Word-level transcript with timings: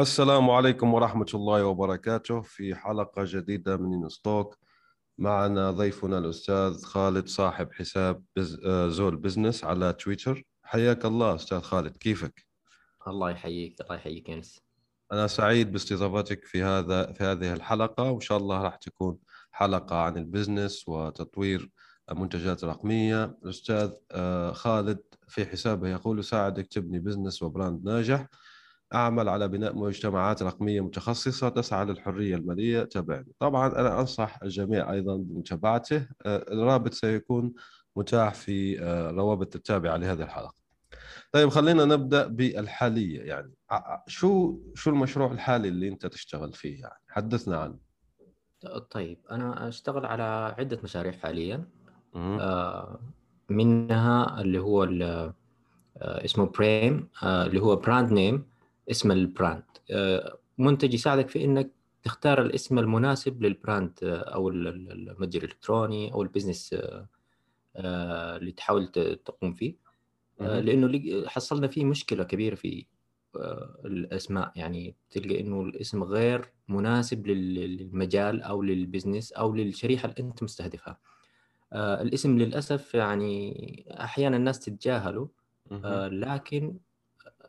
السلام 0.00 0.50
عليكم 0.50 0.94
ورحمة 0.94 1.26
الله 1.34 1.64
وبركاته 1.64 2.40
في 2.40 2.74
حلقة 2.74 3.24
جديدة 3.26 3.76
من 3.76 4.08
ستوك 4.08 4.58
معنا 5.18 5.70
ضيفنا 5.70 6.18
الأستاذ 6.18 6.82
خالد 6.84 7.28
صاحب 7.28 7.72
حساب 7.72 8.24
بز... 8.36 8.60
آه، 8.66 8.88
زول 8.88 9.16
بزنس 9.16 9.64
على 9.64 9.92
تويتر. 9.92 10.42
حياك 10.62 11.04
الله 11.04 11.34
أستاذ 11.34 11.60
خالد 11.60 11.96
كيفك؟ 11.96 12.46
الله 13.08 13.30
يحييك 13.30 13.80
الله 13.80 13.94
يحييك 13.96 14.28
ينس 14.28 14.60
أنا 15.12 15.26
سعيد 15.26 15.72
باستضافتك 15.72 16.44
في 16.44 16.62
هذا 16.62 17.12
في 17.12 17.24
هذه 17.24 17.52
الحلقة 17.52 18.10
وإن 18.10 18.20
شاء 18.20 18.38
الله 18.38 18.62
راح 18.62 18.76
تكون 18.76 19.18
حلقة 19.50 19.96
عن 19.96 20.16
ال 20.16 20.24
business 20.24 20.88
وتطوير 20.88 21.70
منتجات 22.12 22.64
رقمية 22.64 23.24
الأستاذ 23.24 23.90
آه، 24.12 24.52
خالد 24.52 24.98
في 25.28 25.46
حسابه 25.46 25.88
يقول 25.88 26.24
ساعدك 26.24 26.66
تبني 26.66 26.98
business 26.98 27.42
و 27.42 27.49
brand 27.49 27.84
ناجح 27.84 28.26
أعمل 28.94 29.28
على 29.28 29.48
بناء 29.48 29.76
مجتمعات 29.76 30.42
رقمية 30.42 30.80
متخصصة 30.80 31.48
تسعى 31.48 31.84
للحرية 31.84 32.36
المالية 32.36 32.82
تابعني 32.82 33.32
طبعا 33.38 33.66
أنا 33.68 34.00
أنصح 34.00 34.42
الجميع 34.42 34.92
أيضا 34.92 35.16
بمتابعته. 35.16 36.08
آه، 36.26 36.44
الرابط 36.52 36.92
سيكون 36.94 37.52
متاح 37.96 38.34
في 38.34 38.82
آه، 38.82 39.10
روابط 39.10 39.56
التابعة 39.56 39.96
لهذه 39.96 40.22
الحلقة. 40.22 40.54
طيب 41.32 41.48
خلينا 41.48 41.84
نبدأ 41.84 42.26
بالحالية. 42.26 43.20
يعني 43.20 43.52
شو 44.06 44.58
شو 44.74 44.90
المشروع 44.90 45.32
الحالي 45.32 45.68
اللي 45.68 45.88
أنت 45.88 46.06
تشتغل 46.06 46.52
فيه؟ 46.52 46.80
يعني 46.80 47.00
حدثنا 47.08 47.58
عنه. 47.58 47.78
طيب 48.90 49.18
أنا 49.30 49.68
أشتغل 49.68 50.06
على 50.06 50.54
عدة 50.58 50.80
مشاريع 50.84 51.12
حاليا. 51.12 51.64
آه، 52.14 53.00
منها 53.48 54.40
اللي 54.40 54.58
هو 54.58 54.88
اسمه 55.96 56.46
بريم 56.46 57.08
اللي 57.22 57.60
هو 57.60 57.76
brand 57.76 58.12
name 58.12 58.49
اسم 58.90 59.10
ال 59.10 59.17
brand. 59.17 59.62
آه، 59.90 60.38
منتج 60.58 60.94
يساعدك 60.94 61.28
في 61.28 61.44
إنك 61.44 61.70
تختار 62.02 62.42
الاسم 62.42 62.78
المناسب 62.78 63.42
لل 63.42 63.56
brand 63.56 63.92
آه، 64.02 64.34
أو 64.34 64.48
المتجر 64.48 65.42
الإلكتروني 65.42 66.12
أو 66.12 66.22
ال 66.22 66.28
business 66.28 66.76
آه، 67.76 68.36
اللي 68.36 68.52
تحاول 68.52 68.86
تقوم 69.24 69.52
فيه. 69.52 69.90
لأنه 70.40 71.28
حصلنا 71.28 71.68
فيه 71.68 71.84
مشكلة 71.84 72.24
كبيرة 72.24 72.54
في 72.54 72.86
الأسماء. 73.84 74.52
يعني 74.56 74.94
تلقى 75.10 75.40
إنه 75.40 75.62
الاسم 75.62 76.04
غير 76.04 76.52
مناسب 76.68 77.26
للمجال 77.26 78.42
أو 78.42 78.62
لل 78.62 78.76
business 78.76 79.32
أو 79.32 79.54
للشريحة 79.54 80.08
اللي 80.08 80.28
أنت 80.28 80.42
مستهدفها. 80.42 80.98
الاسم 81.74 82.38
للأسف 82.38 82.94
يعني 82.94 83.86
أحيانا 83.90 84.36
الناس 84.36 84.60
تتجاهله 84.60 85.28
لكن 86.10 86.78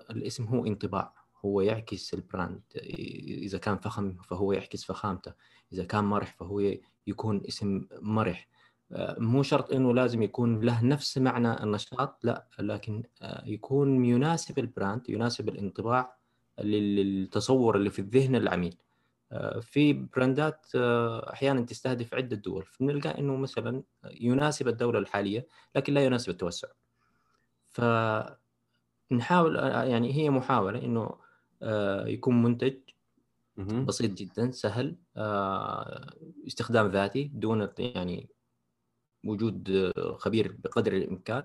الاسم 0.10 0.44
هو 0.44 0.66
انطباع. 0.66 1.21
هو 1.46 1.62
يعكس 1.62 2.14
ال 2.14 2.22
brand 2.22 2.62
إذا 2.76 3.58
كان 3.58 3.78
فخم 3.78 4.14
فهو 4.14 4.54
يعكس 4.54 4.84
فخامته 4.84 5.34
إذا 5.74 5.84
كان 5.84 6.04
مرح 6.04 6.36
فهو 6.36 6.74
يكون 7.08 7.42
اسم 7.48 7.88
مرح. 8.02 8.48
آه، 8.92 9.16
مو 9.20 9.44
شرط 9.44 9.74
إنه 9.74 9.94
لازم 9.94 10.22
يكون 10.24 10.62
له 10.62 10.86
نفس 10.86 11.18
معنى 11.18 11.64
النشاط 11.64 12.20
لا 12.24 12.48
لكن 12.60 13.04
آه، 13.22 13.44
يكون 13.46 14.06
يناسب 14.06 14.60
ال 14.60 14.68
brand 14.68 15.10
يناسب 15.10 15.50
الانطباع 15.50 16.16
للتصور 16.60 17.76
اللي 17.76 17.90
في 17.90 18.00
الذهن 18.00 18.36
العميل. 18.36 18.78
آه، 19.32 19.60
في 19.60 19.94
براندات 19.94 20.66
أحيانا 21.34 21.62
تستهدف 21.62 22.14
عدة 22.14 22.36
دول. 22.36 22.66
فنلقى 22.66 23.20
إنه 23.20 23.36
مثلا 23.36 23.84
يناسب 24.12 24.68
الدولة 24.68 25.00
الحالية 25.00 25.48
لكن 25.76 25.94
لا 25.94 26.06
يناسب 26.06 26.30
التوسع. 26.30 26.68
فنحاول 27.70 29.56
يعني 29.90 30.14
هي 30.14 30.30
محاولة 30.30 30.80
إنه 30.86 31.16
يكون 32.08 32.44
منتج 32.44 32.74
بسيط 33.58 34.12
جدا 34.12 34.52
سهل 34.52 34.96
آه، 35.18 36.14
استخدام 36.48 36.88
ذاتي 36.88 37.24
دون 37.24 37.70
يعني 37.80 38.30
وجود 39.26 39.92
خبير 40.18 40.56
بقدر 40.64 40.94
الإمكان 40.94 41.44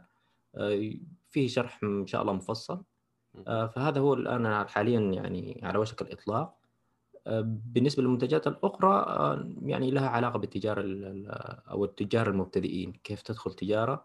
آه، 0.54 0.92
فيه 1.28 1.48
شرح 1.48 1.80
إن 1.82 2.06
شاء 2.06 2.22
الله 2.22 2.32
مفصل. 2.32 2.82
فهذا 3.46 4.00
هو 4.00 4.14
الآن 4.14 4.68
حاليا 4.68 5.00
يعني 5.00 5.60
على 5.62 5.78
وشك 5.78 6.02
الإطلاق. 6.02 6.56
بالنسبة 7.44 8.02
للمنتجات 8.02 8.46
الأخرى 8.46 9.06
يعني 9.62 9.90
لها 9.90 10.08
علاقة 10.08 10.38
بالتجارة 10.38 10.82
أو 11.70 11.84
التجار 11.84 12.30
المبتدئين. 12.30 12.92
كيف 12.92 13.22
تدخل 13.22 13.52
تجارة؟ 13.54 14.04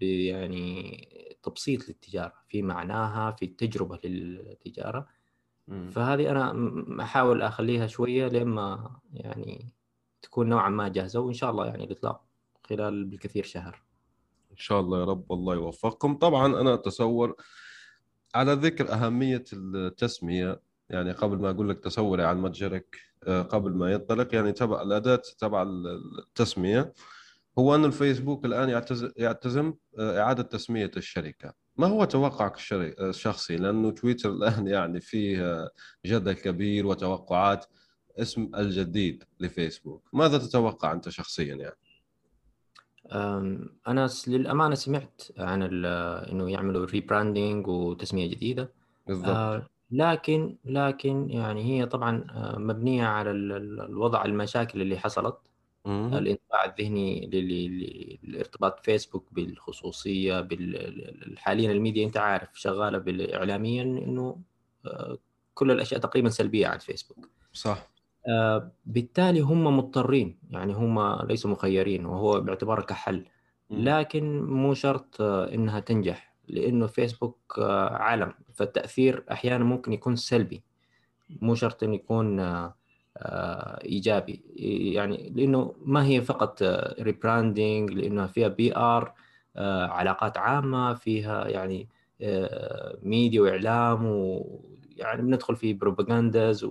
يعني 0.00 1.08
تبسيط 1.42 1.88
للتجارة 1.88 2.32
في 2.48 2.62
معناها 2.62 3.30
في 3.30 3.44
التجربه 3.44 4.00
للتجارة. 4.04 5.06
فهذه 5.90 6.30
أنا 6.30 6.74
أحاول 7.02 7.42
أخليها 7.42 7.86
شوية 7.86 8.28
لما 8.28 8.90
يعني 9.12 9.72
تكون 10.22 10.48
نوعا 10.48 10.68
ما 10.68 10.88
جاهزة 10.88 11.20
وإن 11.20 11.34
شاء 11.34 11.50
الله 11.50 11.66
يعني 11.66 11.84
الاطلاق 11.84 12.24
خلال 12.68 13.04
بالكثير 13.04 13.44
شهر. 13.44 13.82
إن 14.52 14.56
شاء 14.56 14.80
الله 14.80 15.00
يا 15.00 15.04
رب 15.04 15.32
الله 15.32 15.54
يوفقكم. 15.54 16.14
طبعا 16.14 16.60
أنا 16.60 16.74
أتصور 16.74 17.34
على 18.34 18.52
ذكر 18.52 18.92
أهمية 18.92 19.44
التسمية 19.52 20.60
يعني 20.90 21.12
قبل 21.12 21.38
ما 21.38 21.50
أقول 21.50 21.68
لك 21.68 21.78
تصوري 21.78 22.24
عن 22.24 22.42
متجرك 22.42 22.96
آه، 23.26 23.42
قبل 23.42 23.72
ما 23.72 23.92
ينطلق 23.92 24.34
يعني 24.34 24.52
تبع 24.52 24.82
الأداة 24.82 25.22
تبع 25.38 25.66
التسمية. 26.18 26.92
هو 27.58 27.74
أن 27.74 27.84
الفيسبوك 27.84 28.44
الآن 28.44 28.82
يعتزم 29.16 29.74
آه، 29.98 30.20
إعادة 30.20 30.42
تسمية 30.42 30.90
الشركة. 30.96 31.52
ما 31.76 31.86
هو 31.86 32.04
توقعك 32.04 32.56
الشخصي؟ 32.72 33.56
لأنه 33.56 33.90
تويتر 33.90 34.30
الآن 34.38 34.66
يعني 34.66 35.00
فيه 35.00 35.68
جدل 36.06 36.32
كبير 36.32 36.86
وتوقعات 36.86 37.66
اسم 38.18 38.50
الجديد 38.56 39.24
لفيسبوك. 39.40 40.08
ماذا 40.12 40.38
تتوقع 40.38 40.92
أنت 40.92 41.08
شخصيا 41.08 41.54
يعني؟ 41.54 41.76
أنا 43.88 44.08
للأمانة 44.26 44.74
سمعت 44.74 45.22
عن 45.38 45.84
إنه 46.32 46.50
يعملوا 46.50 46.86
rebranding 46.86 47.66
وتسمية 47.66 48.30
جديدة. 48.30 48.70
بالضبط. 49.06 49.28
آه، 49.28 49.66
لكن 49.90 50.56
لكن 50.64 51.30
يعني 51.30 51.64
هي 51.64 51.86
طبعا 51.86 52.24
آه، 52.30 52.58
مبنية 52.58 53.06
على 53.06 53.30
الوضع 53.30 54.24
المشاكل 54.24 54.82
اللي 54.82 54.98
حصلت. 54.98 55.38
الانطباع 55.86 56.64
الذهني 56.64 57.26
للارتباط 58.22 58.84
فيسبوك 58.84 59.24
بالخصوصية 59.32 60.48
حاليا 61.36 61.72
الميديا 61.72 62.06
أنت 62.06 62.16
عارف 62.16 62.60
شغالة 62.60 63.36
اعلاميا 63.36 63.82
إنه 63.82 64.40
آه، 64.86 65.18
كل 65.54 65.70
الأشياء 65.70 66.00
تقريبا 66.00 66.28
سلبية 66.28 66.66
عن 66.66 66.78
فيسبوك 66.78 67.28
صح. 67.52 67.88
آه، 68.28 68.72
بالتالي 68.86 69.40
هم 69.40 69.76
مضطرين 69.78 70.38
يعني 70.50 70.72
هم 70.72 71.22
ليسوا 71.26 71.50
مخيرين 71.50 72.06
وهو 72.06 72.40
باعتباره 72.40 72.80
كحل. 72.82 73.24
لكن 73.70 74.42
مو 74.42 74.74
شرط 74.74 75.20
آه، 75.20 75.54
إنها 75.54 75.80
تنجح 75.80 76.34
لأنه 76.48 76.86
فيسبوك 76.86 77.58
عالم. 77.90 78.34
فالتأثير 78.54 79.24
أحيانا 79.32 79.64
ممكن 79.64 79.92
يكون 79.92 80.16
سلبي. 80.16 80.62
مو 81.30 81.54
شرط 81.54 81.82
إنه 81.82 81.94
يكون 81.94 82.40
آه، 82.40 82.74
إيجابي. 83.84 84.42
يعني 84.94 85.32
لأنه 85.36 85.74
ما 85.84 86.06
هي 86.06 86.22
فقط 86.22 86.62
rebranding 87.00 87.90
لأنها 87.90 88.26
فيها 88.26 88.48
PR 88.48 89.12
آه، 89.56 89.86
علاقات 89.86 90.38
عامة 90.38 90.94
فيها 90.94 91.48
يعني 91.48 91.88
ميديا 93.02 93.40
آه، 93.40 93.44
وإعلام 93.44 94.06
ويعني 94.06 95.22
بندخل 95.22 95.56
في 95.56 95.72
propagandas 95.72 96.64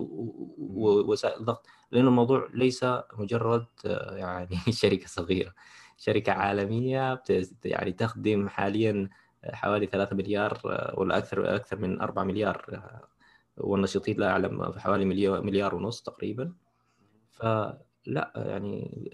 ووسائل 0.58 1.44
ضغط. 1.44 1.66
لأنه 1.92 2.08
الموضوع 2.08 2.48
ليس 2.54 2.84
مجرد 3.18 3.66
يعني 4.10 4.56
شركة 4.70 5.06
صغيرة. 5.06 5.54
شركة 5.98 6.32
عالمية 6.32 7.22
يعني 7.64 7.92
تخدم 7.92 8.48
حاليا 8.48 9.08
حوالي 9.44 9.86
3 9.86 10.16
مليار 10.16 10.60
ولا 10.94 11.18
أكثر 11.18 11.54
أكثر 11.56 11.78
من 11.78 12.00
4 12.00 12.24
مليار 12.24 12.80
والنشيطين 13.60 14.20
لا 14.20 14.30
أعلم 14.30 14.72
حوالي 14.78 15.04
مليار 15.04 15.42
مليار 15.42 15.74
ونص 15.74 16.02
تقريبا. 16.02 16.52
فلا 17.30 18.32
يعني 18.36 19.10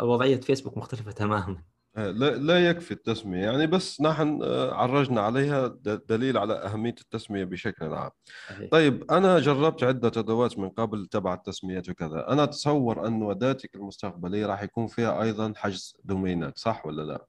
وضعية 0.00 0.40
فيسبوك 0.40 0.78
مختلفة 0.78 1.10
تماما. 1.10 1.62
آه، 1.96 2.10
لا 2.10 2.30
لا 2.30 2.70
يكفي 2.70 2.90
التسمية. 2.90 3.44
يعني 3.44 3.66
بس 3.66 4.00
نحن 4.00 4.40
آه، 4.42 4.74
عرجنا 4.74 5.20
عليها 5.20 5.66
دليل 6.08 6.38
على 6.38 6.54
أهمية 6.54 6.94
التسمية 7.00 7.44
بشكل 7.44 7.94
عام. 7.94 8.10
طيب 8.70 9.10
أنا 9.10 9.38
جربت 9.38 9.84
عدة 9.84 10.12
أدوات 10.16 10.58
من 10.58 10.68
قبل 10.68 11.06
تبع 11.06 11.34
التسميات 11.34 11.88
وكذا. 11.88 12.28
أنا 12.28 12.44
أتصور 12.44 13.06
أن 13.06 13.30
أداتك 13.30 13.74
المستقبلية 13.74 14.46
راح 14.46 14.62
يكون 14.62 14.86
فيها 14.86 15.22
أيضا 15.22 15.52
حجز 15.56 15.96
دومينات 16.04 16.58
صح 16.58 16.86
ولا 16.86 17.02
لا؟ 17.02 17.26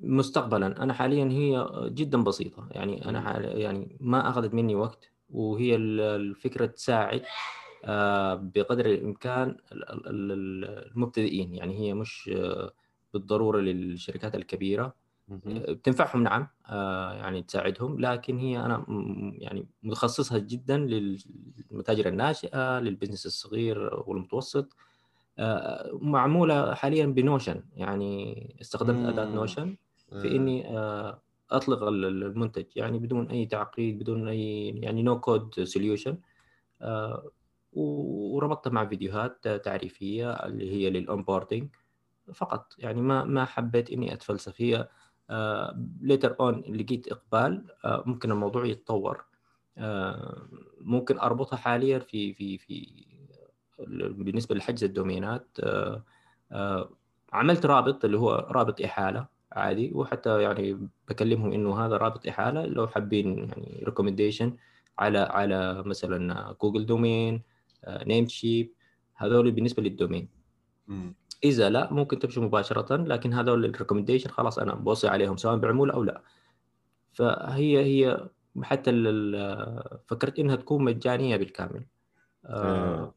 مستقبلا. 0.00 0.82
أنا 0.82 0.92
حاليا 0.92 1.24
هي 1.24 1.70
جدا 1.90 2.22
بسيطة. 2.22 2.68
يعني 2.70 3.08
أنا 3.08 3.40
يعني 3.40 3.96
ما 4.00 4.28
أخذت 4.28 4.54
مني 4.54 4.74
وقت 4.74 5.10
وهي 5.30 5.76
الفكرة 5.76 6.66
تساعد 6.66 7.22
آه، 7.84 8.34
بقدر 8.34 8.86
الإمكان 8.86 9.56
المبتدئين. 10.06 11.54
يعني 11.54 11.78
هي 11.78 11.94
مش 11.94 12.30
آه، 12.36 12.72
بالضرورة 13.14 13.60
للشركات 13.60 14.34
الكبيرة. 14.34 14.94
بتنفعهم 15.46 16.22
نعم 16.22 16.46
آه، 16.66 17.12
يعني 17.12 17.42
تساعدهم. 17.42 18.00
لكن 18.00 18.38
هي 18.38 18.60
أنا 18.60 18.84
يعني 19.38 19.66
متخصصها 19.82 20.38
جدا 20.38 20.78
للمتاجر 20.78 22.08
الناشئة 22.08 22.78
لل 22.80 22.89
business 22.89 23.26
الصغير 23.26 24.02
والمتوسط. 24.06 24.76
معمولة 25.92 26.74
حاليا 26.74 27.06
ب 27.06 27.13
Notion. 27.13 27.62
يعني 27.76 28.56
استخدمت 28.60 29.08
أداة 29.08 29.34
Notion 29.34 29.76
في 30.22 30.36
إني 30.36 30.78
أطلق 31.50 31.82
المنتج. 31.82 32.64
يعني 32.76 32.98
بدون 32.98 33.30
أي 33.30 33.46
تعقيد 33.46 33.98
بدون 33.98 34.28
أي 34.28 34.68
يعني 34.68 35.02
no 35.02 35.20
code 35.20 35.64
solution 35.64 36.18
وربطتها 37.72 38.70
مع 38.70 38.86
فيديوهات 38.86 39.48
تعريفية 39.48 40.32
اللي 40.32 40.72
هي 40.72 40.90
لل 40.90 41.03
onboarding 41.03 41.68
فقط. 42.34 42.74
يعني 42.78 43.00
ما 43.00 43.24
ما 43.24 43.44
حبيت 43.44 43.90
إني 43.90 44.12
أتفلسف. 44.12 44.60
هي 44.62 44.88
later 46.00 46.36
on 46.40 46.60
لقيت 46.60 47.08
إقبال. 47.08 47.64
آه، 47.84 48.02
ممكن 48.06 48.30
الموضوع 48.30 48.66
يتطور. 48.66 49.24
آه، 49.78 50.48
ممكن 50.80 51.18
أربطها 51.18 51.56
حاليا 51.56 51.98
في 51.98 52.34
في 52.34 52.58
في 52.58 53.06
بالنسبة 53.88 54.54
لحجز 54.54 54.84
الدومينات 54.84 55.58
آه، 56.52 56.90
عملت 57.32 57.66
رابط 57.66 58.04
اللي 58.04 58.18
هو 58.18 58.46
رابط 58.50 58.80
إحالة 58.80 59.26
عادي 59.52 59.92
وحتى 59.94 60.42
يعني 60.42 60.88
بكلمهم 61.08 61.52
إنه 61.52 61.86
هذا 61.86 61.96
رابط 61.96 62.26
إحالة 62.26 62.66
لو 62.66 62.86
حابين 62.86 63.38
يعني 63.38 63.82
recommendation 63.84 64.56
على 64.98 65.18
على 65.18 65.82
مثلا 65.82 66.52
Google 66.62 66.86
Domain 66.86 67.42
Namecheap 67.88 68.72
هذول 69.16 69.50
بالنسبة 69.50 69.82
للدومين. 69.82 70.28
إذا 71.44 71.70
لا 71.70 71.92
ممكن 71.92 72.18
تمشي 72.18 72.40
مباشرة 72.40 72.96
لكن 72.96 73.32
هذول 73.32 73.64
ال 73.64 73.68
recommendation 73.68 74.30
خلاص 74.30 74.58
أنا 74.58 74.74
بوصي 74.74 75.08
عليهم 75.08 75.36
سواء 75.36 75.56
بعمولة 75.56 75.94
أو 75.94 76.04
لا. 76.04 76.22
فهي 77.12 77.78
هي 77.78 78.28
حتى 78.62 78.90
فكرت 80.06 80.38
إنها 80.38 80.56
تكون 80.56 80.84
مجانية 80.84 81.36
بالكامل. 81.36 81.86
آه. 82.44 83.14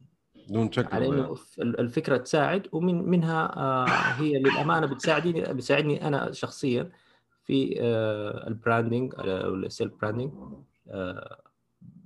دون 0.50 0.72
شك 0.72 0.94
على 0.94 1.08
إنه 1.08 1.36
الفكرة 1.60 2.18
تساعد 2.18 2.68
ومن 2.72 3.10
منها 3.10 3.58
آه 3.58 3.86
هي 3.88 4.40
للأمانة 4.40 4.88
بتساعدني 4.88 5.42
بتساعدني 5.42 6.08
أنا 6.08 6.32
شخصيا 6.32 6.92
في 7.44 7.82
ال 8.48 8.55
branding 8.55 9.14
أو 9.18 9.56
ال 9.56 9.63
self 9.63 9.94
branding 10.02 10.32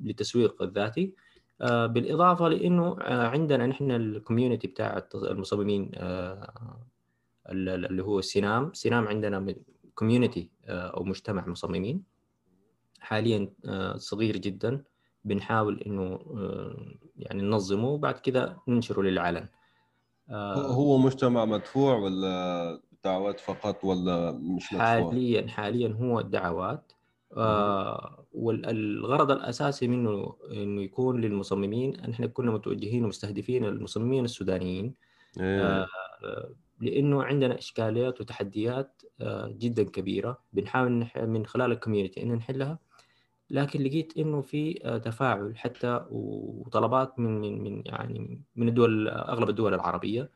للتسويق 0.01 0.61
الذاتي 0.61 1.13
بالإضافة 1.61 2.47
لإنه 2.47 2.97
آه، 3.01 3.27
عندنا 3.27 3.67
نحن 3.67 3.91
ال 3.91 3.99
community 3.99 4.67
بتاع 4.67 5.07
المصممين 5.15 5.91
آه، 5.95 6.79
اللي 7.49 8.03
هو 8.03 8.21
سينام. 8.21 8.73
سينام 8.73 9.07
عندنا 9.07 9.55
community 9.95 10.49
أو 10.67 11.03
مجتمع 11.03 11.47
مصممين. 11.47 12.03
حاليا 12.99 13.49
صغير 13.95 14.37
جدا. 14.37 14.83
بنحاول 15.23 15.81
إنه 15.81 16.19
يعني 17.15 17.41
ننظمه 17.41 17.87
وبعد 17.87 18.13
كذا 18.13 18.57
ننشره 18.67 19.01
للعلن. 19.01 19.47
هو 20.55 20.97
مجتمع 20.97 21.45
مدفوع 21.45 21.95
ولا 21.95 22.81
دعوات 23.03 23.39
فقط 23.39 23.83
ولا 23.83 24.31
مش 24.31 24.73
مدفوع؟ 24.73 24.87
حاليا 24.87 25.47
حاليا 25.47 25.97
هو 26.01 26.19
الدعوات. 26.19 26.91
آه 27.37 28.25
والغرض 28.33 29.31
الأساسي 29.31 29.87
منه 29.87 30.35
إنه 30.51 30.81
يكون 30.81 31.21
للمصممين 31.21 31.99
إحنا 31.99 32.27
كنا 32.27 32.51
متوجهين 32.51 33.05
ومستهدفين 33.05 33.65
المصممين 33.65 34.25
السودانيين. 34.25 34.93
إيه. 35.39 35.61
آه 35.61 35.87
لأنه 36.81 37.23
عندنا 37.23 37.57
إشكاليات 37.57 38.21
وتحديات 38.21 39.01
آه 39.21 39.47
جدا 39.57 39.83
كبيرة. 39.83 40.43
بنحاول 40.53 41.07
من 41.15 41.45
خلال 41.45 41.71
الكوميونتي 41.71 42.23
ان 42.23 42.33
نحلها. 42.33 42.79
لكن 43.49 43.83
لقيت 43.83 44.17
إنه 44.17 44.41
في 44.41 44.79
آه، 44.85 44.97
تفاعل 44.97 45.57
حتى 45.57 46.05
وطلبات 46.11 47.19
من 47.19 47.41
من 47.41 47.63
من 47.63 47.83
يعني 47.85 48.41
من 48.55 48.67
الدول 48.67 49.07
أغلب 49.09 49.49
الدول 49.49 49.73
العربية. 49.73 50.31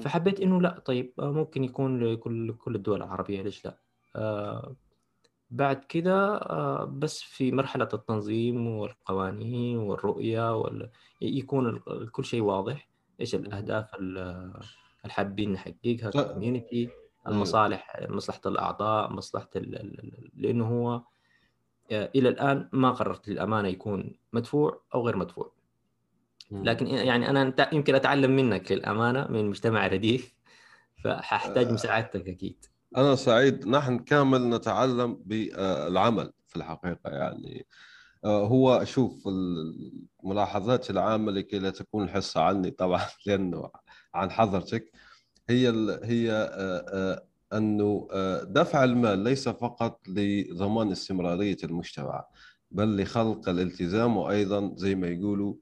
فحبيت 0.00 0.40
إنه 0.40 0.60
لا 0.60 0.78
طيب 0.78 1.12
آه، 1.18 1.32
ممكن 1.32 1.64
يكون 1.64 2.04
لكل 2.04 2.52
كل 2.52 2.74
الدول 2.74 3.02
العربية 3.02 3.42
ليش 3.42 3.64
لا؟ 3.64 3.78
آه 4.16 4.76
بعد 5.50 5.84
كده 5.84 6.38
بس 6.84 7.22
في 7.22 7.52
مرحلة 7.52 7.88
التنظيم 7.94 8.66
والقوانين 8.66 9.76
والرؤية 9.78 10.56
وال... 10.56 10.90
يكون 11.20 11.78
كل 12.12 12.24
شيء 12.24 12.42
واضح. 12.42 12.88
إيش 13.20 13.34
الأهداف 13.34 13.94
اللي 13.94 14.52
حابين 15.08 15.52
نحققها 15.52 16.10
كوميونتي 16.10 16.88
المصالح 17.28 18.06
مصلحة 18.08 18.40
الأعضاء 18.46 19.12
مصلحة 19.12 19.50
ال... 19.56 20.30
لأنه 20.34 20.68
هو 20.68 21.02
إلى 21.90 22.28
الآن 22.28 22.68
ما 22.72 22.90
قررت 22.90 23.28
للأمانة 23.28 23.68
يكون 23.68 24.14
مدفوع 24.32 24.82
أو 24.94 25.06
غير 25.06 25.16
مدفوع. 25.16 25.52
لكن 26.50 26.86
يعني 26.86 27.30
أنا 27.30 27.68
يمكن 27.72 27.94
أتعلم 27.94 28.36
منك 28.36 28.72
للأمانة 28.72 29.26
من 29.30 29.48
مجتمع 29.50 29.86
رديف 29.86 30.34
فححتاج 31.04 31.66
آه. 31.66 31.72
مساعدتك 31.72 32.28
أكيد. 32.28 32.64
أنا 32.96 33.14
سعيد. 33.14 33.68
نحن 33.68 33.98
كامل 33.98 34.50
نتعلم 34.50 35.22
بالعمل 35.24 36.32
في 36.46 36.56
الحقيقة 36.56 37.10
يعني. 37.10 37.66
آه، 38.24 38.46
هو 38.46 38.84
شوف 38.84 39.28
الملاحظات 40.24 40.90
العامة 40.90 41.32
لكي 41.32 41.58
لا 41.58 41.70
تكون 41.70 42.04
الحصة 42.04 42.40
عني 42.40 42.70
طبعا 42.70 43.00
لأنه 43.26 43.70
عن 44.14 44.30
حضرتك 44.30 44.92
هي 45.48 45.68
هي 46.02 46.32
آه، 46.32 46.84
آه، 46.92 47.25
أنه 47.52 48.08
دفع 48.42 48.84
المال 48.84 49.18
ليس 49.18 49.48
فقط 49.48 50.08
لضمان 50.08 50.92
استمرارية 50.92 51.56
المجتمع 51.64 52.24
بل 52.70 53.02
لخلق 53.02 53.48
الالتزام 53.48 54.16
وأيضا 54.16 54.74
زي 54.76 54.94
ما 54.94 55.08
يقولوا 55.08 55.54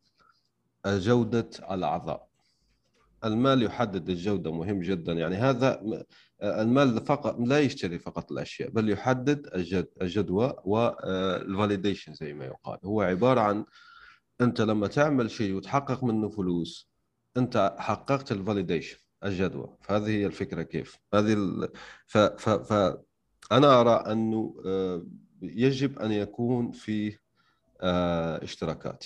جودة 0.87 1.51
الأعضاء. 1.71 2.29
المال 3.25 3.63
يحدد 3.63 4.11
الجودة 4.11 4.53
مهم 4.53 4.81
جدا. 4.81 5.13
يعني 5.13 5.37
هذا 5.37 5.83
المال 6.43 7.07
فقط 7.07 7.41
لا 7.41 7.61
يشتري 7.61 7.99
فقط 7.99 8.33
الأشياء 8.33 8.71
بل 8.71 8.91
يحدد 8.91 9.47
الجد 9.55 9.89
الجدوى 10.03 10.55
وال 10.65 10.89
validation 10.89 12.13
آه، 12.13 12.15
زي 12.15 12.35
ما 12.35 12.45
يقال. 12.45 12.79
هو 12.85 13.03
عبارة 13.03 13.41
عن 13.41 13.65
أنت 14.41 14.61
لما 14.61 14.87
تعمل 14.87 15.31
شيء 15.31 15.55
وتحقق 15.55 16.05
منه 16.05 16.29
فلوس 16.29 16.91
أنت 17.37 17.77
حققت 17.79 18.33
ال 18.33 18.39
validation 18.39 18.99
الجدوى. 19.25 19.77
فهذه 19.83 20.09
هي 20.09 20.27
الفكرة 20.27 20.63
كيف. 20.63 20.99
هذه 21.15 21.33
ال... 21.33 21.69
ف... 22.07 22.19
ف... 22.19 22.49
ف... 22.49 22.97
أنا 23.53 23.81
أرى 23.81 24.13
أنه 24.13 24.63
آه، 24.67 25.07
يجب 25.43 25.99
أن 25.99 26.13
يكون 26.13 26.73
في 26.73 27.19
آه، 27.81 28.45
اشتراكات. 28.45 29.05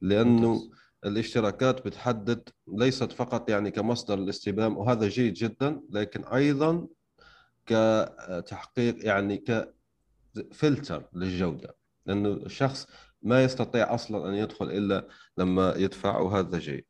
لأنه 0.00 0.70
الاشتراكات 1.04 1.86
بتحدد 1.86 2.48
ليست 2.68 3.12
فقط 3.12 3.50
يعني 3.50 3.70
كمصدر 3.70 4.14
الاستلام 4.14 4.76
وهذا 4.76 5.08
جيد 5.08 5.34
جدا 5.34 5.80
لكن 5.90 6.24
أيضا 6.24 6.86
كتحقيق 7.66 9.06
يعني 9.06 9.44
كفلتر 10.36 11.08
للجودة. 11.12 11.76
لأنه 12.06 12.28
الشخص 12.28 12.86
ما 13.22 13.44
يستطيع 13.44 13.94
أصلا 13.94 14.28
أن 14.28 14.34
يدخل 14.34 14.70
إلا 14.70 15.08
لما 15.38 15.74
يدفع 15.76 16.18
وهذا 16.18 16.58
جيد. 16.58 16.84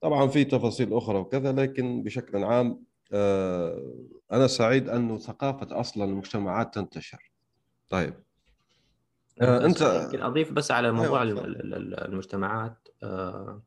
طبعا 0.00 0.26
في 0.26 0.44
تفاصيل 0.44 0.94
أخرى 0.94 1.18
وكذا 1.18 1.52
لكن 1.52 2.02
بشكل 2.02 2.44
عام 2.44 2.82
آه، 3.12 3.94
أنا 4.32 4.46
سعيد 4.46 4.88
أنه 4.88 5.18
ثقافة 5.18 5.80
أصلا 5.80 6.04
المجتمعات 6.04 6.74
تنتشر. 6.74 7.30
طيب 7.88 8.14
آه 9.40 9.64
أنت 9.64 9.80
يمكن 9.80 10.22
أضيف 10.22 10.52
بس 10.52 10.70
على 10.70 10.92
موضوع 10.92 11.22
أيوة. 11.22 11.44
المجتمعات 11.44 12.88
آه 13.02 13.62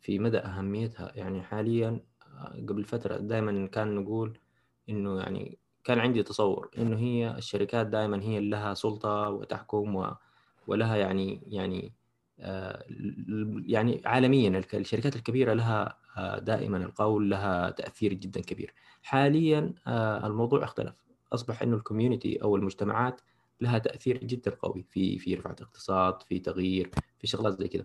في 0.00 0.18
مدى 0.18 0.38
أهميتها 0.38 1.12
يعني 1.14 1.42
حاليا 1.42 2.00
قبل 2.68 2.84
فترة 2.84 3.16
دائما 3.16 3.66
كان 3.66 3.94
نقول 3.94 4.38
إنه 4.88 5.20
يعني 5.20 5.58
كان 5.84 5.98
عندي 5.98 6.22
تصور 6.22 6.70
إنه 6.78 6.98
هي 6.98 7.30
الشركات 7.38 7.86
دائما 7.86 8.22
هي 8.22 8.38
اللي 8.38 8.50
لها 8.50 8.74
سلطة 8.74 9.28
وتحكم 9.28 9.96
و 9.96 10.14
ولها 10.66 10.96
يعني 10.96 11.42
يعني 11.46 11.92
يعني 13.66 14.02
عالميا 14.04 14.62
الشركات 14.74 15.16
الكبيرة 15.16 15.52
لها 15.52 15.98
دائما 16.38 16.76
القول 16.76 17.30
لها 17.30 17.70
تأثير 17.70 18.12
جدا 18.12 18.40
كبير. 18.40 18.74
حاليا 19.02 19.74
الموضوع 20.26 20.64
اختلف. 20.64 20.94
أصبح 21.32 21.62
إنه 21.62 21.76
الكوميونتي 21.76 22.42
أو 22.42 22.56
المجتمعات 22.56 23.20
لها 23.60 23.78
تأثير 23.78 24.18
جدا 24.24 24.50
قوي 24.50 24.82
في 24.82 25.18
في 25.18 25.34
رفعه 25.34 25.56
الاقتصاد 25.60 26.22
في 26.22 26.38
تغيير 26.38 26.90
في 27.18 27.26
شغلات 27.26 27.58
زي 27.58 27.68
كذا 27.68 27.84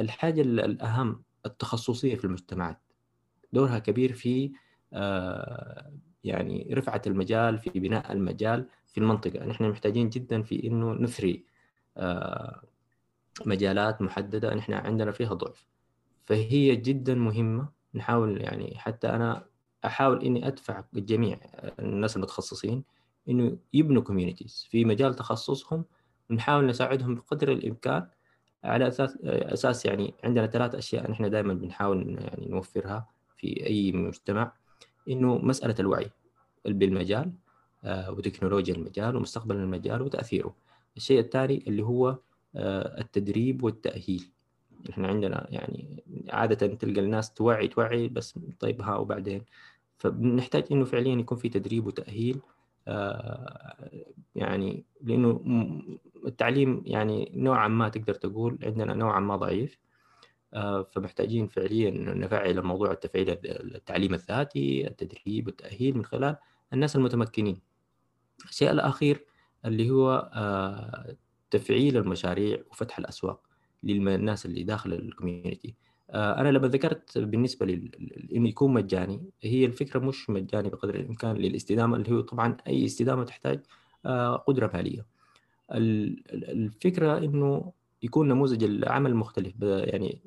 الحاجة 0.00 0.40
الأهم 0.40 1.22
التخصصية 1.46 2.14
في 2.14 2.24
المجتمعات. 2.24 2.78
دورها 3.52 3.78
كبير 3.78 4.12
في 4.12 4.52
يعني 6.24 6.70
رفعة 6.72 7.02
المجال 7.06 7.58
في 7.58 7.70
بناء 7.80 8.12
المجال 8.12 8.66
في 8.86 8.98
المنطقة. 8.98 9.46
نحن 9.46 9.64
محتاجين 9.64 10.08
جدا 10.08 10.42
في 10.42 10.66
إنه 10.66 10.92
نثري 10.92 11.44
مجالات 13.46 14.02
محددة 14.02 14.54
نحن 14.54 14.72
عندنا 14.72 15.12
فيها 15.12 15.34
ضعف. 15.34 15.66
فهي 16.24 16.76
جدا 16.76 17.14
مهمة. 17.14 17.68
نحاول 17.94 18.40
يعني 18.40 18.78
حتى 18.78 19.08
أنا 19.08 19.46
أحاول 19.84 20.24
إني 20.24 20.46
أدفع 20.46 20.84
الجميع 20.96 21.38
الناس 21.78 22.16
المتخصصين 22.16 22.84
إنه 23.28 23.56
يبنوا 23.72 24.02
كوميونيتيز 24.02 24.66
في 24.70 24.84
مجال 24.84 25.14
تخصصهم. 25.14 25.84
ونحاول 26.30 26.66
نساعدهم 26.66 27.14
بقدر 27.14 27.52
الإمكان 27.52 28.08
على 28.64 28.88
أساس 28.88 29.16
أساس 29.24 29.86
يعني 29.86 30.14
عندنا 30.24 30.46
ثلاث 30.46 30.74
أشياء 30.74 31.10
نحن 31.10 31.30
دائما 31.30 31.54
بنحاول 31.54 32.18
يعني 32.20 32.46
نوفرها 32.48 33.08
في 33.36 33.66
أي 33.66 33.92
مجتمع. 33.92 34.52
إنه 35.08 35.38
مسألة 35.38 35.74
الوعي 35.80 36.10
بالمجال 36.64 37.32
آه، 37.84 38.10
وتكنولوجيا 38.10 38.74
المجال 38.74 39.16
ومستقبل 39.16 39.56
المجال 39.56 40.02
وتأثيره. 40.02 40.54
الشيء 40.96 41.20
الثاني 41.20 41.64
اللي 41.66 41.82
هو 41.82 42.18
التدريب 42.58 43.62
والتأهيل. 43.64 44.30
إحنا 44.90 45.08
عندنا 45.08 45.46
يعني 45.50 46.04
عادة 46.30 46.66
تلقى 46.66 47.00
الناس 47.00 47.34
توعي 47.34 47.68
توعي 47.68 48.08
بس 48.08 48.38
طيب 48.60 48.82
ها 48.82 48.96
وبعدين. 48.96 49.44
فبنحتاج 49.98 50.64
إنه 50.72 50.84
فعليا 50.84 51.14
يكون 51.16 51.38
في 51.38 51.48
تدريب 51.48 51.86
وتأهيل 51.86 52.40
آه، 52.88 53.90
يعني 54.34 54.84
لإنه 55.00 55.40
التعليم 56.26 56.82
يعني 56.86 57.32
نوعا 57.34 57.68
ما 57.68 57.88
تقدر 57.88 58.14
تقول 58.14 58.58
عندنا 58.62 58.94
نوعا 58.94 59.20
ما 59.20 59.36
ضعيف 59.36 59.78
آه، 60.54 60.82
فمحتاجين 60.82 61.46
فعليا 61.46 61.90
نفعل 61.90 62.62
موضوع 62.62 62.90
التفعيل 62.90 63.38
التعليم 63.44 64.14
الذاتي 64.14 64.86
التدريب 64.86 65.46
والتأهيل 65.46 65.96
من 65.96 66.04
خلال 66.04 66.36
الناس 66.72 66.96
المتمكنين. 66.96 67.60
الشيء 68.44 68.70
الأخير 68.70 69.24
اللي 69.64 69.90
هو 69.90 70.30
آه، 70.34 71.16
تفعيل 71.50 71.96
المشاريع 71.96 72.58
وفتح 72.70 72.98
الأسواق 72.98 73.40
للناس 73.82 74.46
اللي 74.46 74.62
داخل 74.62 74.92
ال 74.92 75.00
community. 75.00 75.74
آه، 76.10 76.40
أنا 76.40 76.48
لما 76.48 76.68
ذكرت 76.68 77.18
بالنسبة 77.18 77.66
إنه 78.32 78.48
يكون 78.48 78.72
مجاني 78.72 79.22
هي 79.42 79.64
الفكرة 79.64 79.98
مش 79.98 80.30
مجاني 80.30 80.68
بقدر 80.68 80.94
الإمكان 80.94 81.36
للاستدامة 81.36 81.96
اللي 81.96 82.12
هو 82.12 82.20
طبعا 82.20 82.56
أي 82.66 82.84
استدامة 82.84 83.24
تحتاج 83.24 83.60
قدرة 84.46 84.70
مالية. 84.74 85.06
الفكرة 85.72 87.18
إنه 87.18 87.72
يكون 88.02 88.28
نموذج 88.28 88.64
العمل 88.64 89.14
مختلف 89.14 89.54
يعني 89.62 90.20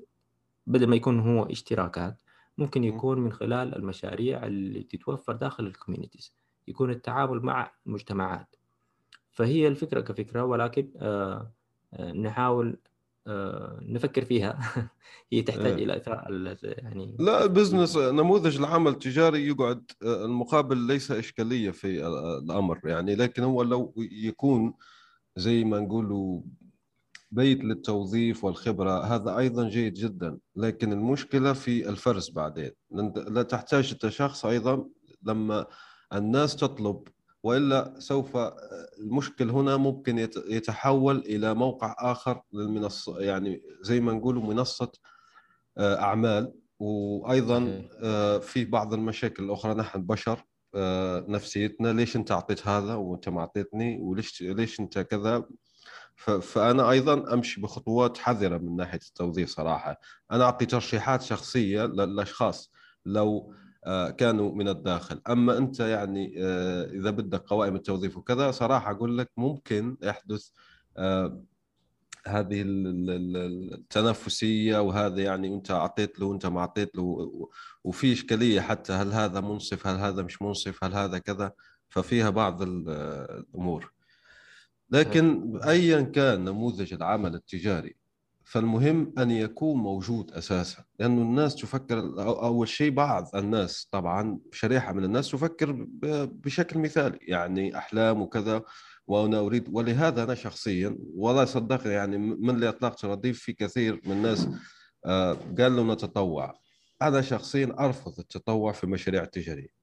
بدل 0.67 0.87
ما 0.87 0.95
يكون 0.95 1.19
هو 1.19 1.43
اشتراكات 1.43 2.21
ممكن 2.57 2.83
يكون 2.83 3.19
من 3.19 3.31
خلال 3.31 3.75
المشاريع 3.75 4.45
اللي 4.45 4.83
تتوفر 4.83 5.33
داخل 5.33 5.67
ال 5.67 5.73
communities 5.73 6.33
يكون 6.67 6.91
التعامل 6.91 7.39
مع 7.39 7.71
مجتمعات 7.85 8.55
فهي 9.31 9.67
الفكرة 9.67 10.01
كفكرة 10.01 10.43
ولكن 10.43 10.91
آه، 10.97 11.51
آه، 11.93 12.11
نحاول 12.11 12.77
آه، 13.27 13.79
نفكر 13.81 14.25
فيها. 14.25 14.59
هي 15.31 15.41
تحتاج 15.41 15.65
إيه. 15.65 15.83
إلى 15.83 15.97
إثراء 15.97 16.31
يعني 16.63 17.15
لا 17.19 17.43
البزنس 17.43 17.97
نموذج 17.97 18.57
العمل 18.57 18.91
التجاري 18.91 19.47
يقعد 19.47 19.91
المقابل 20.03 20.77
ليس 20.77 21.11
إشكالية 21.11 21.71
في 21.71 22.07
الأمر 22.43 22.79
يعني 22.83 23.15
لكن 23.15 23.43
هو 23.43 23.63
لو 23.63 23.93
يكون 23.97 24.73
زي 25.37 25.63
ما 25.63 25.79
نقولوا 25.79 26.41
بيت 27.31 27.63
للتوظيف 27.63 28.43
والخبرة 28.43 29.03
هذا 29.03 29.37
أيضا 29.37 29.69
جيد 29.69 29.93
جدا. 29.93 30.37
لكن 30.55 30.93
المشكلة 30.93 31.53
في 31.53 31.89
الفرز 31.89 32.29
بعدين. 32.29 32.71
لا 33.15 33.43
تحتاج 33.43 33.91
أنت 33.91 34.09
شخص 34.09 34.45
أيضا 34.45 34.85
لما 35.23 35.65
الناس 36.13 36.55
تطلب 36.55 37.07
وإلا 37.43 37.93
سوف 37.99 38.37
المشكل 38.99 39.49
هنا 39.49 39.77
ممكن 39.77 40.19
يتحول 40.47 41.17
إلى 41.17 41.53
موقع 41.53 41.95
آخر 41.99 42.41
للمنصه 42.53 43.19
يعني 43.19 43.61
زي 43.81 43.99
ما 43.99 44.13
نقول 44.13 44.35
منصة 44.35 44.91
آه، 45.77 46.01
أعمال. 46.01 46.53
وأيضا 46.79 47.83
آه، 48.03 48.37
في 48.37 48.65
بعض 48.65 48.93
المشاكل 48.93 49.43
الأخرى. 49.43 49.73
نحن 49.73 50.01
بشر 50.05 50.43
آه، 50.75 51.25
نفسيتنا 51.27 51.93
ليش 51.93 52.15
أنت 52.15 52.31
أعطيت 52.31 52.67
هذا 52.67 52.93
وأنت 52.93 53.29
ما 53.29 53.39
أعطيتني 53.39 53.99
وليش 54.01 54.41
ليش 54.41 54.79
أنت 54.79 54.99
كذا؟ 54.99 55.45
فأنا 56.41 56.89
أيضا 56.91 57.33
أمشي 57.33 57.61
بخطوات 57.61 58.17
حذرة 58.17 58.57
من 58.57 58.75
ناحية 58.75 58.99
التوظيف 59.07 59.49
صراحة. 59.49 59.99
أنا 60.31 60.43
أعطي 60.43 60.65
ترشيحات 60.65 61.21
شخصية 61.21 61.85
للأشخاص. 61.85 62.71
لو 63.05 63.53
كانوا 64.17 64.55
من 64.55 64.67
الداخل. 64.67 65.21
أما 65.29 65.57
أنت 65.57 65.79
يعني 65.79 66.35
آه، 66.37 66.85
إذا 66.85 67.09
بدك 67.09 67.41
قوائم 67.41 67.75
التوظيف 67.75 68.17
وكذا 68.17 68.51
صراحة 68.51 68.91
أقول 68.91 69.17
لك 69.17 69.31
ممكن 69.37 69.97
يحدث 70.03 70.49
آه، 70.97 71.43
هذه 72.27 72.63
التنافسيه 73.73 74.81
وهذا 74.81 75.21
يعني 75.21 75.55
أنت 75.55 75.71
أعطيت 75.71 76.19
له 76.19 76.25
وانت 76.25 76.45
ما 76.45 76.59
أعطيت 76.59 76.95
له 76.95 77.31
وفي 77.83 78.13
إشكالية 78.13 78.61
حتى 78.61 78.93
هل 78.93 79.11
هذا 79.11 79.39
منصف 79.39 79.87
هل 79.87 79.95
هذا 79.95 80.23
مش 80.23 80.41
منصف 80.41 80.83
هل 80.83 80.93
هذا 80.93 81.17
كذا؟ 81.17 81.51
ففيها 81.89 82.29
بعض 82.29 82.61
الأمور. 82.61 83.93
لكن 84.91 85.57
ايا 85.63 86.01
كان 86.01 86.45
نموذج 86.45 86.93
العمل 86.93 87.35
التجاري 87.35 88.00
فالمهم 88.51 89.13
أن 89.17 89.31
يكون 89.31 89.77
موجود 89.77 90.31
أساسا 90.31 90.83
لأنه 90.99 91.21
الناس 91.21 91.55
تفكر 91.55 91.99
أول 92.19 92.67
شيء 92.67 92.91
بعض 92.91 93.35
الناس 93.35 93.87
طبعا 93.91 94.39
شريحة 94.51 94.93
من 94.93 95.03
الناس 95.03 95.31
تفكر 95.31 95.87
بشكل 96.43 96.79
مثالي 96.79 97.19
يعني 97.21 97.77
أحلام 97.77 98.21
وكذا 98.21 98.61
وأنا 99.07 99.39
أريد 99.39 99.69
ولهذا 99.71 100.23
أنا 100.23 100.35
شخصيا 100.35 100.97
والله 100.99 101.45
صدقني 101.45 101.93
يعني 101.93 102.17
من 102.17 102.49
اللي 102.49 102.69
اطلقت 102.69 103.05
رديف 103.05 103.39
في 103.39 103.53
كثير 103.53 104.01
من 104.05 104.11
الناس 104.11 104.47
آه، 105.05 105.37
قال 105.59 105.75
له 105.75 105.93
نتطوع. 105.93 106.53
أنا 107.01 107.21
شخصيا 107.21 107.75
أرفض 107.79 108.19
التطوع 108.19 108.71
في 108.71 108.83
المشاريع 108.83 109.23
التجارية. 109.23 109.81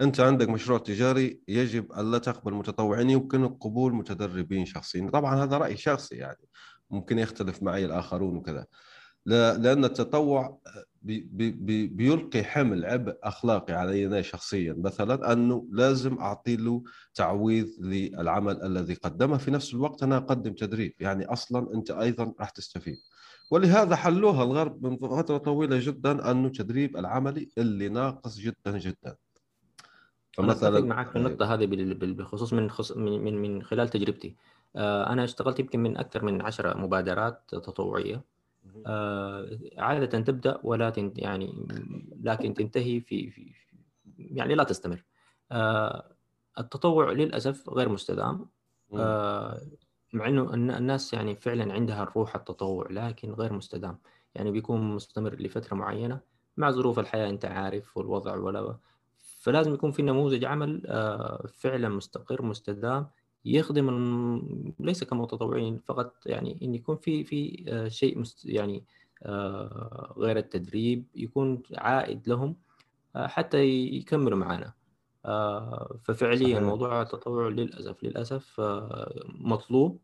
أنت 0.00 0.20
عندك 0.20 0.48
مشروع 0.48 0.78
تجاري 0.78 1.40
يجب 1.48 1.92
الا 1.92 2.18
تقبل 2.18 2.54
متطوعين 2.54 3.10
يمكن 3.10 3.48
قبول 3.48 3.94
متدربين 3.94 4.66
شخصيين. 4.66 5.10
طبعا 5.10 5.44
هذا 5.44 5.58
رأي 5.58 5.76
شخصي 5.76 6.14
يعني. 6.14 6.48
ممكن 6.90 7.18
يختلف 7.18 7.62
معي 7.62 7.84
الآخرون 7.84 8.36
وكذا. 8.36 8.66
لأن 9.26 9.84
التطوع 9.84 10.58
بي 11.02 11.20
بي 11.50 11.86
بيلقي 11.86 12.44
حمل 12.44 12.84
عبء 12.84 13.16
أخلاقي 13.22 13.72
علينا 13.72 14.22
شخصيا. 14.22 14.74
مثلا 14.78 15.32
أنه 15.32 15.66
لازم 15.70 16.18
أعطي 16.18 16.56
له 16.56 16.82
تعويض 17.14 17.68
للعمل 17.80 18.62
الذي 18.62 18.94
قدمه. 18.94 19.36
في 19.36 19.50
نفس 19.50 19.74
الوقت 19.74 20.02
أنا 20.02 20.16
أقدم 20.16 20.52
تدريب. 20.52 20.94
يعني 21.00 21.26
أصلا 21.26 21.74
أنت 21.74 21.90
أيضا 21.90 22.34
راح 22.40 22.50
تستفيد. 22.50 22.96
ولهذا 23.50 23.96
حلوها 23.96 24.44
الغرب 24.44 24.86
من 24.86 24.96
فترة 24.96 25.38
طويلة 25.38 25.78
جدا 25.80 26.30
أنه 26.30 26.48
تدريب 26.48 26.96
العملي 26.96 27.48
اللي 27.58 27.88
ناقص 27.88 28.38
جدا 28.38 28.78
جدا. 28.78 29.16
فمثلا 30.32 30.78
أنا 30.78 30.86
معك 30.86 31.10
في 31.10 31.16
النقطة 31.16 31.54
هذه 31.54 31.66
بالخصوص 31.66 32.52
من 32.52 32.70
من 32.96 33.42
من 33.42 33.62
خلال 33.62 33.88
تجربتي. 33.88 34.36
آه، 34.76 35.12
أنا 35.12 35.24
اشتغلت 35.24 35.60
يمكن 35.60 35.80
من 35.80 35.96
أكثر 35.96 36.24
من 36.24 36.42
عشرة 36.42 36.76
مبادرات 36.76 37.42
تطوعية. 37.50 38.24
آه، 38.86 39.58
عادة 39.78 40.20
تبدأ 40.20 40.60
ولا 40.62 40.90
تنت 40.90 41.18
يعني 41.18 41.66
لكن 42.22 42.54
تنتهي 42.54 43.00
في, 43.00 43.30
في 43.30 43.52
يعني 44.18 44.54
لا 44.54 44.64
تستمر. 44.64 45.04
آه، 45.52 46.16
التطوع 46.58 47.12
للأسف 47.12 47.70
غير 47.70 47.88
مستدام. 47.88 48.48
مع 50.12 50.28
إنه 50.28 50.54
الناس 50.54 51.12
يعني 51.14 51.34
فعلا 51.36 51.72
عندها 51.72 52.02
الروح 52.02 52.34
التطوع 52.36 52.86
لكن 52.90 53.32
غير 53.32 53.52
مستدام. 53.52 53.98
يعني 54.34 54.50
بيكون 54.50 54.80
مستمر 54.80 55.34
لفترة 55.34 55.74
معينة. 55.74 56.20
مع 56.56 56.70
ظروف 56.70 56.98
الحياة 56.98 57.30
أنت 57.30 57.44
عارف 57.44 57.96
والوضع 57.96 58.36
ولا 58.36 58.76
فلازم 59.16 59.74
يكون 59.74 59.90
في 59.90 60.02
نموذج 60.02 60.44
عمل 60.44 60.82
فعلا 61.54 61.88
مستقر 61.88 62.42
مستدام. 62.42 63.08
يخدم 63.44 63.88
ليس 64.80 65.04
كمتطوعين 65.04 65.78
فقط 65.78 66.14
يعني 66.26 66.58
إن 66.62 66.74
يكون 66.74 66.96
في 66.96 67.24
في 67.24 67.64
آه، 67.68 67.88
شيء 67.88 68.22
يعني 68.44 68.84
آه، 69.22 70.14
غير 70.18 70.36
التدريب 70.36 71.04
يكون 71.14 71.62
عائد 71.74 72.28
لهم 72.28 72.56
حتى 73.16 73.64
يكملوا 73.68 74.38
معنا 74.38 74.72
ففعليا. 76.02 76.60
موضوع 76.60 77.02
التطوع 77.02 77.48
للأسف 77.48 78.04
للأسف 78.04 78.60
مطلوب 79.26 80.00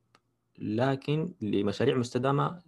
لكن 0.59 1.35
لمشاريع 1.41 1.97
مستدامة 1.97 2.63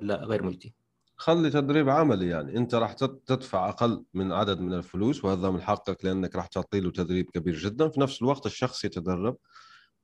لا 0.00 0.24
غير 0.24 0.42
مجدي. 0.42 0.74
خلي 1.16 1.50
تدريب 1.50 1.88
عملي 1.88 2.26
يعني. 2.26 2.56
أنت 2.56 2.74
راح 2.74 2.92
تدفع 3.26 3.68
أقل 3.68 4.04
من 4.14 4.32
عدد 4.32 4.60
من 4.60 4.74
الفلوس 4.74 5.24
وهذا 5.24 5.50
من 5.50 5.60
حقك 5.60 6.04
لأنك 6.04 6.36
راح 6.36 6.46
تعطي 6.46 6.80
له 6.80 6.90
تدريب 6.90 7.30
كبير 7.30 7.54
جدا. 7.54 7.88
في 7.88 8.00
نفس 8.00 8.22
الوقت 8.22 8.46
الشخص 8.46 8.84
يتدرب 8.84 9.36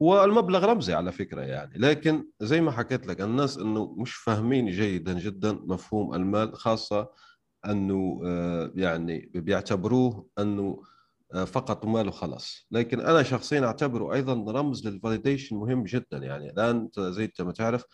والمبلغ 0.01 0.65
رمزي 0.65 0.95
على 0.95 1.13
فكرة 1.13 1.43
يعني. 1.43 1.79
لكن 1.79 2.25
زي 2.41 2.61
ما 2.61 2.71
حكيت 2.71 3.07
لك 3.07 3.21
الناس 3.21 3.59
إنه 3.59 3.95
مش 3.99 4.15
فاهمين 4.15 4.71
جيدا 4.71 5.13
جدا 5.19 5.53
مفهوم 5.53 6.15
المال 6.15 6.57
خاصة 6.57 7.09
إنه 7.67 8.21
آه، 8.25 8.73
يعني 8.75 9.31
بيعتبروه 9.35 10.29
إنه 10.39 10.83
آه، 11.35 11.45
فقط 11.45 11.85
مال 11.87 12.09
وخلاص. 12.09 12.67
لكن 12.71 13.01
أنا 13.01 13.23
شخصيا 13.23 13.67
أعتبره 13.67 14.15
أيضا 14.15 14.53
رمز 14.53 14.89
للفاليديشن 14.89 15.57
مهم 15.57 15.85
جدا 15.85 16.19
يعني. 16.19 16.51
الآن 16.51 16.89
زي 16.99 17.33
ما 17.41 17.53
تعرف 17.53 17.85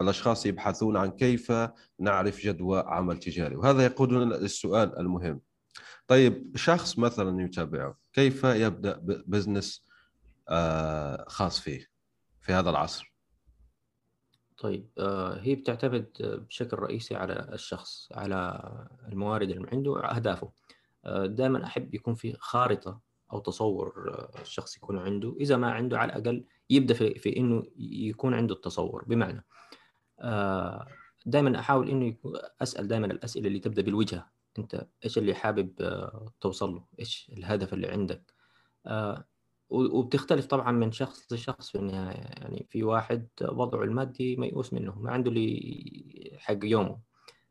الأشخاص 0.00 0.46
يبحثون 0.46 0.96
عن 0.96 1.10
كيف 1.10 1.52
نعرف 2.00 2.40
جدوى 2.40 2.84
عمل 2.86 3.18
تجاري 3.18 3.56
وهذا 3.56 3.84
يقودنا 3.84 4.24
للسؤال 4.34 4.98
المهم. 4.98 5.40
طيب 6.06 6.56
شخص 6.56 6.98
مثلا 6.98 7.42
يتابعه 7.42 7.98
كيف 8.12 8.44
يبدأ 8.44 9.00
بزنس 9.26 9.89
خاص 11.28 11.60
فيه 11.60 11.86
في 12.40 12.52
هذا 12.52 12.70
العصر. 12.70 13.10
طيب 14.58 14.90
آه، 14.98 15.40
هي 15.40 15.54
بتعتمد 15.54 16.10
بشكل 16.20 16.78
رئيسي 16.78 17.14
على 17.14 17.48
الشخص 17.52 18.08
على 18.12 18.62
الموارد 19.08 19.50
اللي 19.50 19.68
عنده 19.72 20.04
أهدافه. 20.04 20.52
آه، 21.04 21.26
دائما 21.26 21.64
أحب 21.64 21.94
يكون 21.94 22.14
في 22.14 22.36
خارطة 22.38 23.00
أو 23.32 23.38
تصور 23.38 24.18
الشخص 24.40 24.76
يكون 24.76 24.98
عنده. 24.98 25.36
إذا 25.40 25.56
ما 25.56 25.72
عنده 25.72 25.98
على 25.98 26.12
الأقل 26.12 26.44
يبدأ 26.70 26.94
في, 26.94 27.14
في 27.14 27.36
إنه 27.36 27.62
يكون 27.76 28.34
عنده 28.34 28.54
التصور. 28.54 29.04
بمعنى 29.04 29.44
دائما 31.26 31.58
أحاول 31.58 31.88
إنه 31.88 32.16
أسأل 32.62 32.88
دائما 32.88 33.06
الأسئلة 33.06 33.46
اللي 33.46 33.58
تبدأ 33.58 33.82
بالوجهه 33.82 34.30
أنت 34.58 34.86
إيش 35.04 35.18
اللي 35.18 35.34
حابب 35.34 36.00
توصل 36.40 36.74
له؟ 36.74 36.84
إيش 36.98 37.30
الهدف 37.36 37.74
اللي 37.74 37.88
عندك؟ 37.88 38.34
وبتختلف 39.70 40.46
طبعا 40.46 40.72
من 40.72 40.92
شخص 40.92 41.32
لشخص 41.32 41.70
في 41.70 41.78
النهايه 41.78 42.16
يعني 42.16 42.66
في 42.70 42.82
واحد 42.82 43.28
وضعه 43.42 43.82
المادي 43.82 44.36
ميؤوس 44.36 44.72
منه 44.72 44.98
ما 44.98 45.10
عنده 45.10 45.30
لي 45.30 46.36
حق 46.38 46.58
يومه. 46.64 46.98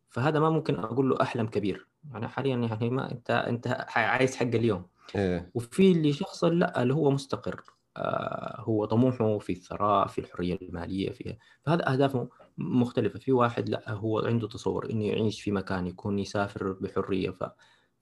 فهذا 0.09 0.39
ما 0.39 0.49
ممكن 0.49 0.75
أقول 0.75 1.09
له 1.09 1.21
أحلم 1.21 1.47
كبير. 1.47 1.87
يعني 2.11 2.27
حاليا 2.27 2.57
يعني 2.57 2.89
ما 2.89 3.11
أنت 3.11 3.31
أنت 3.31 3.85
عايز 3.95 4.35
حق 4.35 4.45
اليوم. 4.45 4.85
إيه. 5.15 5.51
وفي 5.53 5.91
اللي 5.91 6.13
شخص 6.13 6.43
لا 6.43 6.81
اللي 6.81 6.93
هو 6.93 7.11
مستقر. 7.11 7.63
آه 7.97 8.61
هو 8.61 8.85
طموحه 8.85 9.37
في 9.37 9.51
الثراء 9.51 10.07
في 10.07 10.21
الحرية 10.21 10.59
المالية 10.61 11.11
في 11.11 11.37
فهذا 11.65 11.91
أهدافه 11.91 12.29
مختلفة. 12.57 13.19
في 13.19 13.31
واحد 13.31 13.69
لا 13.69 13.91
هو 13.91 14.19
عنده 14.19 14.47
تصور 14.47 14.89
إنه 14.89 15.05
يعيش 15.05 15.41
في 15.41 15.51
مكان 15.51 15.87
يكون 15.87 16.19
يسافر 16.19 16.71
بحرية 16.71 17.29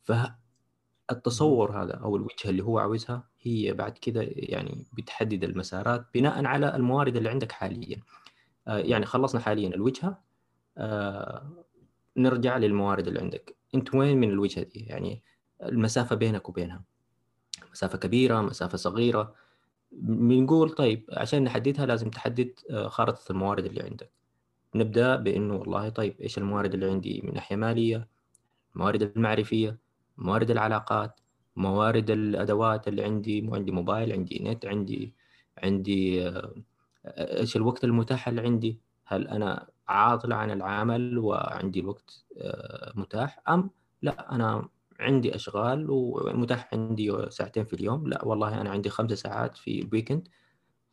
ف 0.03 0.11
التصور 1.11 1.83
هذا 1.83 1.93
أو 1.93 2.15
الوجهة 2.15 2.49
اللي 2.49 2.63
هو 2.63 2.79
عاوزها 2.79 3.23
هي 3.41 3.73
بعد 3.73 3.97
كده 3.97 4.21
يعني 4.35 4.87
بتحدد 4.93 5.43
المسارات 5.43 6.05
بناء 6.13 6.45
على 6.45 6.75
الموارد 6.75 7.15
اللي 7.17 7.29
عندك 7.29 7.51
حاليا. 7.51 8.01
آه، 8.67 8.77
يعني 8.77 9.05
خلصنا 9.05 9.41
حاليا 9.41 9.67
الوجهة 9.69 10.21
آه، 10.77 11.63
نرجع 12.17 12.57
للموارد 12.57 13.07
اللي 13.07 13.19
عندك. 13.19 13.55
أنت 13.75 13.95
وين 13.95 14.17
من 14.17 14.29
الوجهة 14.29 14.63
دي؟ 14.63 14.79
يعني 14.79 15.23
المسافة 15.63 16.15
بينك 16.15 16.49
وبينها. 16.49 16.83
مسافة 17.71 17.97
كبيرة 17.97 18.41
مسافة 18.41 18.77
صغيرة. 18.77 19.35
بنقول 19.91 20.69
طيب 20.69 21.05
عشان 21.13 21.43
نحددها 21.43 21.85
لازم 21.85 22.09
تحدد 22.09 22.53
آه، 22.71 22.87
خارطة 22.87 23.31
الموارد 23.31 23.65
اللي 23.65 23.81
عندك. 23.83 24.11
نبدأ 24.75 25.15
بإنه 25.15 25.55
والله 25.55 25.89
طيب 25.89 26.21
إيش 26.21 26.37
الموارد 26.37 26.73
اللي 26.73 26.91
عندي 26.91 27.21
من 27.25 27.33
ناحية 27.33 27.55
مالية 27.55 28.07
الموارد 28.75 29.01
المعرفية 29.01 29.77
موارد 30.17 30.51
العلاقات 30.51 31.19
موارد 31.55 32.11
الأدوات 32.11 32.87
اللي 32.87 33.03
عندي 33.03 33.49
عندي 33.53 33.71
موبايل 33.71 34.13
عندي 34.13 34.39
نت 34.43 34.65
عندي 34.65 35.13
عندي 35.63 36.27
آه، 36.27 36.53
إيش 37.07 37.55
الوقت 37.55 37.83
المتاح 37.83 38.27
اللي 38.27 38.41
عندي؟ 38.41 38.79
هل 39.05 39.27
أنا 39.27 39.67
عاطل 39.87 40.33
عن 40.33 40.51
العمل 40.51 41.17
وعندي 41.17 41.79
الوقت 41.79 42.25
آه، 42.37 42.93
متاح؟ 42.95 43.41
أم 43.49 43.69
لا 44.01 44.35
أنا 44.35 44.69
عندي 44.99 45.35
أشغال 45.35 45.87
ومتاح 45.89 46.69
عندي 46.73 47.29
ساعتين 47.29 47.65
في 47.65 47.73
اليوم. 47.73 48.07
لا 48.07 48.25
والله 48.25 48.61
أنا 48.61 48.69
عندي 48.69 48.89
خمسة 48.89 49.15
ساعات 49.15 49.57
في 49.57 49.81
الويكند 49.81 50.27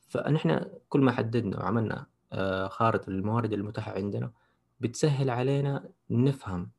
فنحن 0.09 0.61
كل 0.89 1.01
ما 1.01 1.13
حددنا 1.13 1.59
وعملنا 1.61 2.07
آه، 2.33 2.69
خارطة 2.69 3.11
الموارد 3.11 3.53
المتاحة 3.53 3.93
عندنا 3.93 4.33
بتسهل 4.81 5.31
علينا 5.31 5.89
نفهم 6.11 6.71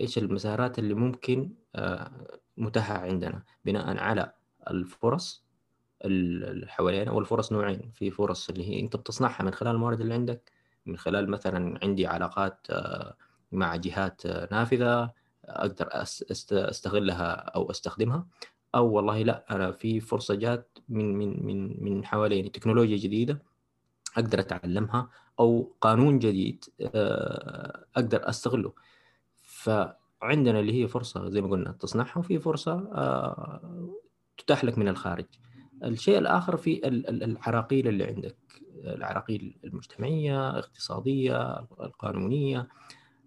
إيش 0.00 0.18
المسارات 0.18 0.78
اللي 0.78 0.94
ممكن 0.94 1.50
آه، 1.74 2.10
متاحة 2.56 2.98
عندنا؟ 2.98 3.42
بناء 3.64 3.98
على 3.98 4.32
الفرص 4.70 5.44
اللي 6.04 6.66
حوالينا 6.66 7.12
والفرص 7.12 7.52
نوعين. 7.52 7.90
في 7.94 8.10
فرص 8.10 8.48
اللي 8.50 8.68
هي 8.68 8.80
أنت 8.80 8.96
بتصنعها 8.96 9.42
من 9.42 9.50
خلال 9.54 9.74
الموارد 9.74 10.00
اللي 10.00 10.14
عندك 10.14 10.52
من 10.86 10.96
خلال 10.96 11.30
مثلا 11.30 11.78
عندي 11.82 12.06
علاقات 12.06 12.66
آه، 12.70 13.16
مع 13.52 13.76
جهات 13.76 14.26
آه، 14.26 14.48
نافذة 14.52 15.10
أقدر 15.44 15.88
أستغلها 16.52 17.32
أو 17.32 17.70
أستخدمها. 17.70 18.26
أو 18.74 18.86
والله 18.92 19.22
لا 19.22 19.44
أنا 19.50 19.72
في 19.72 20.00
فرصة 20.00 20.34
جات 20.34 20.78
من 20.88 21.14
من 21.18 21.46
من 21.46 21.84
من 21.84 22.04
حواليني 22.04 22.48
تكنولوجيا 22.48 22.96
جديدة 22.96 23.42
أقدر 24.16 24.40
أتعلمها 24.40 25.08
أو 25.40 25.72
قانون 25.80 26.18
جديد 26.18 26.64
أقدر 27.96 28.28
أستغله. 28.28 28.72
فعندنا 29.66 30.60
اللي 30.60 30.82
هي 30.82 30.88
فرصة 30.88 31.28
زي 31.28 31.40
ما 31.40 31.48
قلنا 31.48 31.72
تصنعها 31.72 32.18
وفي 32.18 32.38
فرصة 32.38 32.72
آه، 32.72 33.92
تتاح 34.38 34.64
لك 34.64 34.78
من 34.78 34.88
الخارج. 34.88 35.24
الشيء 35.84 36.18
الآخر 36.18 36.56
في 36.56 36.88
العراقيل 36.88 37.88
اللي 37.88 38.04
عندك 38.04 38.36
العراقيل 38.84 39.56
المجتمعية 39.64 40.50
الاقتصادية 40.50 41.58
القانونية 41.80 42.68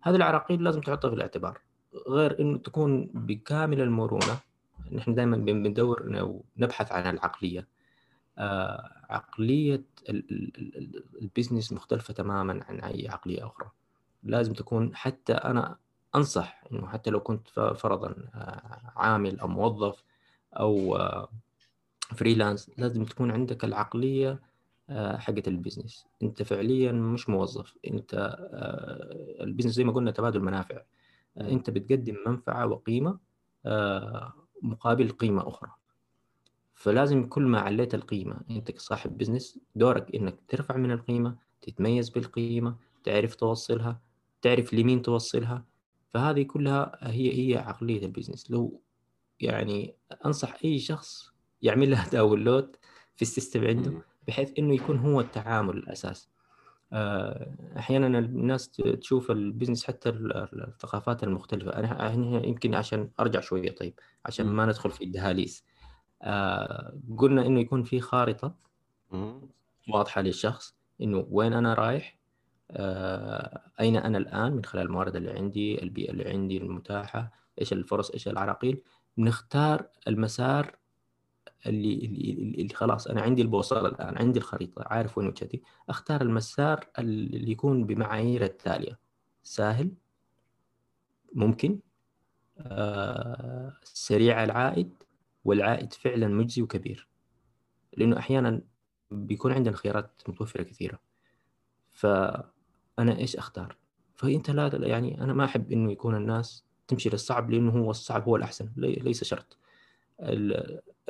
هذه 0.01 0.15
العراقيل 0.15 0.63
لازم 0.63 0.81
تحطها 0.81 1.09
في 1.09 1.15
الاعتبار. 1.15 1.61
غير 2.09 2.39
إنه 2.39 2.57
تكون 2.57 3.05
بكامل 3.13 3.81
المرونة 3.81 4.39
نحن 4.91 5.15
دائما 5.15 5.37
بندور 5.37 6.03
نبحث 6.57 6.91
عن 6.91 7.15
العقلية. 7.15 7.67
آه 8.37 8.89
عقلية 9.09 9.85
البزنس 11.21 11.73
مختلفة 11.73 12.13
تماما 12.13 12.63
عن 12.69 12.79
أي 12.79 13.07
عقلية 13.09 13.45
أخرى. 13.45 13.69
لازم 14.23 14.53
تكون 14.53 14.95
حتى 14.95 15.33
أنا 15.33 15.77
أنصح 16.15 16.63
إنه 16.71 16.87
حتى 16.87 17.09
لو 17.09 17.19
كنت 17.19 17.49
فرضا 17.49 18.15
آه، 18.35 18.91
عامل 18.95 19.39
أو 19.39 19.47
موظف 19.47 20.03
أو 20.53 20.97
freelance 22.15 22.69
آه، 22.69 22.73
لازم 22.77 23.05
تكون 23.05 23.31
عندك 23.31 23.63
العقلية 23.63 24.39
آه، 24.89 25.17
حقت 25.17 25.47
ال 25.47 25.54
business 25.54 26.07
أنت 26.23 26.43
فعليا 26.43 26.91
مش 26.91 27.29
موظف. 27.29 27.77
أنت 27.87 28.37
ال 29.41 29.45
business 29.45 29.73
زي 29.73 29.83
ما 29.83 29.91
قلنا 29.91 30.11
تبادل 30.11 30.39
منافع. 30.39 30.81
أنت 31.37 31.69
بتقدم 31.69 32.15
منفعة 32.27 32.67
وقيمة 32.67 33.19
مقابل 34.61 35.09
قيمة 35.09 35.47
أخرى. 35.47 35.71
فلازم 36.79 37.27
كل 37.27 37.43
ما 37.43 37.59
عليت 37.59 37.95
القيمة 37.95 38.41
أنت 38.49 38.71
كصاحب 38.71 39.17
بزنس 39.17 39.59
دورك 39.75 40.15
إنك 40.15 40.39
ترفع 40.47 40.77
من 40.77 40.91
القيمة 40.91 41.35
تتميز 41.61 42.09
بالقيمة 42.09 42.75
تعرف 43.03 43.35
توصلها 43.35 44.01
تعرف 44.41 44.73
لمين 44.73 45.01
توصلها 45.01 45.65
فهذه 46.13 46.43
كلها 46.43 46.97
هي 47.01 47.39
هي 47.39 47.57
عقلية 47.57 48.05
ال 48.05 48.10
business. 48.10 48.51
لو 48.51 48.81
يعني 49.39 49.95
أنصح 50.25 50.57
أي 50.65 50.79
شخص 50.79 51.31
يعمل 51.61 51.91
لها 51.91 52.09
download 52.13 52.75
في 53.15 53.21
ال 53.21 53.27
system 53.27 53.65
عنده 53.65 53.93
بحيث 54.27 54.51
إنه 54.59 54.75
يكون 54.75 54.97
هو 54.97 55.21
التعامل 55.21 55.77
الأساس. 55.77 56.29
آه، 56.93 57.55
أحيانا 57.77 58.19
الناس 58.19 58.69
تشوف 58.69 59.31
ال 59.31 59.37
business 59.37 59.85
حتى 59.85 60.09
الثقافات 60.09 61.23
المختلفة. 61.23 61.71
أنا 61.71 62.13
يمكن 62.45 62.75
عشان 62.75 63.09
أرجع 63.19 63.39
شوية 63.39 63.75
طيب 63.75 63.99
عشان 64.25 64.45
ما 64.45 64.65
ندخل 64.65 64.91
في 64.91 65.03
الدهاليز 65.03 65.63
آه، 66.21 66.99
قلنا 67.17 67.45
إنه 67.45 67.59
يكون 67.59 67.83
في 67.83 68.01
خارطة 68.01 68.55
واضحة 69.89 70.21
للشخص 70.21 70.75
إنه 71.01 71.27
وين 71.29 71.53
أنا 71.53 71.73
رايح 71.73 72.18
أين 73.79 73.95
أنا 73.97 74.17
الآن 74.17 74.51
من 74.53 74.65
خلال 74.65 74.85
الموارد 74.85 75.15
اللي 75.15 75.31
عندي 75.31 75.83
البيئة 75.83 76.11
اللي 76.11 76.29
عندي 76.29 76.57
المتاحة 76.57 77.31
إيش 77.61 77.73
الفرص 77.73 78.11
إيش 78.11 78.27
العراقيل؟ 78.27 78.81
نختار 79.17 79.87
المسار 80.07 80.75
اللي, 81.65 81.93
اللي, 81.93 82.31
اللي 82.61 82.73
خلاص 82.73 83.07
أنا 83.07 83.21
عندي 83.21 83.41
البوصلة 83.41 83.87
الآن 83.89 84.17
عندي 84.17 84.39
الخريطة 84.39 84.83
عارف 84.85 85.17
وين 85.17 85.27
وجهتي. 85.27 85.61
أختار 85.89 86.21
المسار 86.21 86.87
اللي 86.99 87.51
يكون 87.51 87.85
بمعايير 87.85 88.43
التالية. 88.43 88.99
سهل 89.43 89.91
ممكن. 91.33 91.79
آه، 92.57 93.73
سريع 93.83 94.43
العائد 94.43 95.03
والعائد 95.45 95.93
فعلا 95.93 96.27
مجزي 96.27 96.61
وكبير 96.61 97.07
لأنه 97.97 98.17
أحيانا 98.17 98.61
بيكون 99.11 99.51
عندنا 99.51 99.75
خيارات 99.75 100.21
متوفرة 100.27 100.63
كثيرة. 100.63 100.99
ف 101.91 102.07
أنا 102.99 103.17
إيش 103.17 103.35
أختار؟ 103.35 103.77
فانت 104.15 104.49
لا 104.49 104.87
يعني 104.87 105.23
أنا 105.23 105.33
ما 105.33 105.45
أحب 105.45 105.71
إنه 105.71 105.91
يكون 105.91 106.15
الناس 106.15 106.65
تمشي 106.87 107.09
للصعب 107.09 107.51
لأنه 107.51 107.71
هو 107.71 107.91
الصعب 107.91 108.23
هو 108.23 108.35
الأحسن 108.35 108.69
ليس 108.77 109.23
شرط. 109.23 109.57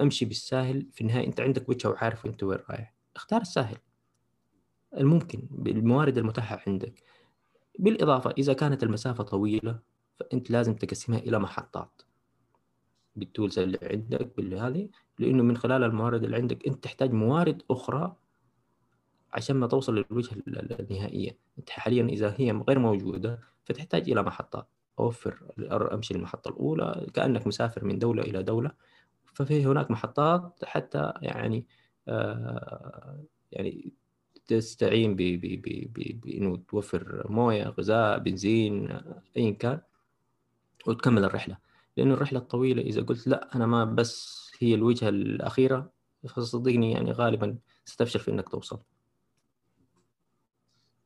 أمشي 0.02 0.26
بالساهل 0.26 0.88
في 0.92 1.02
النهاية 1.02 1.28
أنت 1.28 1.40
عندك 1.40 1.70
وجهة 1.70 1.90
وعارف 1.90 2.26
أنت 2.26 2.44
وين 2.44 2.60
رايح. 2.70 2.94
اختار 3.16 3.42
الساهل. 3.42 3.78
الممكن 4.98 5.48
بالموارد 5.52 6.18
المتاحة 6.18 6.64
عندك. 6.68 7.04
بالإضافة 7.80 8.34
إذا 8.38 8.54
كانت 8.54 8.84
المسافة 8.84 9.24
طويلة 9.24 9.80
فأنت 10.20 10.52
لازم 10.52 10.76
تقسمها 10.76 11.20
إلى 11.20 11.40
محطات. 11.40 12.02
بالتولز 13.16 13.60
اللي 13.60 13.80
عندك 13.82 14.38
بالهذه 14.38 14.90
لأنه 15.20 15.44
من 15.44 15.58
خلال 15.58 15.84
الموارد 15.84 16.24
اللي 16.24 16.36
عندك 16.36 16.68
أنت 16.68 16.84
تحتاج 16.84 17.14
موارد 17.14 17.64
أخرى 17.72 18.16
عشان 19.34 19.56
ما 19.56 19.68
توصل 19.68 19.96
للوجهه 19.96 20.36
النهائية. 20.80 21.38
انت 21.60 21.70
حاليا 21.70 22.04
إذا 22.04 22.36
هي 22.38 22.52
غير 22.52 22.80
موجودة 22.80 23.40
فتحتاج 23.66 24.10
إلى 24.12 24.24
محطات 24.24 24.68
أوفر 25.00 25.44
أمشي 25.94 26.14
للمحطة 26.14 26.50
الأولى 26.50 27.08
كأنك 27.14 27.48
مسافر 27.48 27.86
من 27.86 28.00
دولة 28.00 28.24
إلى 28.24 28.44
دولة. 28.44 28.72
ففي 29.34 29.66
هناك 29.66 29.92
محطات 29.92 30.66
حتى 30.66 31.14
يعني 31.22 31.66
آه 32.08 33.24
يعني 33.52 33.94
تستعين 34.48 35.16
بإنه 35.16 36.58
توفر 36.58 37.26
موية 37.30 37.64
غذاء 37.64 38.20
بنزين 38.20 39.00
ايا 39.38 39.52
كان 39.52 39.82
وتكمل 40.88 41.24
الرحلة. 41.24 41.58
لأنه 41.98 42.14
الرحلة 42.14 42.40
الطويلة 42.40 42.82
إذا 42.82 43.02
قلت 43.02 43.28
لا 43.28 43.56
أنا 43.56 43.66
ما 43.66 43.86
بس 43.86 44.52
هي 44.60 44.76
الوجهة 44.76 45.10
الأخيرة 45.10 45.92
فصدقني 46.30 46.92
يعني 46.92 47.12
غالبا 47.12 47.58
ستفشل 47.86 48.20
في 48.20 48.32
إنك 48.32 48.50
توصل. 48.50 48.80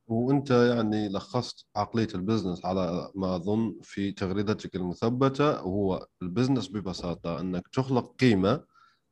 وانت 0.06 0.50
يعني 0.50 1.08
لخصت 1.08 1.66
عقلية 1.76 2.08
ال 2.14 2.20
business 2.20 2.64
على 2.64 3.10
ما 3.14 3.36
أظن 3.36 3.80
في 3.82 4.12
تغريدتك 4.12 4.76
المثبتة 4.76 5.64
وهو 5.64 6.06
ال 6.22 6.27
business 6.27 6.68
ببساطة 6.68 7.40
إنك 7.40 7.68
تخلق 7.68 8.16
قيمة 8.16 8.64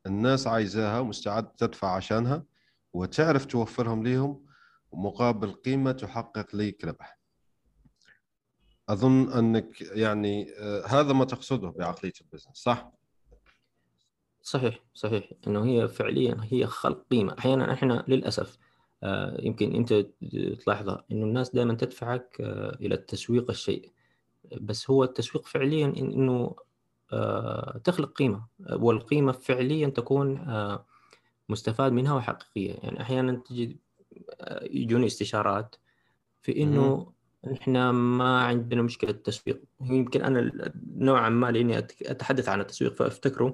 الناس 0.07 0.47
عايزاها 0.47 1.01
ومستعد 1.01 1.53
تدفع 1.53 1.89
عشانها 1.97 2.45
وتعرف 2.93 3.45
توفرهم 3.45 4.03
ليهم 4.03 4.47
مقابل 4.93 5.53
قيمة 5.53 5.93
تحقق 5.93 6.57
لك 6.57 6.85
ربح. 6.85 7.19
أظن 8.89 9.33
إنك 9.33 9.81
يعني 9.81 10.53
آه، 10.59 10.87
هذا 10.87 11.13
ما 11.13 11.25
تقصده 11.25 11.69
بعقلية 11.69 12.13
البزنس 12.21 12.57
صح؟ 12.57 12.93
صحيح 14.43 14.81
صحيح 14.95 15.31
إنه 15.47 15.65
هي 15.65 15.89
فعليا 15.89 16.37
هي 16.51 16.67
خلق 16.67 17.07
قيمة 17.11 17.37
أحيانا 17.39 17.73
إحنا 17.73 18.05
للأسف 18.09 18.59
يمكن 19.39 19.75
أنت 19.75 19.93
تلاحظها 20.65 21.05
انه 21.13 21.25
الناس 21.25 21.51
دائما 21.51 21.75
تدفعك 21.75 22.37
آه، 22.41 22.77
إلى 22.81 22.95
التسويق 22.95 23.51
الشيء. 23.51 23.91
بس 24.61 24.91
هو 24.91 25.05
التسويق 25.05 25.47
فعليا 25.47 25.87
إنه 25.87 26.55
آه، 27.13 27.81
تخلق 27.85 28.13
قيمة. 28.13 28.47
والقيمة 28.71 29.33
فعليا 29.33 29.89
تكون 29.89 30.47
مستفاد 31.49 31.93
منها 31.93 32.15
وحقيقية. 32.15 32.75
يعني 32.83 33.01
أحيانا 33.01 33.33
تجي 33.33 33.77
يجوني 34.63 35.07
استشارات 35.07 35.77
في 36.43 36.63
إنه 36.63 37.13
إحنا 37.53 37.93
ما 37.93 38.41
عندنا 38.41 38.83
مشكلة 38.83 39.13
تسويق 39.13 39.63
يمكن 39.81 40.23
أنا 40.23 40.73
نوعا 40.97 41.29
ما 41.29 41.51
لأني 41.51 41.79
أتحدث 41.79 42.49
عن 42.49 42.61
التسويق 42.61 42.95
فافتكروا 42.95 43.53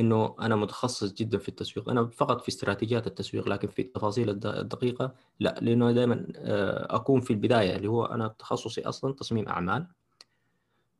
إنه 0.00 0.36
أنا 0.40 0.56
متخصص 0.56 1.12
جدا 1.12 1.38
في 1.38 1.48
التسويق. 1.48 1.88
أنا 1.88 2.06
فقط 2.06 2.40
في 2.40 2.48
استراتيجيات 2.48 3.06
التسويق 3.06 3.48
لكن 3.48 3.68
في 3.68 3.82
التفاصيل 3.82 4.30
الدقيقة 4.30 5.14
لا 5.40 5.58
لأنه 5.60 5.92
دائما 5.92 6.26
آه، 6.36 6.96
أكون 6.96 7.20
في 7.20 7.30
البداية 7.32 7.76
اللي 7.76 7.88
هو 7.88 8.04
أنا 8.04 8.28
تخصصي 8.28 8.80
أصلا 8.80 9.14
تصميم 9.14 9.48
أعمال. 9.48 9.86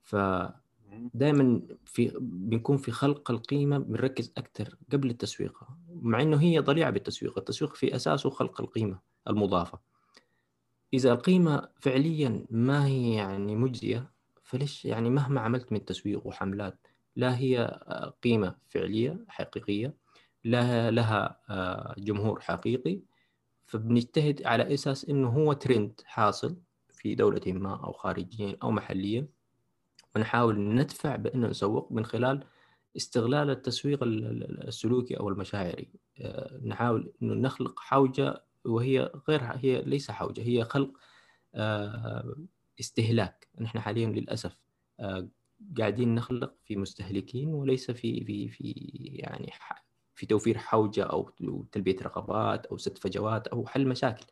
ف 0.02 0.16
دائما 1.14 1.62
في 1.85 2.12
بنكون 2.20 2.76
في 2.76 2.90
خلق 2.90 3.31
القيمة 3.31 3.78
بنركز 3.78 4.33
أكثر 4.37 4.76
قبل 4.92 5.11
التسويق 5.11 5.59
مع 5.88 6.22
إنه 6.22 6.40
هي 6.40 6.59
ضليعة 6.59 6.90
بالتسويق. 6.90 7.38
التسويق 7.38 7.74
في 7.74 7.96
أساسه 7.96 8.31
خلق 8.31 8.61
القيمة 8.61 8.98
المضافة. 9.28 9.78
إذا 10.94 11.12
القيمة 11.12 11.68
فعليا 11.81 12.46
ما 12.50 12.87
هي 12.87 13.14
يعني 13.14 13.57
مجزية 13.57 14.12
فليش 14.42 14.85
يعني 14.85 15.11
مهما 15.11 15.40
عملت 15.40 15.72
من 15.72 15.85
تسويق 15.85 16.26
وحملات 16.26 16.82
لا 17.16 17.38
هي 17.38 17.61
آه، 17.61 18.14
قيمة 18.22 18.57
فعلية 18.68 19.25
حقيقية 19.29 19.94
لها 20.44 20.90
لها 20.90 21.40
آه، 21.51 21.94
جمهور 21.98 22.40
حقيقي. 22.40 23.01
فبنجتهد 23.66 24.42
على 24.46 24.75
أساس 24.75 25.05
إنه 25.05 25.29
هو 25.29 25.53
ترند 25.53 26.01
حاصل 26.05 26.57
في 26.92 27.14
دولة 27.14 27.53
ما 27.53 27.85
أو 27.85 27.92
خارجيا 27.92 28.57
أو 28.62 28.70
محليا. 28.70 29.29
ونحاول 30.16 30.61
ندفع 30.75 31.16
بأنه 31.16 31.48
نسوق 31.48 31.92
من 31.92 32.05
خلال 32.05 32.44
استغلال 32.96 33.51
التسويق 33.51 33.98
السلوكي 34.03 35.14
أو 35.20 35.29
المشاعري. 35.29 35.88
آه، 36.20 36.61
نحاول 36.64 37.12
إنه 37.22 37.35
نخلق 37.35 37.81
حوجة 37.81 38.44
وهي 38.64 39.11
غير 39.29 39.42
هي 39.42 39.83
ليس 39.83 40.11
حوجة 40.11 40.42
هي 40.42 40.64
خلق 40.64 40.90
استهلاك. 42.81 43.48
نحن 43.61 43.81
حاليا 43.81 44.07
للأسف 44.07 44.57
قاعدين 45.79 46.14
نخلق 46.14 46.55
في 46.64 46.77
مستهلكين 46.77 47.48
وليس 47.48 47.90
في 47.90 48.25
في 48.25 48.48
في 48.48 48.72
يعني 49.14 49.53
في 50.14 50.27
توفير 50.27 50.59
حوجة 50.59 51.05
أو 51.05 51.31
تلبية 51.72 51.96
رغبات 52.03 52.66
أو 52.66 52.77
سد 52.77 52.98
فجوات 52.98 53.46
أو 53.46 53.66
حل 53.66 53.88
مشاكل. 53.88 54.27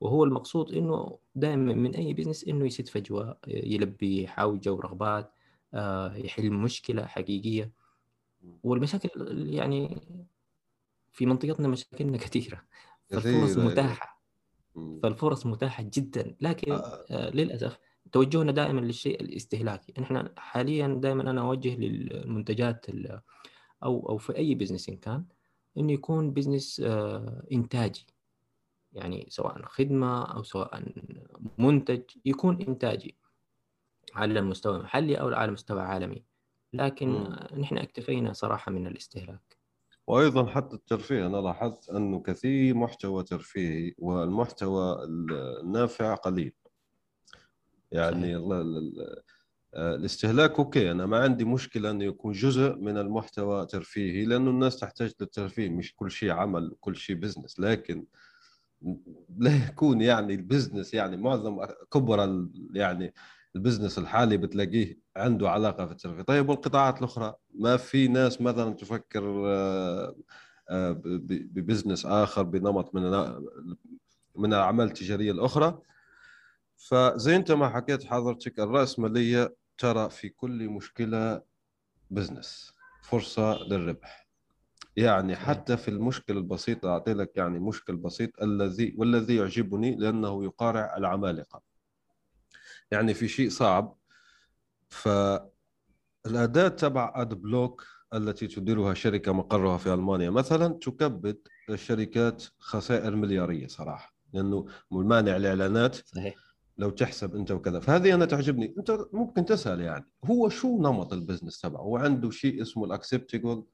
وهو 0.00 0.24
المقصود 0.24 0.72
إنه 0.72 1.18
دائما 1.34 1.74
من 1.74 1.94
أي 1.94 2.14
business 2.14 2.44
إنه 2.44 2.66
يسد 2.66 2.88
فجوة 2.88 3.38
يلبي 3.46 4.28
حوجة 4.28 4.72
ورغبات 4.72 5.32
آه، 5.74 6.16
يحل 6.16 6.50
مشكلة 6.50 7.06
حقيقية. 7.06 7.72
والمشاكل 8.62 9.10
يعني 9.48 10.00
في 11.12 11.26
منطقتنا 11.26 11.68
مشاكلنا 11.68 12.16
كثيرة. 12.16 12.62
فالفرص 13.10 13.56
متاحة. 13.58 14.22
فالفرص 15.02 15.46
متاحة 15.46 15.82
جدا. 15.82 16.36
لكن 16.40 16.72
آه. 16.72 17.04
آه، 17.10 17.30
للأسف 17.30 17.78
توجهنا 18.12 18.52
دائما 18.52 18.80
للشيء 18.80 19.20
الاستهلاكي. 19.20 19.92
إحنا 20.02 20.32
حاليا 20.36 20.98
دائما 21.02 21.30
أنا 21.30 21.40
أوجه 21.40 21.76
للمنتجات 21.76 22.86
أو 23.82 24.08
أو 24.08 24.18
في 24.18 24.36
أي 24.36 24.54
business 24.54 24.88
إن 24.88 24.96
كان 24.96 25.24
إنه 25.78 25.92
يكون 25.92 26.30
business 26.30 26.80
آه، 26.84 27.46
إنتاجي. 27.52 28.06
يعني 28.92 29.26
سواء 29.28 29.62
خدمة 29.62 30.24
أو 30.24 30.42
سواء 30.42 30.82
منتج 31.58 32.02
يكون 32.24 32.62
إنتاجي 32.62 33.16
على 34.14 34.38
المستوى 34.38 34.76
المحلي 34.76 35.20
أو 35.20 35.28
على 35.28 35.52
مستوى 35.52 35.80
عالمي. 35.80 36.24
لكن 36.72 37.08
م. 37.08 37.36
نحن 37.58 37.78
اكتفينا 37.78 38.32
صراحة 38.32 38.72
من 38.72 38.86
الاستهلاك. 38.86 39.58
وأيضا 40.06 40.46
حتى 40.46 40.76
الترفيه 40.76 41.26
أنا 41.26 41.36
لاحظت 41.36 41.90
انه 41.90 42.20
كثير 42.20 42.74
محتوى 42.74 43.22
ترفيهي 43.24 43.94
والمحتوى 43.98 45.04
النافع 45.04 46.14
قليل. 46.14 46.52
يعني 47.94 48.36
آه، 48.36 49.94
الاستهلاك 49.94 50.58
okay 50.58 50.90
أنا 50.90 51.06
ما 51.06 51.18
عندي 51.18 51.44
مشكلة 51.44 51.90
انه 51.90 52.04
يكون 52.04 52.32
جزء 52.32 52.74
من 52.76 52.98
المحتوى 52.98 53.66
ترفيهي 53.66 54.24
لأنه 54.24 54.50
الناس 54.50 54.76
تحتاج 54.76 55.12
للترفيه 55.20 55.68
مش 55.68 55.94
كل 55.96 56.10
شيء 56.10 56.30
عمل 56.30 56.76
كل 56.80 56.96
شيء 56.96 57.16
business 57.16 57.60
لكن 57.60 58.06
لا 59.38 59.66
يكون 59.68 60.00
يعني 60.00 60.34
ال 60.34 60.41
business 60.41 60.94
يعني 60.94 61.16
معظم 61.16 61.64
كبر 61.92 62.46
يعني 62.74 63.14
ال 63.56 63.61
business 63.61 63.98
الحالي 63.98 64.36
بتلاقيه 64.36 64.98
عنده 65.16 65.50
علاقة 65.50 65.86
في 65.86 65.92
الترفيه. 65.92 66.22
طيب 66.22 66.48
والقطاعات 66.48 66.98
الأخرى؟ 66.98 67.34
ما 67.54 67.76
في 67.76 68.08
ناس 68.08 68.40
مثلا 68.40 68.74
تفكر 68.74 69.42
آه، 69.46 70.16
آه، 70.70 71.00
ب 71.02 71.14
business 71.14 72.06
آخر 72.06 72.42
بنمط 72.42 72.94
من 72.94 73.02
من 74.36 74.54
الأعمال 74.54 74.86
التجارية 74.86 75.32
الأخرى؟ 75.32 75.78
فزي 76.76 77.36
انت 77.36 77.52
ما 77.52 77.68
حكيت 77.68 78.04
حضرتك 78.04 78.60
الرأسمالية 78.60 79.56
ترى 79.78 80.10
في 80.10 80.28
كل 80.28 80.68
مشكلة 80.68 81.42
business 82.10 82.74
فرصة 83.02 83.54
للربح. 83.54 84.28
يعني 84.96 85.36
حتى 85.36 85.76
في 85.76 85.88
المشكل 85.88 86.36
البسيط 86.36 86.86
أعطي 86.86 87.14
لك 87.14 87.36
يعني 87.36 87.58
مشكل 87.58 87.96
بسيط 87.96 88.42
الذي 88.42 88.94
والذي 88.98 89.36
يعجبني 89.36 89.96
لأنه 89.96 90.44
يقارع 90.44 90.96
العمالقة. 90.96 91.62
يعني 92.90 93.14
في 93.14 93.28
شيء 93.28 93.48
صعب 93.50 93.96
فالأداة 94.88 96.68
تبع 96.68 97.12
Adblock 97.16 97.86
التي 98.14 98.46
تديرها 98.46 98.94
شركة 98.94 99.32
مقرها 99.32 99.78
في 99.78 99.94
ألمانيا 99.94 100.30
مثلا 100.30 100.68
تكبد 100.68 101.38
الشركات 101.70 102.44
خسائر 102.58 103.16
مليارية 103.16 103.66
صراحة 103.66 104.14
لأنه 104.32 104.66
مانع 104.90 105.36
الإعلانات. 105.36 105.96
صحيح. 106.08 106.43
لو 106.78 106.90
تحسب 106.90 107.36
انت 107.36 107.50
وكذا. 107.50 107.80
فهذه 107.80 108.14
أنا 108.14 108.24
تعجبني. 108.24 108.74
أنت 108.78 108.98
ممكن 109.12 109.44
تسأل 109.44 109.80
يعني 109.80 110.06
هو 110.24 110.48
شو 110.48 110.78
نمط 110.78 111.12
ال 111.12 111.17
business 111.17 111.60
تبعه؟ 111.60 111.80
هو 111.80 111.96
عنده 111.96 112.30
شيء 112.30 112.62
اسمه 112.62 112.84
ال 112.84 112.91
acceptable 112.91 113.64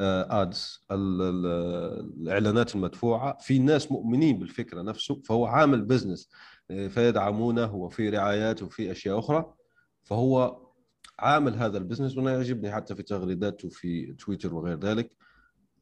ads 0.00 0.86
الإعلانات 0.90 2.74
المدفوعة. 2.74 3.38
في 3.40 3.58
ناس 3.58 3.92
مؤمنين 3.92 4.38
بالفكرة 4.38 4.82
نفسه 4.82 5.22
فهو 5.24 5.46
عامل 5.46 5.82
business 5.82 6.30
فيدعمونه 6.68 7.74
وفي 7.74 8.08
رعايات 8.08 8.62
وفي 8.62 8.90
أشياء 8.90 9.18
أخرى. 9.18 9.54
فهو 10.02 10.62
عامل 11.18 11.54
هذا 11.54 11.78
ال 11.78 11.82
business 11.82 12.16
وأنا 12.16 12.32
يعجبني 12.32 12.72
حتى 12.72 12.94
في 12.94 13.02
تغريداته 13.02 13.68
في 13.68 14.12
تويتر 14.12 14.54
وغير 14.54 14.78
ذلك 14.78 15.16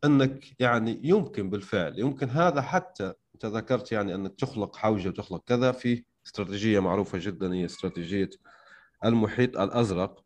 أنك 0.04 0.60
يعني 0.60 1.00
يمكن 1.02 1.50
بالفعل 1.50 1.98
يمكن 1.98 2.28
هذا 2.30 2.62
حتى 2.62 3.12
أنت 3.34 3.46
ذكرت 3.46 3.92
يعني 3.92 4.14
أنك 4.14 4.34
تخلق 4.34 4.76
حوجة 4.76 5.08
وتخلق 5.08 5.44
كذا 5.46 5.72
في 5.72 6.04
استراتيجية 6.26 6.80
معروفة 6.80 7.18
جدا 7.20 7.54
هي 7.54 7.64
استراتيجية 7.64 8.30
المحيط 9.04 9.58
الأزرق 9.58 10.24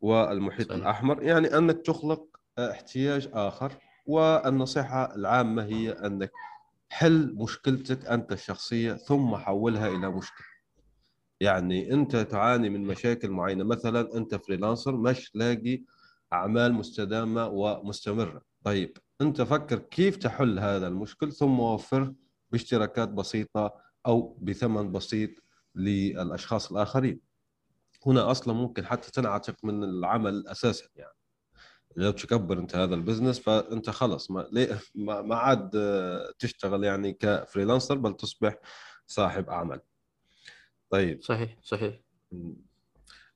والمحيط 0.00 0.68
صحيح. 0.68 0.80
الأحمر. 0.80 1.22
يعني 1.22 1.58
أنك 1.58 1.78
تخلق 1.86 2.26
احتياج 2.58 3.28
آخر 3.32 3.72
والنصيحة 4.06 5.14
العامة 5.14 5.64
هي 5.64 5.90
أنك 5.90 6.32
حل 6.90 7.34
مشكلتك 7.36 8.06
أنت 8.06 8.32
الشخصية 8.32 8.92
ثم 8.92 9.36
حولها 9.36 9.88
إلى 9.88 10.10
مشكلة. 10.10 10.46
يعني 11.40 11.92
أنت 11.92 12.16
تعاني 12.16 12.70
من 12.70 12.82
مشاكل 12.86 13.30
معينة 13.30 13.64
مثلا 13.64 14.16
أنت 14.16 14.34
فريلانسر 14.34 14.96
مش 14.96 15.30
لاقي 15.34 15.82
أعمال 16.32 16.72
مستدامة 16.72 17.46
ومستمرة. 17.46 18.42
طيب 18.64 18.98
أنت 19.20 19.42
فكر 19.42 19.78
كيف 19.78 20.16
تحل 20.16 20.58
هذا 20.58 20.86
المشكل 20.88 21.32
ثم 21.32 21.60
وفر 21.60 22.14
باشتراكات 22.50 23.08
بسيطة 23.08 23.74
أو 24.06 24.38
بثمن 24.40 24.92
بسيط 24.92 25.30
للأشخاص 25.74 26.72
الآخرين. 26.72 27.20
هنا 28.06 28.30
أصلا 28.30 28.54
ممكن 28.54 28.86
حتى 28.86 29.10
تنعتق 29.10 29.64
من 29.64 29.84
العمل 29.84 30.46
أساسا 30.46 30.84
يعني. 30.96 31.12
لو 31.96 32.10
تكبر 32.10 32.58
أنت 32.58 32.76
هذا 32.76 32.94
البزنس 32.94 33.38
فأنت 33.38 33.90
خلص 33.90 34.30
ما 34.30 34.48
ما 34.94 35.36
عاد 35.36 35.70
تشتغل 36.38 36.84
يعني 36.84 37.12
ك 37.12 37.19
freelancer 37.19 37.94
بل 37.94 38.16
تصبح 38.16 38.58
صاحب 39.06 39.48
أعمال. 39.50 39.80
طيب. 40.90 41.22
صحيح 41.22 41.58
صحيح. 41.62 42.00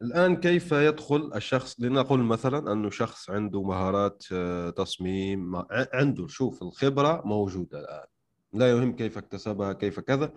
الآن 0.03 0.37
كيف 0.37 0.73
يدخل 0.73 1.33
الشخص؟ 1.35 1.81
لنقول 1.81 2.21
مثلا 2.21 2.73
أنه 2.73 2.91
شخص 2.91 3.31
عنده 3.31 3.63
مهارات 3.63 4.25
آه، 4.33 4.71
تصميم 4.71 5.63
عنده 5.71 6.27
شوف 6.27 6.63
الخبرة 6.63 7.23
موجودة 7.25 7.81
الآن. 7.81 8.07
لا 8.53 8.71
يهم 8.71 8.97
كيف 8.97 9.19
اكتسبها 9.19 9.73
كيف 9.73 10.01
كذا. 10.01 10.33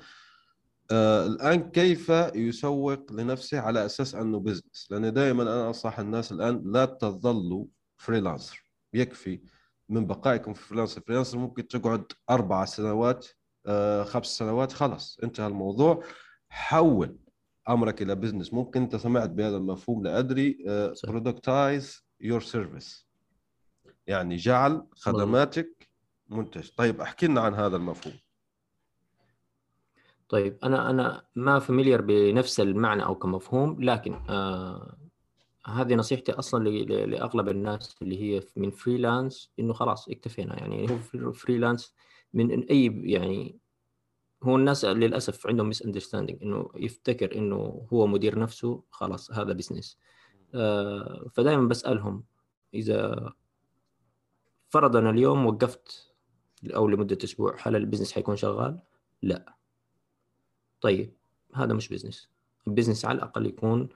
آه 0.91 1.25
الآن 1.25 1.71
كيف 1.71 2.09
يسوق 2.35 3.11
لنفسه 3.11 3.59
على 3.59 3.85
أساس 3.85 4.15
أنه 4.15 4.39
business 4.39 4.88
لأن 4.91 5.13
دائما 5.13 5.43
أنا 5.43 5.67
أنصح 5.67 5.99
الناس 5.99 6.31
الآن 6.31 6.63
لا 6.65 6.85
تظلوا 6.85 7.65
freelancer 7.97 8.71
يكفي 8.93 9.41
من 9.89 10.05
بقائكم 10.07 10.53
في 10.53 10.63
freelancer 10.63 11.01
freelancer 11.01 11.38
ممكن 11.37 11.67
تقعد 11.67 12.03
أربع 12.29 12.65
سنوات 12.65 13.27
آه 13.65 14.03
خمس 14.03 14.25
سنوات 14.25 14.71
خلاص 14.71 15.19
انتهى 15.23 15.47
الموضوع. 15.47 16.03
حول 16.49 17.17
أمرك 17.69 18.01
إلى 18.01 18.15
business 18.15 18.53
ممكن 18.53 18.81
أنت 18.81 18.95
سمعت 18.95 19.29
بهذا 19.29 19.57
المفهوم 19.57 20.03
لا 20.03 20.19
أدري. 20.19 20.57
productize 21.07 22.05
your 22.21 22.41
service 22.41 23.07
يعني 24.07 24.35
جعل 24.35 24.85
خدماتك 24.91 25.78
منتج. 26.29 26.69
طيب 26.75 27.01
احكي 27.01 27.27
لنا 27.27 27.41
عن 27.41 27.53
هذا 27.53 27.75
المفهوم. 27.75 28.13
طيب 30.29 30.57
أنا 30.63 30.89
أنا 30.89 31.25
ما 31.35 31.59
familiar 31.59 32.01
بنفس 32.01 32.59
المعنى 32.59 33.05
أو 33.05 33.15
كمفهوم 33.15 33.83
لكن 33.83 34.13
آه 34.29 34.97
هذه 35.65 35.95
نصيحتي 35.95 36.31
أصلا 36.31 36.69
لأغلب 36.69 37.49
الناس 37.49 37.95
اللي 38.01 38.21
هي 38.21 38.41
من 38.55 38.71
freelance 38.71 39.51
إنه 39.59 39.73
خلاص 39.73 40.09
اكتفينا. 40.09 40.59
يعني 40.59 40.91
هو 40.91 41.31
freelance 41.41 41.93
من 42.33 42.63
أي 42.63 43.01
يعني 43.03 43.59
هو 44.43 44.55
الناس 44.55 44.85
للأسف 44.85 45.47
عندهم 45.47 45.67
misunderstanding 45.67 46.43
إنه 46.43 46.69
يفتكر 46.75 47.35
إنه 47.37 47.87
هو 47.93 48.07
مدير 48.07 48.39
نفسه 48.39 48.83
خلاص 48.91 49.31
هذا 49.31 49.53
business 49.53 49.97
آه 50.55 51.27
فدائما 51.33 51.67
بسألهم 51.67 52.23
إذا 52.73 53.33
فرضا 54.69 55.09
اليوم 55.09 55.45
وقفت 55.45 56.08
أو 56.65 56.87
لمدة 56.87 57.17
أسبوع 57.23 57.57
هل 57.61 57.75
ال 57.75 57.79
business 57.79 58.12
حيكون 58.11 58.35
شغال؟ 58.35 58.79
لا. 59.21 59.55
طيب 60.81 61.13
هذا 61.55 61.73
مش 61.73 61.89
business 61.89 62.29
ال 62.67 62.72
business 62.72 63.05
على 63.05 63.15
الأقل 63.15 63.45
يكون 63.45 63.89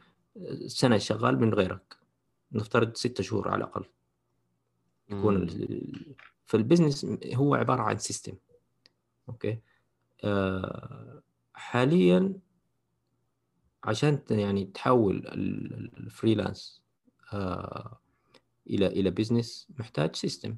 سنة 0.67 0.97
شغال 0.97 1.39
من 1.39 1.53
غيرك. 1.53 1.97
نفترض 2.51 2.95
ستة 2.95 3.23
شهور 3.23 3.49
على 3.49 3.57
الأقل. 3.57 3.85
يكون 5.09 5.47
فال 6.45 6.57
business 6.57 7.05
هو 7.33 7.55
عبارة 7.55 7.81
عن 7.81 7.97
system 7.97 8.33
okay؟ 9.29 9.59
آه، 10.23 11.23
حاليا 11.53 12.33
عشان 13.83 14.19
يعني 14.29 14.65
تحول 14.65 15.27
ال 15.97 16.06
freelance 16.06 16.81
آه، 17.33 17.99
إلى 18.69 18.87
إلى 18.87 19.09
business 19.09 19.67
محتاج 19.79 20.15
system 20.15 20.55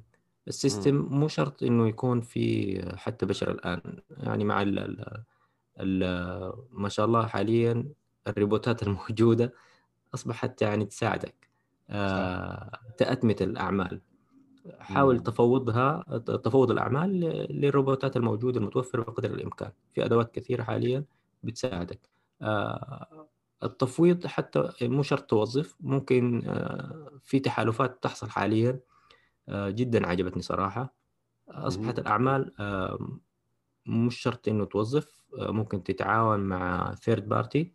ال 0.48 0.55
system 0.55 0.94
مو 0.96 1.28
شرط 1.28 1.62
إنه 1.62 1.88
يكون 1.88 2.20
في 2.20 2.80
حتى 2.96 3.26
بشر 3.26 3.50
الآن. 3.50 4.00
يعني 4.10 4.44
مع 4.44 4.62
ال 4.62 4.78
ال 5.80 6.52
ما 6.70 6.88
شاء 6.88 7.06
الله 7.06 7.26
حاليا 7.26 7.84
الروبوتات 8.28 8.82
الموجودة 8.88 9.54
أصبحت 10.14 10.62
يعني 10.62 10.84
تساعدك. 10.84 11.48
آه، 11.90 12.70
تأتمة 12.98 13.36
الأعمال. 13.40 14.00
حاول 14.80 15.20
تفوضها 15.22 16.02
تفوض 16.44 16.70
الأعمال 16.70 17.20
للروبوتات 17.50 18.16
الموجودة 18.16 18.60
المتوفرة 18.60 19.02
بقدر 19.02 19.30
الإمكان. 19.30 19.72
في 19.94 20.04
أدوات 20.04 20.34
كثيرة 20.34 20.62
حاليا 20.62 21.04
بتساعدك. 21.42 22.00
آه، 22.42 23.28
التفويض 23.62 24.26
حتى 24.26 24.68
مو 24.82 25.02
شرط 25.02 25.30
توظف 25.30 25.76
ممكن 25.80 26.42
آه، 26.46 27.10
في 27.24 27.38
تحالفات 27.40 28.02
تحصل 28.02 28.30
حاليا. 28.30 28.80
جدا 29.50 30.06
عجبتني 30.06 30.42
صراحة. 30.42 30.94
أصبحت 31.48 31.98
الأعمال 31.98 32.52
مش 33.86 34.16
شرط 34.16 34.48
إنه 34.48 34.64
توظف 34.64 35.26
ممكن 35.38 35.82
تتعاون 35.82 36.40
مع 36.40 36.94
third 36.94 37.28
party 37.28 37.72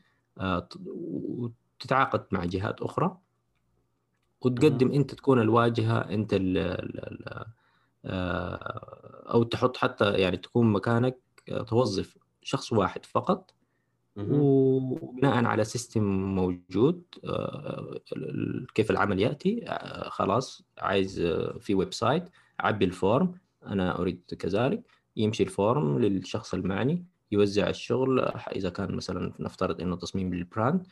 وتتعاقد 0.86 2.26
مع 2.32 2.46
جهات 2.46 2.82
أخرى. 2.82 3.18
وتقدم 4.42 4.92
أنت 4.92 5.14
تكون 5.14 5.42
الواجهة 5.42 6.00
أنت 6.00 6.34
ال 6.34 6.58
ال 6.58 7.46
آه، 8.06 9.24
أو 9.34 9.44
تحط 9.44 9.78
حتى 9.78 10.14
يعني 10.14 10.38
تكون 10.38 10.72
مكانك 10.72 11.20
آه، 11.50 11.64
توظف 11.64 12.18
شخص 12.42 12.74
واحد 12.74 13.06
فقط. 13.06 13.54
وبناء 14.18 15.46
على 15.46 15.64
system 15.64 16.04
موجود 16.36 17.04
آه، 17.26 18.00
كيف 18.76 18.92
العمل 18.92 19.20
يأتي 19.20 19.66
خلاص 20.10 20.64
عايز 20.78 21.22
في 21.60 21.76
website 21.76 22.30
عبي 22.60 22.86
ال 22.86 22.96
form 22.96 23.34
أنا 23.66 24.00
أريد 24.00 24.22
كذلك 24.40 24.84
يمشي 25.16 25.44
ال 25.44 25.55
form 25.55 26.00
للشخص 26.00 26.54
المعني 26.54 27.06
يوزع 27.32 27.70
الشغل 27.70 28.20
إذا 28.56 28.70
كان 28.70 28.96
مثلا 28.96 29.34
نفترض 29.40 29.82
إنه 29.82 29.96
تصميم 29.96 30.34
لل 30.34 30.49
brand 30.49 30.88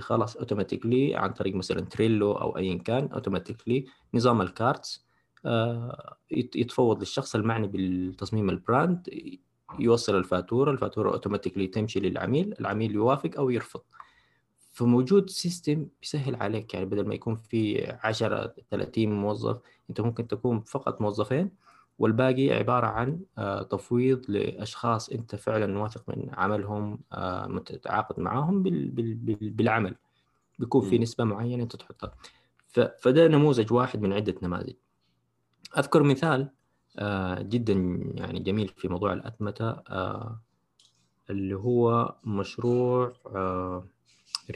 خلاص 0.00 0.36
automatically 0.36 1.14
عن 1.14 1.32
طريق 1.32 1.54
مثلا 1.54 1.80
Trello 1.80 2.32
أو 2.32 2.56
ايا 2.56 2.78
كان 2.78 3.08
automatically 3.12 3.86
نظام 4.14 4.40
ال 4.40 4.51
cards 4.51 5.06
آه، 5.46 6.16
يتفوض 6.30 6.98
للشخص 6.98 7.34
المعني 7.34 7.66
بالتصميم 7.66 8.50
ال 8.50 8.60
brand 8.60 9.08
يوصل 9.78 10.16
الفاتورة 10.16 10.70
الفاتورة 10.70 11.12
automatically 11.12 11.66
تمشي 11.66 12.00
للعميل 12.00 12.54
العميل 12.60 12.94
يوافق 12.94 13.30
أو 13.38 13.50
يرفض. 13.50 13.80
فموجود 14.72 15.30
system 15.30 15.86
بيسهل 16.00 16.34
عليك 16.34 16.74
يعني 16.74 16.86
بدل 16.86 17.08
ما 17.08 17.14
يكون 17.14 17.36
في 17.36 17.86
10 18.02 18.54
30 18.70 19.12
موظف 19.12 19.60
أنت 19.90 20.00
ممكن 20.00 20.26
تكون 20.26 20.60
فقط 20.60 21.00
موظفين 21.00 21.50
والباقي 21.98 22.50
عبارة 22.50 22.86
عن 22.86 23.20
آه، 23.38 23.62
تفويض 23.62 24.24
لأشخاص 24.28 25.08
أنت 25.08 25.36
فعلا 25.36 25.78
واثق 25.78 26.08
من 26.08 26.30
عملهم 26.32 26.98
آه، 27.12 27.46
متعاقد 27.46 28.20
معاهم 28.20 28.62
بالعمل. 28.62 29.96
بيكون 30.58 30.90
في 30.90 30.98
نسبة 30.98 31.24
معينة 31.24 31.62
أنت 31.62 31.76
تحطها. 31.76 32.14
فده 33.00 33.28
نموذج 33.28 33.72
واحد 33.72 34.02
من 34.02 34.12
عدة 34.12 34.34
نماذج. 34.42 34.74
أذكر 35.78 36.02
مثال 36.02 36.50
جدا 37.38 37.72
يعني 38.14 38.40
جميل 38.40 38.68
في 38.68 38.88
موضوع 38.88 39.12
الأتمتة 39.12 39.76
اللي 41.30 41.54
هو 41.54 42.14
مشروع 42.24 43.12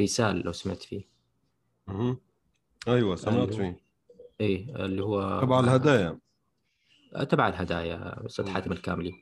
رسال 0.01 0.37
لو 0.37 0.53
سمعت 0.53 0.83
فيه. 0.83 1.05
أيوه 2.89 3.17
سمعت 3.17 3.55
فيه. 3.55 3.81
إيه 4.41 4.85
اللي 4.85 5.03
هو 5.03 5.41
تبع 5.41 5.61
الهدايا. 5.61 6.19
تبع 7.29 7.49
الهدايا 7.49 8.27
أستاذ 8.27 8.49
حاتم 8.49 8.73
الكاملي. 8.73 9.13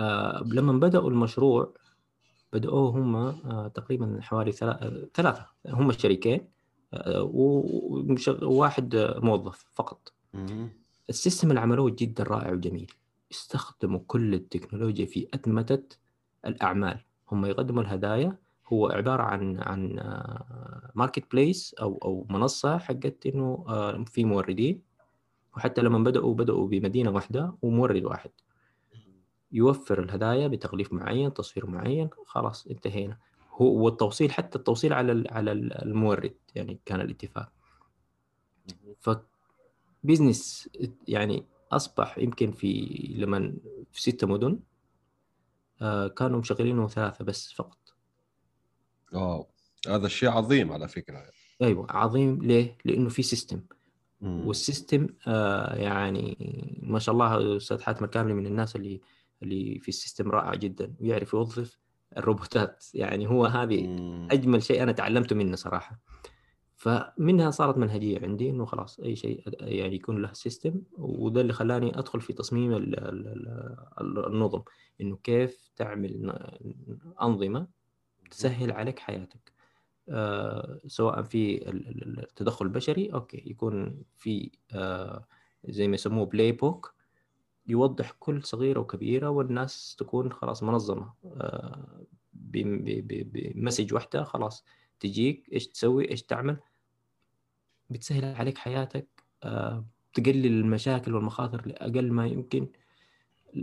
آه 0.00 0.42
لما 0.46 0.72
بدأوا 0.72 1.10
المشروع 1.10 1.74
بدأوه 2.52 2.90
هم 2.90 3.16
آه 3.16 3.68
تقريبا 3.74 4.18
حوالي 4.22 4.52
ثلاثة. 5.14 5.46
هم 5.66 5.92
شريكين 5.92 6.48
آه 6.94 7.22
وواحد 8.42 8.96
موظف 9.22 9.66
فقط. 9.72 10.12
ال 11.10 11.15
system 11.15 11.48
اللي 11.50 11.60
عملوه 11.60 11.90
جدا 11.98 12.24
رائع 12.24 12.52
وجميل. 12.52 12.92
استخدموا 13.32 14.00
كل 14.06 14.34
التكنولوجيا 14.34 15.06
في 15.06 15.28
أتمتة 15.34 15.96
الأعمال. 16.46 17.04
هم 17.32 17.46
يقدموا 17.46 17.82
الهدايا 17.82 18.38
هو 18.66 18.86
عبارة 18.88 19.22
عن 19.22 19.58
عن 19.58 19.94
marketplace 20.94 21.74
أو 21.74 21.98
أو 22.04 22.26
منصة 22.30 22.78
حقت 22.78 23.26
إنه 23.26 23.64
آه، 23.68 24.04
في 24.04 24.24
موردين. 24.24 24.82
وحتى 25.56 25.80
لما 25.82 25.98
بدأوا 25.98 26.34
بدأوا 26.34 26.68
بمدينة 26.68 27.10
واحدة 27.10 27.54
ومورد 27.62 28.04
واحد. 28.04 28.30
يوفر 29.52 30.02
الهدايا 30.02 30.48
بتغليف 30.48 30.92
معين 30.92 31.34
تصوير 31.34 31.66
معين. 31.66 32.10
خلاص 32.26 32.66
انتهينا. 32.66 33.18
هو 33.52 33.84
والتوصيل 33.84 34.32
حتى 34.32 34.58
التوصيل 34.58 34.92
على 34.92 35.24
على 35.30 35.52
المورد. 35.52 36.34
يعني 36.54 36.80
كان 36.84 37.00
الاتفاق. 37.00 37.52
business 40.04 40.68
يعني 41.08 41.44
أصبح 41.72 42.18
يمكن 42.18 42.52
في 42.52 42.88
لما 43.16 43.54
في 43.92 44.02
ستة 44.02 44.26
مدن 44.26 44.58
آه، 45.82 46.08
كانوا 46.08 46.40
مشغلينه 46.40 46.88
ثلاثة 46.88 47.24
بس 47.24 47.52
فقط. 47.52 47.78
آه 49.14 49.46
هذا 49.88 50.06
الشيء 50.06 50.28
عظيم 50.28 50.72
على 50.72 50.88
فكرة. 50.88 51.24
أيوه 51.62 51.86
عظيم. 51.90 52.42
ليه؟ 52.42 52.78
لأنه 52.84 53.08
في 53.08 53.22
system 53.22 53.60
وال 54.22 54.43
system 54.43 55.08
آه 55.26 55.74
يعني 55.74 56.36
ما 56.82 56.98
شاء 56.98 57.12
الله 57.12 57.56
أستاذ 57.56 57.80
حاتم 57.82 58.04
الكاملي 58.04 58.34
من 58.34 58.46
الناس 58.46 58.76
اللي 58.76 59.00
اللي 59.42 59.78
في 59.78 59.88
ال 59.88 59.94
system 59.94 60.30
رائع 60.30 60.54
جدا 60.54 60.94
ويعرف 61.00 61.32
يوظف 61.32 61.78
الروبوتات. 62.16 62.84
يعني 62.94 63.26
هو 63.28 63.46
هذه 63.46 63.84
أجمل 64.30 64.62
شيء 64.62 64.82
أنا 64.82 64.92
تعلمته 64.92 65.36
منه 65.36 65.56
صراحة. 65.56 66.00
فمنها 66.80 67.50
صارت 67.50 67.78
منهجية 67.78 68.20
عندي 68.20 68.50
إنه 68.50 68.64
خلاص 68.64 69.00
أي 69.00 69.16
شيء 69.16 69.42
يعني 69.60 69.94
يكون 69.94 70.22
له 70.22 70.32
system 70.32 70.82
وده 70.92 71.40
اللي 71.40 71.52
خلاني 71.52 71.98
أدخل 71.98 72.20
في 72.20 72.32
تصميم 72.32 72.74
النظم. 74.00 74.62
إنه 75.00 75.16
كيف 75.16 75.70
تعمل 75.76 76.32
أنظمة 77.22 77.68
تسهل 78.30 78.72
عليك 78.72 78.98
حياتك. 78.98 79.52
آه 80.08 80.80
سواء 80.86 81.22
في 81.22 81.70
التدخل 81.70 82.66
البشري 82.66 83.12
okay 83.14 83.42
يكون 83.46 84.02
في 84.16 84.50
آه 84.72 85.26
زي 85.68 85.88
ما 85.88 85.94
يسموه 85.94 86.26
playbook 86.26 86.94
يوضح 87.66 88.10
كل 88.18 88.42
صغيرة 88.44 88.80
وكبيرة 88.80 89.28
والناس 89.28 89.96
تكون 89.98 90.32
خلاص 90.32 90.62
منظمة. 90.62 91.12
آه 91.24 92.06
ب 92.32 92.52
message 92.52 93.94
واحدة 93.94 94.24
خلاص 94.24 94.64
تجيك 95.00 95.52
إيش 95.52 95.68
تسوي 95.68 96.10
إيش 96.10 96.22
تعمل. 96.22 96.60
بتسهل 97.90 98.24
عليك 98.24 98.58
حياتك 98.58 99.06
آه 99.42 99.84
تقلل 100.14 100.46
المشاكل 100.46 101.14
والمخاطر 101.14 101.66
لأقل 101.66 102.12
ما 102.12 102.26
يمكن. 102.26 102.68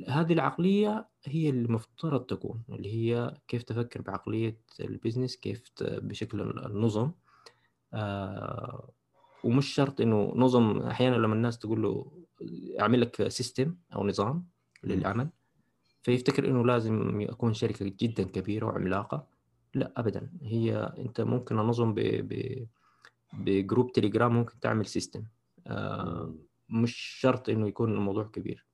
هذه 0.08 0.34
العقلية 0.34 1.08
هي 1.26 1.50
اللي 1.50 1.68
مفترض 1.68 2.22
تكون 2.22 2.63
اللي 2.70 2.94
هي 2.94 3.38
كيف 3.48 3.63
تفكر 3.63 4.02
بعقلية 4.02 4.58
ال 4.80 4.86
business 4.86 5.36
كيف 5.36 5.63
بشكل 5.82 6.42
النظم. 6.42 7.12
آه 7.94 8.90
ومش 9.44 9.68
شرط 9.74 10.02
إنه 10.02 10.34
نظم 10.36 10.80
أحيانا 10.82 11.16
لما 11.16 11.34
الناس 11.36 11.60
تقول 11.60 11.82
له 11.82 12.12
أعمل 12.80 13.02
لك 13.02 13.28
system 13.28 13.76
أو 13.96 14.08
نظام 14.08 14.46
للعمل 14.84 15.30
فيفتكر 16.04 16.48
إنه 16.48 16.66
لازم 16.66 17.22
يكون 17.22 17.54
شركة 17.54 17.94
جدا 18.00 18.24
كبيرة 18.24 18.66
وعملاقة. 18.66 19.28
لا 19.74 19.94
ابدا. 19.98 20.32
هي 20.42 20.94
أنت 20.98 21.22
ممكن 21.22 21.60
انظم 21.60 21.94
ب... 21.94 22.00
ب... 22.00 22.66
ب 23.34 23.43
group 23.43 23.91
Telegram 23.91 24.34
ممكن 24.34 24.60
تعمل 24.60 24.86
system 24.86 25.23
آه 25.68 26.36
مش 26.70 26.96
شرط 26.96 27.50
إنه 27.50 27.68
يكون 27.68 27.92
الموضوع 27.92 28.24
كبير. 28.24 28.66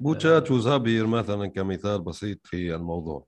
بوتات 0.00 0.50
و 0.50 0.58
Zapier 0.58 1.06
مثلا 1.06 1.46
كمثال 1.46 2.00
بسيط 2.02 2.46
في 2.46 2.74
الموضوع. 2.74 3.26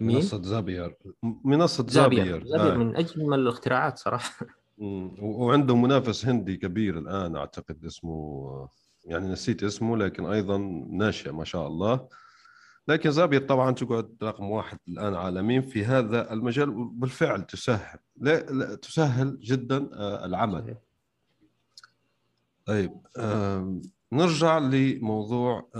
مين؟ 0.00 0.16
منصة 0.16 0.42
زابير. 0.42 0.96
منصة 1.22 1.86
زابير. 1.88 2.24
زابير, 2.24 2.46
زابير 2.46 2.72
آه. 2.72 2.76
من 2.76 2.96
أجمل 2.96 3.38
الاختراعات 3.38 3.98
صراحة. 3.98 4.46
وعندهم 4.78 5.82
منافس 5.82 6.26
هندي 6.26 6.56
كبير 6.56 6.98
الآن 6.98 7.36
أعتقد 7.36 7.84
اسمه 7.84 8.68
يعني 9.04 9.28
نسيت 9.28 9.62
اسمه 9.62 9.96
لكن 9.96 10.26
أيضا 10.26 10.58
ناشئ 10.90 11.32
ما 11.32 11.44
شاء 11.44 11.66
الله. 11.66 12.08
لكن 12.88 13.10
زابير 13.10 13.46
طبعا 13.46 13.70
تقعد 13.70 14.16
رقم 14.22 14.50
واحد 14.50 14.78
الآن 14.88 15.14
عالميا 15.14 15.60
في 15.60 15.84
هذا 15.84 16.32
المجال 16.32 16.70
بالفعل 16.92 17.46
تسهل 17.46 17.98
لا, 18.16 18.40
لا 18.40 18.74
تسهل 18.74 19.38
جدا 19.40 19.90
آه، 19.92 20.24
العمل. 20.24 20.76
طيب 22.66 22.92
نرجع 24.12 24.58
لموضوع 24.58 25.70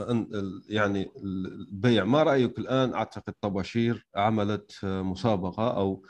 يعني 0.69 1.11
البيع. 1.25 2.05
ما 2.05 2.23
رأيك 2.23 2.59
الآن؟ 2.59 2.95
أعتقد 2.95 3.35
طباشير 3.41 4.07
عملت 4.17 4.85
مسابقة 4.85 5.77
أو 5.77 6.07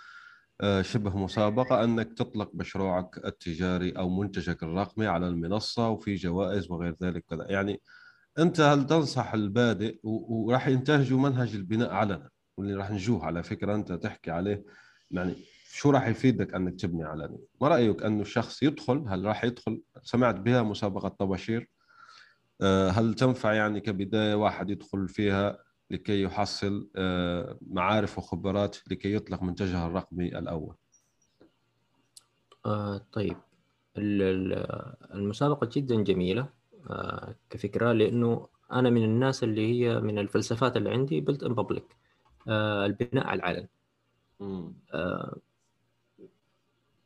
آه، 0.61 0.83
شبه 0.83 1.16
مسابقة 1.16 1.85
أنك 1.85 2.12
تطلق 2.12 2.50
مشروعك 2.54 3.24
التجاري 3.24 3.90
أو 3.90 4.09
منتجك 4.09 4.62
الرقمي 4.62 5.07
على 5.07 5.28
المنصة 5.28 5.88
وفي 5.88 6.14
جوائز 6.14 6.70
وغير 6.70 6.96
ذلك 7.02 7.24
كذا. 7.30 7.46
يعني 7.48 7.80
أنت 8.38 8.61
هل 8.61 8.87
تنصح 8.87 9.35
البادئ 9.35 9.99
وراح 10.03 10.68
ينتهجوا 10.68 11.20
منهج 11.20 11.55
البناء 11.55 11.90
علنا؟ 11.90 12.31
واللي 12.57 12.75
راح 12.75 12.90
نجوه 12.90 13.25
على 13.25 13.42
فكرة 13.42 13.75
أنت 13.75 13.92
تحكي 13.92 14.31
عليه 14.31 14.64
يعني 15.11 15.35
شو 15.73 15.90
راح 15.90 16.07
يفيدك 16.07 16.55
أنك 16.55 16.81
تبني 16.81 17.05
علني؟ 17.05 17.38
ما 17.61 17.68
رأيك 17.68 18.03
أنه 18.03 18.23
الشخص 18.23 18.62
يدخل؟ 18.62 19.05
هل 19.09 19.25
راح 19.25 19.44
يدخل؟ 19.44 19.83
سمعت 20.03 20.35
بها 20.35 20.62
مسابقة 20.62 21.09
طباشير. 21.09 21.70
آه، 22.61 22.90
هل 22.90 23.14
تنفع 23.14 23.53
يعني 23.53 23.81
كبداية 23.81 24.35
واحد 24.35 24.70
يدخل 24.70 25.09
فيها 25.09 25.59
لكي 25.90 26.23
يحصل 26.23 26.88
آه، 26.97 27.59
معارف 27.66 28.18
وخبرات 28.18 28.77
لكي 28.90 29.14
يطلق 29.14 29.42
منتجه 29.42 29.87
الرقمي 29.87 30.38
الأول؟ 30.38 30.75
آه 32.66 33.07
طيب. 33.12 33.37
المسابقة 33.97 35.68
جدا 35.73 36.03
جميلة. 36.03 36.49
آه 36.90 37.35
كفكرة 37.51 37.92
لأنه 37.92 38.49
أنا 38.73 38.90
من 38.90 39.05
الناس 39.05 39.44
اللي 39.44 39.66
هي 39.73 40.01
من 40.01 40.18
الفلسفات 40.18 40.77
اللي 40.77 40.90
عندي 40.90 41.20
بلت 41.20 41.42
ان 41.42 41.55
بابليك 41.55 41.97
البناء 42.49 43.27
على 43.27 43.38
العلن 43.38 43.66
آه 44.94 45.37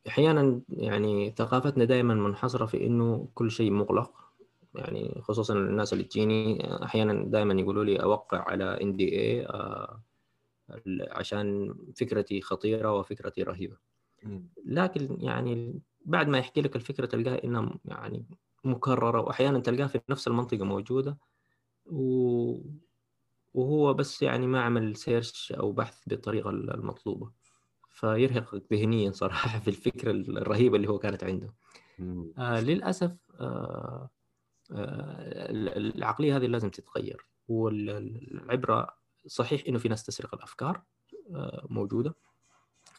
أحيانا 0.08 0.60
يعني 0.68 1.30
ثقافتنا 1.30 1.84
دائما 1.84 2.14
منحصرة 2.14 2.66
في 2.66 2.86
إنه 2.86 3.28
كل 3.34 3.50
شيء 3.50 3.70
مغلق. 3.70 4.28
يعني 4.74 5.20
خصوصا 5.22 5.54
الناس 5.54 5.92
اللي 5.92 6.04
تجيني 6.04 6.68
أحيانا 6.84 7.24
دائما 7.24 7.54
يقولوا 7.54 7.84
لي 7.84 8.02
أوقع 8.02 8.38
على 8.50 8.64
ان 8.82 8.96
دي 8.96 9.20
اي 9.20 9.46
عشان 11.10 11.74
فكرتي 11.96 12.40
خطيرة 12.40 12.92
وفكرتي 12.98 13.42
رهيبة. 13.42 13.76
لكن 14.64 15.16
يعني 15.20 15.80
بعد 16.04 16.28
ما 16.28 16.38
يحكي 16.38 16.60
لك 16.60 16.76
الفكرة 16.76 17.06
تلقاها 17.06 17.44
إنها 17.44 17.78
يعني 17.84 18.24
مكررة 18.64 19.20
واحيانا 19.20 19.58
تلقاها 19.58 19.86
في 19.86 20.00
نفس 20.08 20.28
المنطقة 20.28 20.64
موجودة. 20.64 21.18
و... 21.86 22.52
وهو 23.54 23.94
بس 23.94 24.22
يعني 24.22 24.46
ما 24.46 24.60
عمل 24.62 24.96
سيرش 24.96 25.52
أو 25.52 25.72
بحث 25.72 26.02
بالطريقة 26.06 26.50
المطلوبة. 26.50 27.30
فيرهقك 27.90 28.72
ذهنيا 28.72 29.10
صراحة 29.12 29.58
في 29.60 29.68
الفكرة 29.68 30.10
الرهيبة 30.10 30.76
اللي 30.76 30.88
هو 30.88 30.98
كانت 30.98 31.24
عنده. 31.24 31.54
آه 32.38 32.60
للأسف 32.60 33.16
آه 33.40 34.10
العقلية 34.70 36.36
هذه 36.36 36.46
لازم 36.46 36.70
تتغير. 36.70 37.26
والعبره 37.48 38.98
صحيح 39.26 39.62
إنه 39.68 39.78
في 39.78 39.88
ناس 39.88 40.04
تسرق 40.04 40.34
الأفكار 40.34 40.82
آه، 41.34 41.66
موجودة. 41.70 42.14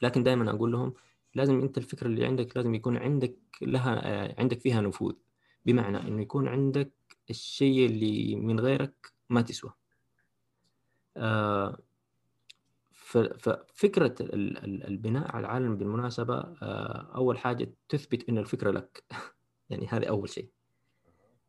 لكن 0.02 0.24
دائما 0.24 0.52
أقول 0.52 0.72
لهم 0.72 0.94
لازم 1.36 1.62
أنت 1.62 1.78
الفكرة 1.78 2.08
اللي 2.08 2.26
عندك 2.26 2.58
لازم 2.58 2.76
يكون 2.76 2.98
عندك 2.98 3.36
لها 3.62 4.08
آه، 4.08 4.36
عندك 4.40 4.60
فيها 4.60 4.82
نفوذ. 4.82 5.14
بمعنى 5.66 5.98
إنه 5.98 6.22
يكون 6.22 6.48
عندك 6.48 6.92
الشيء 7.30 7.86
اللي 7.86 8.36
من 8.36 8.60
غيرك 8.60 9.14
ما 9.30 9.42
تسوى. 9.42 9.74
آه، 11.18 11.78
ففكره 13.40 14.16
البناء 14.22 15.36
على 15.36 15.48
العالم 15.48 15.78
بالمناسبة 15.78 16.56
أول 17.16 17.38
حاجة 17.38 17.74
تثبت 17.90 18.30
انه 18.30 18.42
الفكرة 18.42 18.72
لك. 18.72 19.04
يعني 19.70 19.88
هذا 19.88 20.10
أول 20.10 20.30
شيء. 20.30 20.50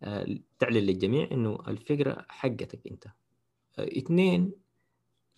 آه، 0.03 0.39
تعلن 0.59 0.76
للجميع 0.76 1.28
إنه 1.32 1.59
الفكرة 1.68 2.26
حقتك 2.28 2.87
أنت. 2.87 3.07
آه، 3.78 3.99
اثنين 3.99 4.53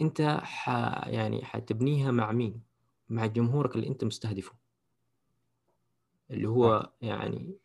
أنت 0.01 0.23
ح 0.43 0.69
يعني 1.09 1.45
حتبنيها 1.45 2.11
مع 2.11 2.33
مين؟ 2.33 2.63
مع 3.09 3.27
جمهورك 3.27 3.77
اللي 3.77 3.89
أنت 3.89 4.05
مستهدفه. 4.05 4.53
اللي 6.31 6.49
هو 6.49 6.93
يعني 7.01 7.57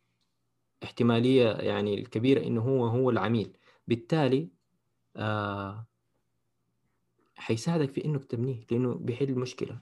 احتمالية 0.84 1.50
يعني 1.52 1.94
الكبيرة 2.00 2.44
إنه 2.44 2.62
هو 2.62 2.86
هو 2.88 3.10
العميل. 3.10 3.58
بالتالي 3.88 4.50
آه 5.16 5.88
حيساعدك 7.36 7.92
في 7.92 8.06
إنك 8.06 8.26
تبنيه 8.26 8.66
لإنه 8.72 8.94
بيحل 8.94 9.36
مشكلة. 9.36 9.80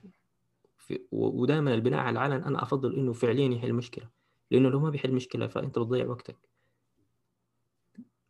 ودائما 1.12 1.74
البناء 1.74 2.00
على 2.00 2.10
العلن 2.10 2.44
أنا 2.44 2.62
أفضل 2.62 2.96
إنه 2.96 3.12
فعليا 3.12 3.54
يحل 3.54 3.72
مشكلة 3.72 4.10
لإنه 4.50 4.68
لو 4.68 4.80
ما 4.80 4.90
بيحل 4.90 5.12
مشكلة 5.12 5.46
فأنت 5.46 5.78
بتضيع 5.78 6.06
وقتك. 6.06 6.36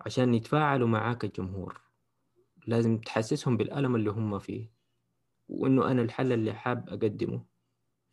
عشان 0.00 0.34
يتفاعلوا 0.34 0.88
معاك 0.88 1.24
الجمهور 1.24 1.80
لازم 2.66 2.98
تحسسهم 2.98 3.56
بالألم 3.56 3.96
اللي 3.96 4.10
هم 4.10 4.38
فيه 4.38 4.70
وإنه 5.48 5.90
أنا 5.90 6.02
الحل 6.02 6.32
اللي 6.32 6.52
حاب 6.54 6.88
أقدمه. 6.88 7.44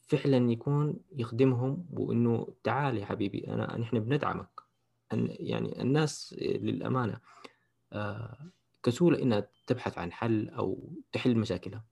فعلا 0.08 0.51
يكون 0.51 0.99
يخدمهم 1.16 1.86
وإنه 1.93 2.47
تعال 2.64 2.97
يا 2.97 3.06
حبيبي 3.06 3.47
أنا 3.47 3.78
نحن 3.78 3.99
بندعمك. 3.99 4.62
يعني 5.39 5.82
الناس 5.82 6.36
للأمانة 6.41 7.20
آه، 7.93 8.38
كسولة 8.84 9.22
إنها 9.22 9.47
تبحث 9.68 9.97
عن 9.97 10.12
حل 10.12 10.49
أو 10.49 10.91
تحل 11.12 11.38
مشاكلها. 11.38 11.86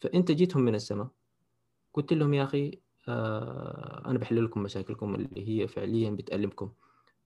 فأنت 0.00 0.32
جيتهم 0.32 0.62
من 0.62 0.74
السماء 0.74 1.08
قلت 1.94 2.12
لهم 2.12 2.34
يا 2.34 2.44
أخي 2.44 2.78
آه، 3.08 4.02
أنا 4.06 4.18
بحل 4.18 4.44
لكم 4.44 4.62
مشاكلكم 4.62 5.14
اللي 5.14 5.48
هي 5.48 5.68
فعليا 5.68 6.10
بتألمكم. 6.10 6.72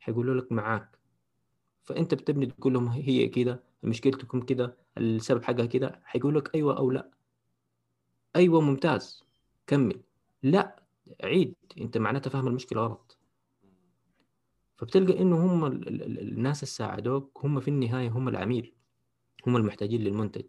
حيقولوا 0.00 0.34
لك 0.40 0.52
معاك. 0.52 0.98
فأنت 1.84 2.14
بتبني 2.14 2.46
تقول 2.46 2.72
لهم 2.72 2.88
هي 2.88 3.28
كده 3.28 3.62
مشكلتكم 3.82 4.40
كده 4.40 4.76
السبب 4.98 5.42
حقها 5.42 5.66
كده. 5.66 6.00
حيقول 6.04 6.34
لك 6.34 6.54
أيوة 6.54 6.78
أو 6.78 6.90
لا. 6.90 7.10
أيوة 8.36 8.60
ممتاز. 8.60 9.21
كمل. 9.66 10.02
لا 10.42 10.82
عيد. 11.24 11.54
أنت 11.80 11.98
معناته 11.98 12.30
فاهم 12.30 12.46
المشكلة 12.46 12.82
غلط. 12.82 13.18
فبتلقى 14.76 15.20
إنه 15.20 15.46
هم 15.46 15.64
الناس 15.64 16.62
اللي 16.62 16.70
ساعدوك 16.70 17.40
هم 17.44 17.60
في 17.60 17.68
النهاية 17.68 18.08
هم 18.08 18.28
العميل 18.28 18.74
هم 19.46 19.56
المحتاجين 19.56 20.00
للمنتج. 20.00 20.44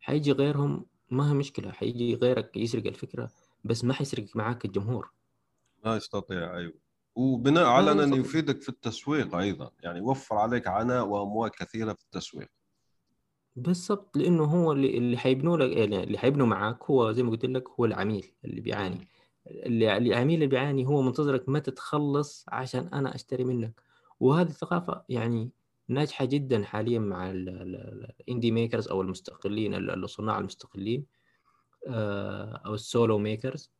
حيجي 0.00 0.32
غيرهم 0.32 0.86
ما 1.10 1.30
هي 1.30 1.34
مشكلة. 1.34 1.72
حيجي 1.72 2.14
غيرك 2.14 2.56
يسرق 2.56 2.86
الفكرة 2.86 3.30
بس 3.64 3.84
ما 3.84 3.94
حيسرق 3.94 4.26
معاك 4.34 4.64
الجمهور. 4.64 5.12
ما 5.84 5.96
يستطيع 5.96 6.56
أيوه. 6.56 6.74
وبناء 7.14 7.64
على 7.64 7.92
انه 7.92 8.16
يفيدك 8.16 8.62
في 8.62 8.68
التسويق 8.68 9.34
أيضا. 9.34 9.70
يعني 9.82 9.98
يوفر 9.98 10.36
عليك 10.36 10.66
عناء 10.66 11.06
وأموال 11.06 11.50
كثيرة 11.50 11.92
في 11.92 12.04
التسويق. 12.04 12.50
بالضبط 13.62 14.16
لأنه 14.16 14.44
هو 14.44 14.72
اللي 14.72 14.98
اللي 14.98 15.16
حيبنوا 15.18 15.56
لك 15.56 15.76
يعني 15.76 16.04
اللي 16.04 16.18
حيبنوا 16.18 16.46
معاك 16.46 16.84
هو 16.84 17.12
زي 17.12 17.22
ما 17.22 17.30
قلت 17.30 17.44
لك 17.44 17.68
هو 17.68 17.84
العميل 17.84 18.32
اللي 18.44 18.60
بيعاني. 18.60 19.08
اللي 19.46 19.96
العميل 19.96 20.34
اللي 20.34 20.46
بيعاني 20.46 20.86
هو 20.86 21.02
منتظرك 21.02 21.48
متى 21.48 21.70
تخلص 21.70 22.44
عشان 22.48 22.88
أنا 22.92 23.14
أشتري 23.14 23.44
منك. 23.44 23.82
وهذه 24.20 24.48
الثقافة 24.48 25.04
يعني 25.08 25.50
ناجحة 25.88 26.24
جدا 26.24 26.64
حاليا 26.64 26.98
مع 26.98 27.30
ال 27.30 27.50
indie 27.50 28.50
makers 28.50 28.88
أو 28.88 29.02
المستقلين 29.02 29.74
الصناع 29.74 30.38
المستقلين 30.38 31.06
آه، 31.88 32.62
أو 32.66 32.74
ال 32.74 32.83
solo 32.83 33.18
makers 33.18 33.72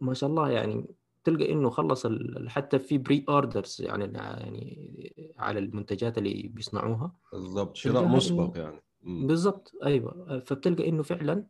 ما 0.00 0.14
شاء 0.14 0.30
الله 0.30 0.50
يعني 0.50 0.84
تلقى 1.28 1.52
إنه 1.52 1.70
خلص 1.70 2.06
حتى 2.46 2.78
في 2.78 2.98
pre-orders 2.98 3.82
يعني 3.82 4.04
يعني 4.14 5.34
على 5.38 5.58
المنتجات 5.58 6.18
اللي 6.18 6.48
بيصنعوها. 6.54 7.16
بالضبط 7.32 7.76
شراء 7.76 8.06
مسبق 8.06 8.58
يعني. 8.58 8.82
بالضبط 9.02 9.72
أيوه. 9.84 10.42
فبتلقى 10.46 10.88
إنه 10.88 11.02
فعلا 11.02 11.46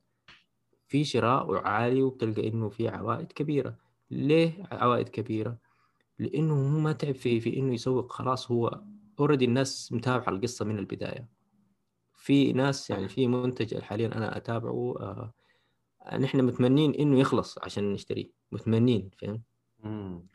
في 0.86 1.04
شراء 1.04 1.56
عالي 1.56 2.02
وبتلقى 2.02 2.48
إنه 2.48 2.68
في 2.68 2.88
عوائد 2.88 3.32
كبيرة. 3.32 3.76
ليه 4.10 4.68
عوائد 4.72 5.08
كبيرة؟ 5.08 5.58
لإنه 6.18 6.54
هو 6.54 6.78
ما 6.78 6.92
تعب 6.92 7.14
في 7.14 7.40
في 7.40 7.56
إنه 7.56 7.74
يسوق. 7.74 8.12
خلاص 8.12 8.50
هو 8.50 8.80
already 9.20 9.44
الناس 9.44 9.92
متابعة 9.92 10.28
القصة 10.28 10.64
من 10.64 10.78
البداية. 10.78 11.28
في 12.14 12.52
ناس 12.52 12.90
يعني 12.90 13.08
في 13.08 13.26
منتج 13.26 13.78
حاليا 13.78 14.06
أنا 14.06 14.36
أتابعه 14.36 14.94
آه 15.00 15.32
نحن 16.18 16.44
متمنين 16.44 16.94
إنه 16.94 17.18
يخلص 17.18 17.58
عشان 17.58 17.92
نشتريه. 17.92 18.30
متمنين 18.52 19.10
فهمت؟ 19.18 19.40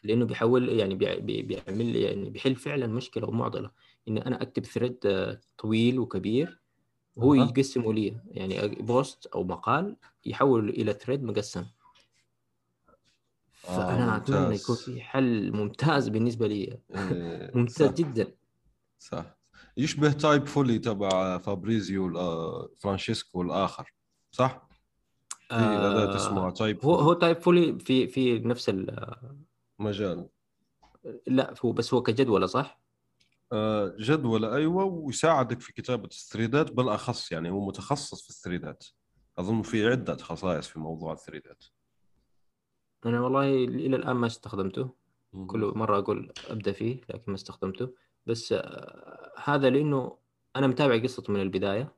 لأنه 0.04 0.26
بيحول 0.26 0.70
يعني 0.70 0.96
بيعمل 0.96 1.96
يعني 1.96 2.30
بيحل 2.30 2.56
فعلا 2.56 2.88
مشكلة 2.88 3.28
ومعضلة. 3.28 3.72
إن 4.08 4.18
أنا 4.18 4.42
أكتب 4.42 4.66
thread 4.66 4.98
آه، 5.06 5.40
طويل 5.58 6.00
وكبير 6.00 6.60
وهو 7.16 7.34
أه. 7.34 7.38
يقسمه 7.38 7.94
لي. 7.94 8.18
يعني 8.28 8.68
post 8.68 9.26
أو 9.26 9.44
مقال 9.44 9.96
يحول 10.26 10.70
إلى 10.70 10.94
thread 10.94 11.24
مقسم. 11.24 11.66
فأنا 13.54 14.14
آه 14.14 14.18
أتمنى 14.18 14.56
يكون 14.56 14.76
في 14.76 15.02
حل 15.02 15.52
ممتاز 15.52 16.08
بالنسبة 16.10 16.48
لي. 16.48 16.78
إيه، 16.96 17.52
ممتاز 17.56 17.90
صح. 17.90 17.94
جدا. 17.96 18.32
صح. 19.00 19.38
يشبه 19.78 20.12
Typefully 20.12 20.80
تبع 20.80 21.38
فابريزيو 21.38 22.18
آه، 22.18 22.70
فرانشيسكو 22.80 23.42
الآخر 23.42 23.94
صح؟ 24.32 24.68
اداه 25.56 26.16
اسمها 26.16 26.50
Type 26.50 26.86
هو 26.86 26.96
هو 26.96 27.14
Typefully 27.14 27.80
في 27.80 28.08
في 28.08 28.40
نفس 28.40 28.70
المجال 29.80 30.30
لا 31.28 31.54
هو 31.66 31.72
بس 31.72 31.94
هو 31.94 32.02
كجدولة 32.02 32.46
صح؟ 32.46 32.80
آه، 33.52 33.96
جدول 34.00 34.46
أيوه 34.46 34.84
ويساعدك 34.84 35.60
في 35.60 35.74
كتابة 35.74 36.06
الثريدات 36.06 36.72
بالاخص 36.72 37.32
يعني 37.32 37.50
هو 37.50 37.68
متخصص 37.68 38.24
في 38.24 38.30
الثريدات. 38.30 38.86
أظن 39.38 39.62
في 39.62 39.88
عدة 39.88 40.18
خصائص 40.18 40.68
في 40.68 40.80
موضوع 40.80 41.14
الثريدات. 41.14 41.64
أنا 43.06 43.22
والله 43.22 43.54
إلى 43.64 43.96
الآن 43.96 44.16
ما 44.16 44.28
استخدمته. 44.28 44.90
كل 45.48 45.74
مرة 45.76 46.00
أقول 46.00 46.34
أبدأ 46.48 46.72
فيه 46.72 47.02
لكن 47.10 47.24
ما 47.28 47.36
استخدمته. 47.36 47.94
بس 48.26 48.54
آه، 48.54 49.34
هذا 49.44 49.70
لأنه 49.70 50.18
أنا 50.56 50.68
متابع 50.68 51.04
قصته 51.04 51.34
من 51.34 51.42
البداية. 51.42 51.96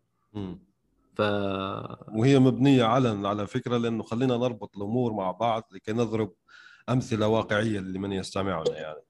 ف 1.15 1.21
وهي 2.15 2.39
مبنية 2.39 2.83
على 2.83 3.27
على 3.27 3.47
فكرة 3.47 3.77
لأنه 3.77 4.03
خلينا 4.03 4.37
نربط 4.37 4.77
الأمور 4.77 5.13
مع 5.13 5.31
بعض 5.31 5.63
لكي 5.71 5.93
نضرب 5.93 6.33
أمثلة 6.89 7.27
واقعية 7.27 7.79
لمن 7.79 8.11
يستمعنا 8.11 8.77
يعني. 8.77 9.01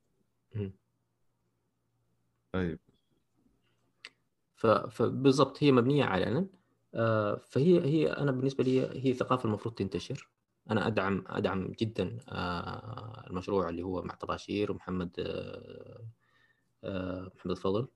طيب. 2.54 2.80
فبالضبط 4.56 5.64
هي 5.64 5.72
مبنية 5.72 6.04
علنا 6.04 6.48
آه، 6.96 7.36
فهي 7.36 7.82
هي 7.86 8.14
أنا 8.14 8.32
بالنسبة 8.32 8.64
لي 8.64 9.06
هي 9.06 9.14
ثقافة 9.14 9.46
المفروض 9.46 9.76
تنتشر. 9.76 10.30
أنا 10.72 10.88
أدعم 10.88 11.24
أدعم 11.28 11.72
جدا 11.80 12.18
آه، 12.30 13.24
المشروع 13.28 13.70
اللي 13.70 13.84
هو 13.84 14.02
مع 14.02 14.16
طباشير 14.16 14.72
ومحمد 14.72 15.12
آه، 16.84 17.32
محمد 17.36 17.52
الفضل 17.52 17.88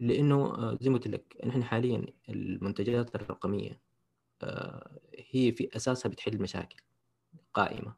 لأنه 0.00 0.54
زي 0.80 0.90
ما 0.90 0.96
قلت 0.96 1.08
لك 1.08 1.36
نحن 1.46 1.64
حاليا 1.64 2.06
المنتجات 2.28 3.14
الرقمية 3.14 3.80
هي 5.30 5.52
في 5.52 5.76
أساسها 5.76 6.10
بتحل 6.10 6.42
مشاكل 6.42 6.76
قائمة. 7.54 7.94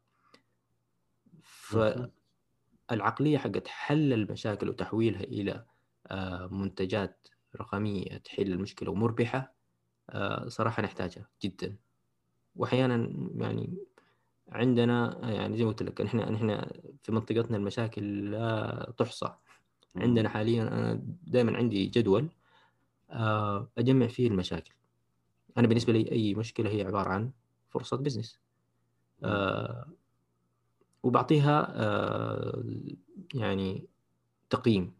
ف 1.41 1.77
العقلية 2.91 3.37
حقت 3.37 3.67
حل 3.67 4.13
المشاكل 4.13 4.69
وتحويلها 4.69 5.23
إلى 5.23 5.65
آه، 6.07 6.47
منتجات 6.47 7.27
رقمية 7.55 8.17
تحل 8.17 8.51
المشكلة 8.53 8.91
ومربحة 8.91 9.55
آه، 10.09 10.47
صراحة 10.47 10.83
نحتاجها 10.83 11.29
جدا. 11.43 11.77
وأحيانا 12.55 13.13
يعني 13.35 13.77
عندنا 14.49 15.19
يعني 15.31 15.57
زي 15.57 15.63
ما 15.63 15.69
قلت 15.69 15.83
لك 15.83 16.01
نحن 16.01 16.17
نحن 16.17 16.61
في 17.03 17.11
منطقتنا 17.11 17.57
المشاكل 17.57 18.31
لا 18.31 18.93
تحصى. 18.97 19.35
عندنا 20.01 20.29
حاليا 20.29 20.63
أنا 20.63 21.01
دائما 21.27 21.57
عندي 21.57 21.85
جدول 21.85 22.29
آه، 23.09 23.71
أجمع 23.77 24.07
فيه 24.07 24.27
المشاكل. 24.27 24.73
أنا 25.57 25.67
بالنسبة 25.67 25.93
لي 25.93 26.11
أي 26.11 26.35
مشكلة 26.35 26.69
هي 26.69 26.81
عبارة 26.81 27.09
عن 27.09 27.31
فرصة 27.69 27.97
بزنس 27.97 28.39
وبعطيها 31.03 31.73
آه، 31.75 32.63
يعني 33.33 33.87
تقييم. 34.49 34.93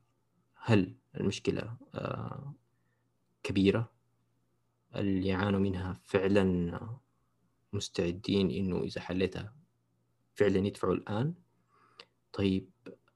هل 0.55 0.95
المشكلة 1.19 1.77
آه، 1.95 2.53
كبيرة؟ 3.43 3.91
اللي 4.95 5.27
يعانوا 5.27 5.59
منها 5.59 5.99
فعلا 6.03 6.79
مستعدين 7.73 8.51
إنه 8.51 8.83
إذا 8.83 9.01
حليتها 9.01 9.55
فعلا 10.35 10.67
يدفعوا 10.67 10.93
الآن؟ 10.93 11.33
طيب 12.33 12.69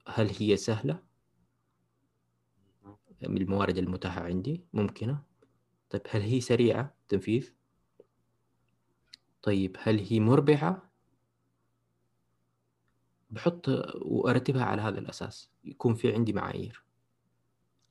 هل 0.07 0.29
هي 0.39 0.57
سهلة؟ 0.57 0.93
من 0.93 1.10
الموارد 3.23 3.77
المتاحة 3.77 4.21
عندي 4.21 4.63
ممكنة. 4.73 5.23
طيب 5.89 6.01
هل 6.09 6.21
هي 6.21 6.41
سريعة؟ 6.41 6.95
تنفيذ. 7.09 7.49
طيب 9.41 9.77
هل 9.79 9.99
هي 9.99 10.19
مربحة؟ 10.19 10.91
بحط 13.29 13.69
وأرتبها 14.01 14.63
على 14.63 14.81
هذا 14.81 14.99
الأساس 14.99 15.51
يكون 15.63 15.93
في 15.95 16.13
عندي 16.13 16.33
معايير. 16.33 16.83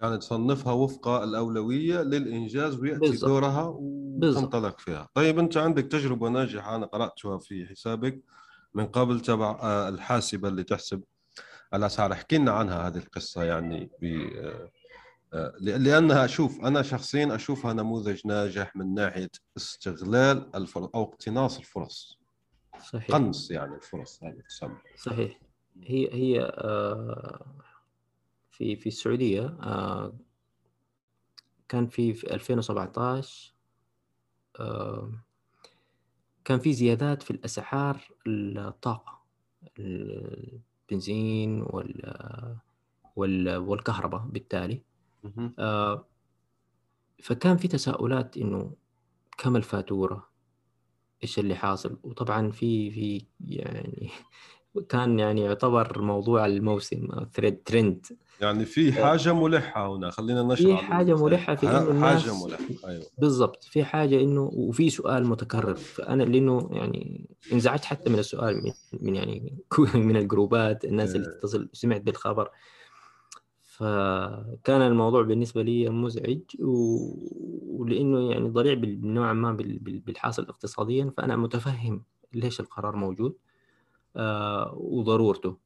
يعني 0.00 0.18
تصنفها 0.18 0.72
وفق 0.72 1.08
الأولوية 1.08 2.02
للإنجاز 2.02 2.80
ويأتي 2.80 3.00
بالزبط. 3.00 3.30
دورها 3.30 3.74
وتنطلق 3.78 4.78
فيها. 4.78 5.08
طيب 5.14 5.38
أنت 5.38 5.56
عندك 5.56 5.84
تجربة 5.84 6.28
ناجحة 6.28 6.76
أنا 6.76 6.86
قرأتها 6.86 7.38
في 7.38 7.66
حسابك 7.66 8.22
من 8.74 8.86
قبل 8.86 9.20
تبع 9.20 9.58
آه، 9.62 9.88
الحاسبة 9.88 10.48
اللي 10.48 10.64
تحسب 10.64 11.04
الأسعار. 11.74 12.12
احكي 12.12 12.38
لنا 12.38 12.52
عنها 12.52 12.88
هذه 12.88 12.96
القصة 12.96 13.44
يعني 13.44 13.90
ب 14.02 14.04
آه، 14.04 14.70
لأنها 15.60 16.24
أشوف 16.24 16.60
أنا 16.60 16.82
شخصيا 16.82 17.34
أشوفها 17.34 17.72
نموذج 17.72 18.26
ناجح 18.26 18.76
من 18.76 18.94
ناحية 18.94 19.30
استغلال 19.56 20.56
الفرص 20.56 20.90
أو 20.94 21.02
اقتناص 21.02 21.58
الفرص. 21.58 22.18
صحيح. 22.82 23.10
قنص 23.10 23.50
يعني 23.50 23.74
الفرص 23.74 24.24
هذه 24.24 24.40
تسمى. 24.48 24.76
صحيح. 24.96 25.40
هي 25.82 26.14
هي 26.14 26.40
آه 26.42 27.46
في 28.50 28.76
في 28.76 28.86
السعودية 28.86 29.46
آه، 29.46 30.12
كان 31.68 31.86
في 31.86 32.14
في 32.14 32.34
2017 32.34 33.54
آه، 34.60 35.12
كان 36.44 36.58
في 36.58 36.72
زيادات 36.72 37.22
في 37.22 37.30
الأسعار 37.30 38.00
الطاقة 38.26 39.22
البنزين 39.78 41.62
وال 41.62 42.60
والكهرباء 43.56 44.20
بالتالي. 44.20 44.82
آه، 45.58 46.06
فكان 47.22 47.56
في 47.56 47.68
تساؤلات 47.68 48.36
إنه 48.36 48.72
كم 49.38 49.56
الفاتورة؟ 49.56 50.30
إيش 51.22 51.38
اللي 51.38 51.54
حاصل؟ 51.54 51.98
وطبعا 52.02 52.50
في 52.50 52.90
في 52.90 53.26
يعني 53.40 54.10
كان 54.88 55.18
يعني 55.18 55.40
يعتبر 55.40 56.02
موضوع 56.02 56.46
الموسم 56.46 57.08
ثريد 57.34 57.62
ترند 57.62 58.06
يعني 58.40 58.64
في 58.64 58.92
حاجة 58.92 59.34
ملحة 59.34 59.96
هنا 59.96 60.10
خلينا 60.10 60.42
نشرح 60.42 60.80
في 60.80 60.86
حاجة 60.86 61.24
ملحة 61.24 61.54
في 61.54 61.66
إنه 61.66 61.90
الناس 61.90 62.22
حاجة 62.22 62.44
ملحة 62.44 62.88
أيوه. 62.88 63.04
بالضبط 63.18 63.64
في 63.64 63.84
حاجة 63.84 64.20
إنه 64.20 64.50
وفي 64.52 64.90
سؤال 64.90 65.26
متكرر 65.26 65.74
فأنا 65.74 66.22
لأنه 66.22 66.68
يعني 66.72 67.30
انزعجت 67.52 67.84
حتى 67.84 68.10
من 68.10 68.18
السؤال 68.18 68.64
من, 68.64 68.72
من 69.00 69.16
يعني 69.16 69.58
من 69.94 70.16
الجروبات 70.16 70.84
الناس 70.84 71.16
اللي 71.16 71.26
إيه. 71.26 71.34
تتصل 71.34 71.68
سمعت 71.72 72.00
بالخبر. 72.00 72.50
فكان 73.80 74.82
الموضوع 74.82 75.22
بالنسبة 75.22 75.62
لي 75.62 75.88
مزعج 75.88 76.40
ولأنه 76.60 78.30
يعني 78.30 78.48
ضريع 78.48 78.80
نوعا 79.02 79.32
ما 79.32 79.52
بالحاصل 79.80 80.42
اقتصاديا 80.42 81.12
فأنا 81.16 81.36
متفهم 81.36 82.04
ليش 82.34 82.60
القرار 82.60 82.96
موجود 82.96 83.36
آه، 84.16 84.74
وضرورته. 84.74 85.56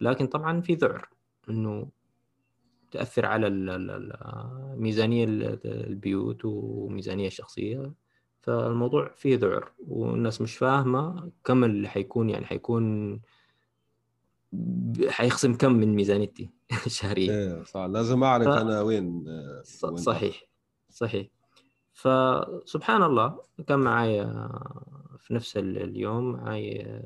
لكن 0.00 0.26
طبعا 0.26 0.60
في 0.60 0.74
ذعر 0.74 1.08
إنه 1.48 1.88
تأثر 2.90 3.26
على 3.26 3.48
ميزانية 4.76 5.24
البيوت 5.64 6.44
وميزانية 6.44 7.26
الشخصية. 7.26 7.92
فالموضوع 8.40 9.12
فيه 9.16 9.36
ذعر 9.36 9.72
والناس 9.88 10.40
مش 10.40 10.56
فاهمة 10.56 11.30
كم 11.44 11.64
اللي 11.64 11.88
حيكون 11.88 12.30
يعني 12.30 12.46
حيكون 12.46 13.20
حيخصم 15.08 15.54
كم 15.54 15.72
من 15.72 15.94
ميزانيتي. 15.94 16.50
الشهريه 16.86 17.30
إيه 17.30 17.62
صح. 17.62 17.80
لازم 17.80 18.24
أعرف 18.24 18.46
ف... 18.46 18.50
أنا 18.50 18.80
وين, 18.80 19.24
وين 19.84 19.96
صحيح 19.96 20.42
صحيح. 20.90 21.26
فسبحان 21.92 23.02
الله 23.02 23.42
كان 23.66 23.78
معايا 23.78 24.48
في 25.18 25.34
نفس 25.34 25.56
اليوم 25.56 26.32
معي 26.32 27.02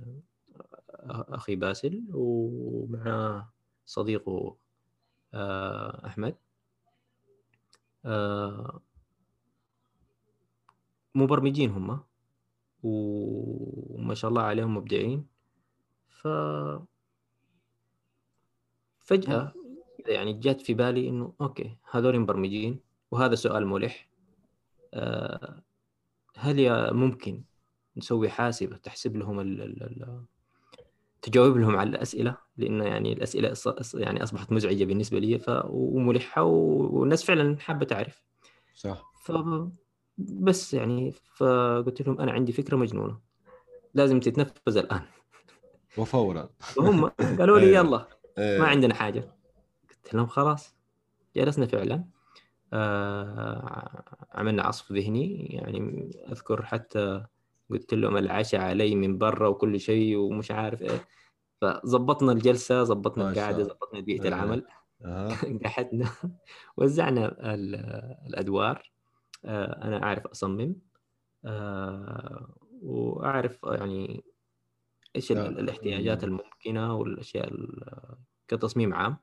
أخي 1.10 1.56
باسل 1.56 2.04
ومعاه 2.12 3.52
صديقه 3.86 4.56
آه، 5.34 6.06
أحمد. 6.06 6.36
آه، 8.04 8.80
مبرمجين 11.14 11.70
هم 11.70 12.00
وما 12.82 14.14
شاء 14.14 14.28
الله 14.28 14.42
عليهم 14.42 14.76
مبدعين. 14.76 15.26
ف 16.08 16.28
فجأة 19.06 19.52
يعني 20.06 20.32
جات 20.32 20.60
في 20.60 20.74
بالي 20.74 21.08
إنه 21.08 21.32
أوكي 21.40 21.76
هذول 21.90 22.18
مبرمجين 22.18 22.80
وهذا 23.10 23.34
سؤال 23.34 23.66
ملح. 23.66 24.08
آه، 24.94 25.62
هل 26.36 26.94
ممكن 26.94 27.42
نسوي 27.96 28.28
حاسبة 28.28 28.76
تحسب 28.76 29.16
لهم 29.16 29.40
ال 29.40 29.62
ال 29.62 30.24
تجاوب 31.22 31.56
لهم 31.56 31.76
على 31.76 31.90
الأسئلة؟ 31.90 32.36
لأنه 32.56 32.84
يعني 32.84 33.12
الأسئلة 33.12 33.54
يعني 33.94 34.22
أصبحت 34.22 34.52
مزعجة 34.52 34.84
بالنسبة 34.84 35.18
لي 35.18 35.38
ف 35.38 35.50
وملحة 35.64 36.42
والناس 36.42 37.24
فعلا 37.24 37.56
حابة 37.58 37.86
تعرف. 37.86 38.22
صح. 38.74 39.04
ف 39.24 39.32
بس 40.18 40.74
يعني 40.74 41.12
فقلت 41.12 42.02
لهم 42.02 42.20
أنا 42.20 42.32
عندي 42.32 42.52
فكرة 42.52 42.76
مجنونة 42.76 43.20
لازم 43.94 44.20
تتنفذ 44.20 44.76
الآن. 44.76 45.02
وفورا. 45.98 46.48
وهم 46.76 47.04
قالوا 47.38 47.58
لي 47.58 47.70
إيه. 48.38 48.54
يلا 48.54 48.64
ما. 48.64 48.68
عندنا 48.68 48.94
حاجة 48.94 49.32
قلت 49.90 50.14
لهم 50.14 50.26
خلاص 50.26 50.76
جلسنا 51.36 51.66
فعلا 51.66 52.04
آه 52.72 54.04
عملنا 54.32 54.62
عصف 54.62 54.92
ذهني 54.92 55.46
يعني 55.46 56.10
أذكر 56.32 56.64
حتى 56.64 57.26
قلت 57.70 57.94
لهم 57.94 58.16
العشاء 58.16 58.60
علي 58.60 58.94
من 58.94 59.18
برا 59.18 59.48
وكل 59.48 59.80
شيء 59.80 60.16
ومش 60.16 60.50
عارف 60.50 60.82
إيه 60.82 61.08
فظبطنا 61.60 62.32
الجلسة 62.32 62.84
ظبطنا 62.84 63.30
القعدة 63.30 63.64
ظبطنا 63.64 64.00
بيئة 64.00 64.24
أه. 64.24 64.28
العمل. 64.28 64.66
قعدنا 65.64 66.08
وزعنا 66.76 67.36
الأدوار 68.26 68.92
آه، 69.44 69.84
أنا 69.84 70.02
أعرف 70.02 70.26
أصمم 70.26 70.76
آه، 71.44 72.54
وأعرف 72.82 73.58
يعني 73.64 74.24
إيش 75.16 75.32
أه. 75.32 75.48
الاحتياجات 75.48 76.24
الممكنة 76.24 76.94
والأشياء 76.94 77.52
كتصميم 78.48 78.94
عام. 78.94 79.16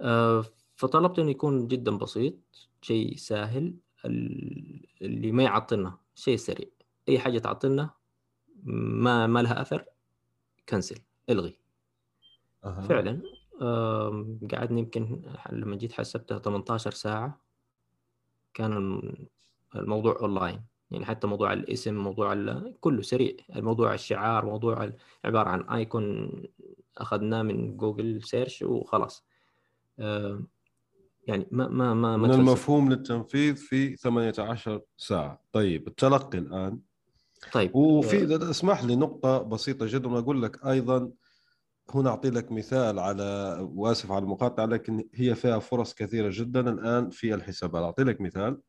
آه، 0.00 0.44
فطلبت 0.76 1.18
إنه 1.18 1.30
يكون 1.30 1.68
جدا 1.68 1.98
بسيط 1.98 2.34
شيء 2.82 3.16
سهل 3.16 3.74
اللي 5.02 5.32
ما 5.32 5.42
يعطلنا 5.42 5.98
شيء 6.14 6.36
سريع. 6.36 6.68
أي 7.08 7.18
حاجة 7.18 7.38
تعطلنا 7.38 7.90
ما 8.64 9.26
ما 9.26 9.42
لها 9.42 9.60
أثر 9.60 9.84
cancel 10.68 10.98
إلغي. 11.30 11.58
أه. 12.64 12.80
فعلا 12.80 13.22
قعدني 14.52 14.80
يمكن 14.80 15.22
لما 15.52 15.76
جيت 15.76 15.92
حسبتها 15.92 16.38
18 16.38 16.90
ساعة 16.90 17.44
كان 18.54 19.02
الموضوع 19.76 20.16
اونلاين 20.20 20.64
يعني 20.94 21.06
حتى 21.06 21.26
موضوع 21.26 21.52
الاسم 21.52 21.94
موضوع 21.94 22.60
كله 22.80 23.02
سريع. 23.02 23.36
الموضوع 23.56 23.94
الشعار 23.94 24.46
موضوع 24.46 24.92
عبارة 25.24 25.48
عن 25.48 25.60
icon 25.62 26.32
أخذناه 26.98 27.42
من 27.42 27.76
Google 27.76 28.22
search 28.22 28.62
وخلاص. 28.62 29.24
يعني 29.98 31.46
ما 31.50 31.68
ما 31.68 31.68
ما, 31.68 31.94
ما 31.94 32.16
من 32.16 32.30
المفهوم 32.32 32.90
للتنفيذ 32.90 33.56
في 33.56 33.96
18 33.96 34.80
ساعة. 34.96 35.42
طيب 35.52 35.88
التلقي 35.88 36.38
الآن. 36.38 36.78
طيب 37.52 37.76
وفي 37.76 38.34
آه. 38.34 38.50
اسمح 38.50 38.84
لي 38.84 38.96
نقطة 38.96 39.38
بسيطة 39.38 39.86
جدا 39.86 40.08
وأقول 40.08 40.42
لك 40.42 40.66
أيضا 40.66 41.10
هنا 41.90 42.10
أعطي 42.10 42.30
لك 42.30 42.52
مثال 42.52 42.98
على 42.98 43.58
وآسف 43.74 44.12
على 44.12 44.22
المقاطعة 44.22 44.66
لكن 44.66 45.08
هي 45.14 45.34
فيها 45.34 45.58
فرص 45.58 45.94
كثيرة 45.94 46.30
جدا 46.32 46.70
الآن 46.70 47.10
في 47.10 47.34
الحسابات. 47.34 47.82
أعطي 47.82 48.02
لك 48.02 48.20
مثال. 48.20 48.60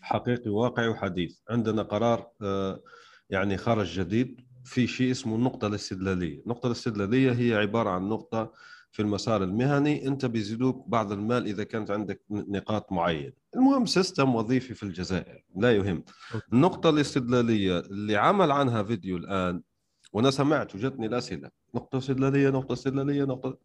حقيقي 0.00 0.50
واقعي 0.50 0.88
وحديث. 0.88 1.38
عندنا 1.50 1.82
قرار 1.82 2.30
آه، 2.42 2.82
يعني 3.30 3.56
خرج 3.56 4.00
جديد 4.00 4.40
في 4.64 4.86
شيء 4.86 5.10
اسمه 5.10 5.36
النقطة 5.36 5.66
الاستدلالية. 5.66 6.42
النقطة 6.42 6.66
الاستدلالية 6.66 7.32
هي 7.32 7.54
عبارة 7.54 7.90
عن 7.90 8.08
نقطة 8.08 8.52
في 8.90 9.02
المسار 9.02 9.42
المهني. 9.42 10.06
أنت 10.08 10.26
بيزيدوك 10.26 10.88
بعض 10.88 11.12
المال 11.12 11.46
إذا 11.46 11.64
كانت 11.64 11.90
عندك 11.90 12.22
نقاط 12.30 12.92
معينة. 12.92 13.32
المهم 13.56 13.86
سيستم 13.86 14.34
وظيفي 14.34 14.74
في 14.74 14.82
الجزائر 14.82 15.44
لا 15.56 15.76
يهم. 15.76 16.04
النقطة 16.52 16.90
الاستدلالية 16.90 17.78
اللي 17.78 18.16
عمل 18.16 18.50
عنها 18.50 18.82
فيديو 18.82 19.16
الآن 19.16 19.62
وأنا 20.12 20.30
سمعت 20.30 20.74
وجتني 20.74 21.06
الأسئلة. 21.06 21.50
نقطة 21.74 21.98
استدلالية 21.98 22.50
نقطة 22.50 22.72
استدلالية 22.72 23.24
نقطة 23.24 23.58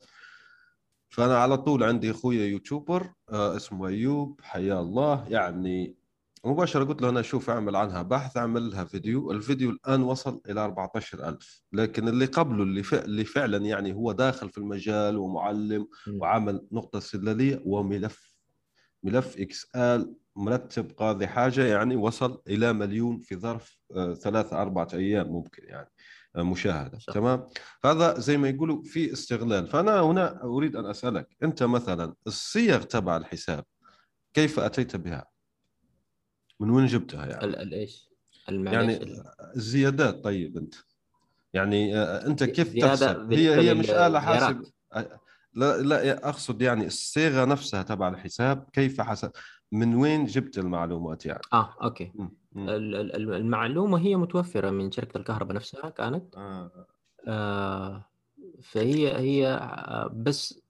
فأنا 1.14 1.38
على 1.38 1.58
طول 1.58 1.84
عندي 1.84 2.12
إخويا 2.12 2.46
يوتيوبر 2.46 3.14
آه 3.30 3.56
اسمه 3.56 3.88
أيوب 3.88 4.42
حيا 4.44 4.80
الله. 4.80 5.26
يعني 5.30 5.96
مباشرة 6.46 6.84
قلت 6.84 7.02
له 7.02 7.10
أنا 7.10 7.20
أشوف 7.20 7.50
أعمل 7.50 7.76
عنها 7.76 8.02
بحث 8.02 8.38
أعمل 8.38 8.72
لها 8.72 8.84
فيديو. 8.84 9.32
الفيديو 9.32 9.70
الآن 9.70 10.04
وصل 10.04 10.42
إلى 10.50 10.66
14000 10.66 11.64
لكن 11.74 12.08
اللي 12.08 12.26
قبله 12.26 12.64
اللي, 12.64 12.84
اللي 12.94 13.26
فعلا 13.26 13.58
يعني 13.58 13.94
هو 13.94 14.12
داخل 14.12 14.50
في 14.50 14.58
المجال 14.58 15.18
ومعلم 15.18 15.88
وعمل 16.14 16.68
نقطة 16.72 16.98
استدلالية 16.98 17.62
وملف 17.66 18.36
ملف 19.04 19.38
إكس 19.38 19.68
آل 19.76 20.16
مرتب 20.36 20.92
قاضي 20.98 21.28
حاجة 21.28 21.66
يعني 21.66 21.96
وصل 21.96 22.42
إلى 22.48 22.74
مليون 22.74 23.20
في 23.20 23.36
ظرف 23.36 23.80
آه، 23.96 24.14
ثلاثة 24.14 24.62
أربعة 24.62 24.88
أيام 24.94 25.28
ممكن 25.28 25.64
يعني. 25.66 25.90
مشاهدة 26.36 27.00
صح. 27.00 27.14
تمام 27.14 27.50
هذا 27.86 28.20
زي 28.20 28.38
ما 28.38 28.50
يقولوا 28.50 28.84
في 28.84 29.14
استغلال 29.14 29.68
فأنا 29.68 30.02
هنا 30.02 30.44
أريد 30.44 30.76
أن 30.76 30.86
أسألك 30.86 31.28
أنت 31.44 31.64
مثلا 31.64 32.14
الصيغ 32.28 32.84
تبع 32.84 33.18
الحساب 33.18 33.66
كيف 34.34 34.60
أتيت 34.60 34.96
بها 34.96 35.26
من 36.60 36.70
وين 36.70 36.86
جبتها 36.86 37.26
يعني؟ 37.26 37.44
الايش؟ 37.44 38.10
يعني 38.50 39.00
الزيادات 39.56 40.24
طيب 40.24 40.58
أنت 40.58 40.76
يعني 41.54 41.98
آه، 41.98 42.26
أنت 42.28 42.44
كيف 42.44 42.74
تحسب؟ 42.74 43.34
هي 43.34 43.56
هي 43.56 43.74
مش 43.74 43.90
آلة 43.90 44.20
حاسب 44.20 44.64
لا 45.56 45.82
لا 45.82 46.30
أقصد 46.30 46.62
يعني 46.62 46.86
الصيغة 46.86 47.46
نفسها 47.46 47.84
تبع 47.84 48.08
الحساب 48.08 48.70
كيف 48.74 49.02
حسب 49.02 49.32
من 49.72 49.96
وين 49.96 50.26
جبت 50.26 50.58
المعلومات 50.58 51.26
يعني؟ 51.26 51.42
آه 51.54 51.76
أوكي 51.84 52.12
م. 52.16 52.24
م. 52.52 52.70
المعلومة 53.30 54.00
هي 54.00 54.16
متوفرة 54.16 54.70
من 54.70 54.92
شركة 54.92 55.18
الكهرباء 55.18 55.56
نفسها 55.56 55.90
كانت 55.90 56.36
آه. 56.36 56.88
آه 57.28 58.06
فهي 58.62 59.18
هي 59.18 59.60
بس 60.14 60.64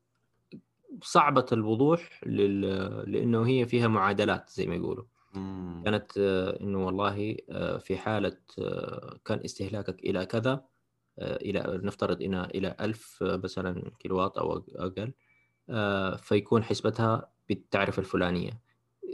صعبة 1.01 1.45
الوضوح 1.51 2.21
لل... 2.25 2.61
لأنه 3.11 3.47
هي 3.47 3.65
فيها 3.65 3.87
معادلات 3.87 4.49
زي 4.49 4.67
ما 4.67 4.75
يقولوا 4.75 5.05
مم. 5.33 5.81
كانت 5.85 6.11
آه، 6.17 6.59
إنه 6.61 6.85
والله 6.85 7.37
آه، 7.49 7.77
في 7.77 7.97
حالة 7.97 8.37
آه، 8.59 9.19
كان 9.25 9.39
استهلاكك 9.45 9.99
إلى 9.99 10.25
كذا 10.25 10.65
إلى 11.19 11.79
نفترض 11.83 12.21
إن 12.21 12.35
إلى 12.35 12.75
1000 12.81 13.17
مثلا 13.23 13.91
كيلووات 13.99 14.37
أو 14.37 14.63
أقل 14.75 15.13
فيكون 16.17 16.63
حسبتها 16.63 17.31
بالتعرفة 17.49 17.99
الفلانية. 17.99 18.61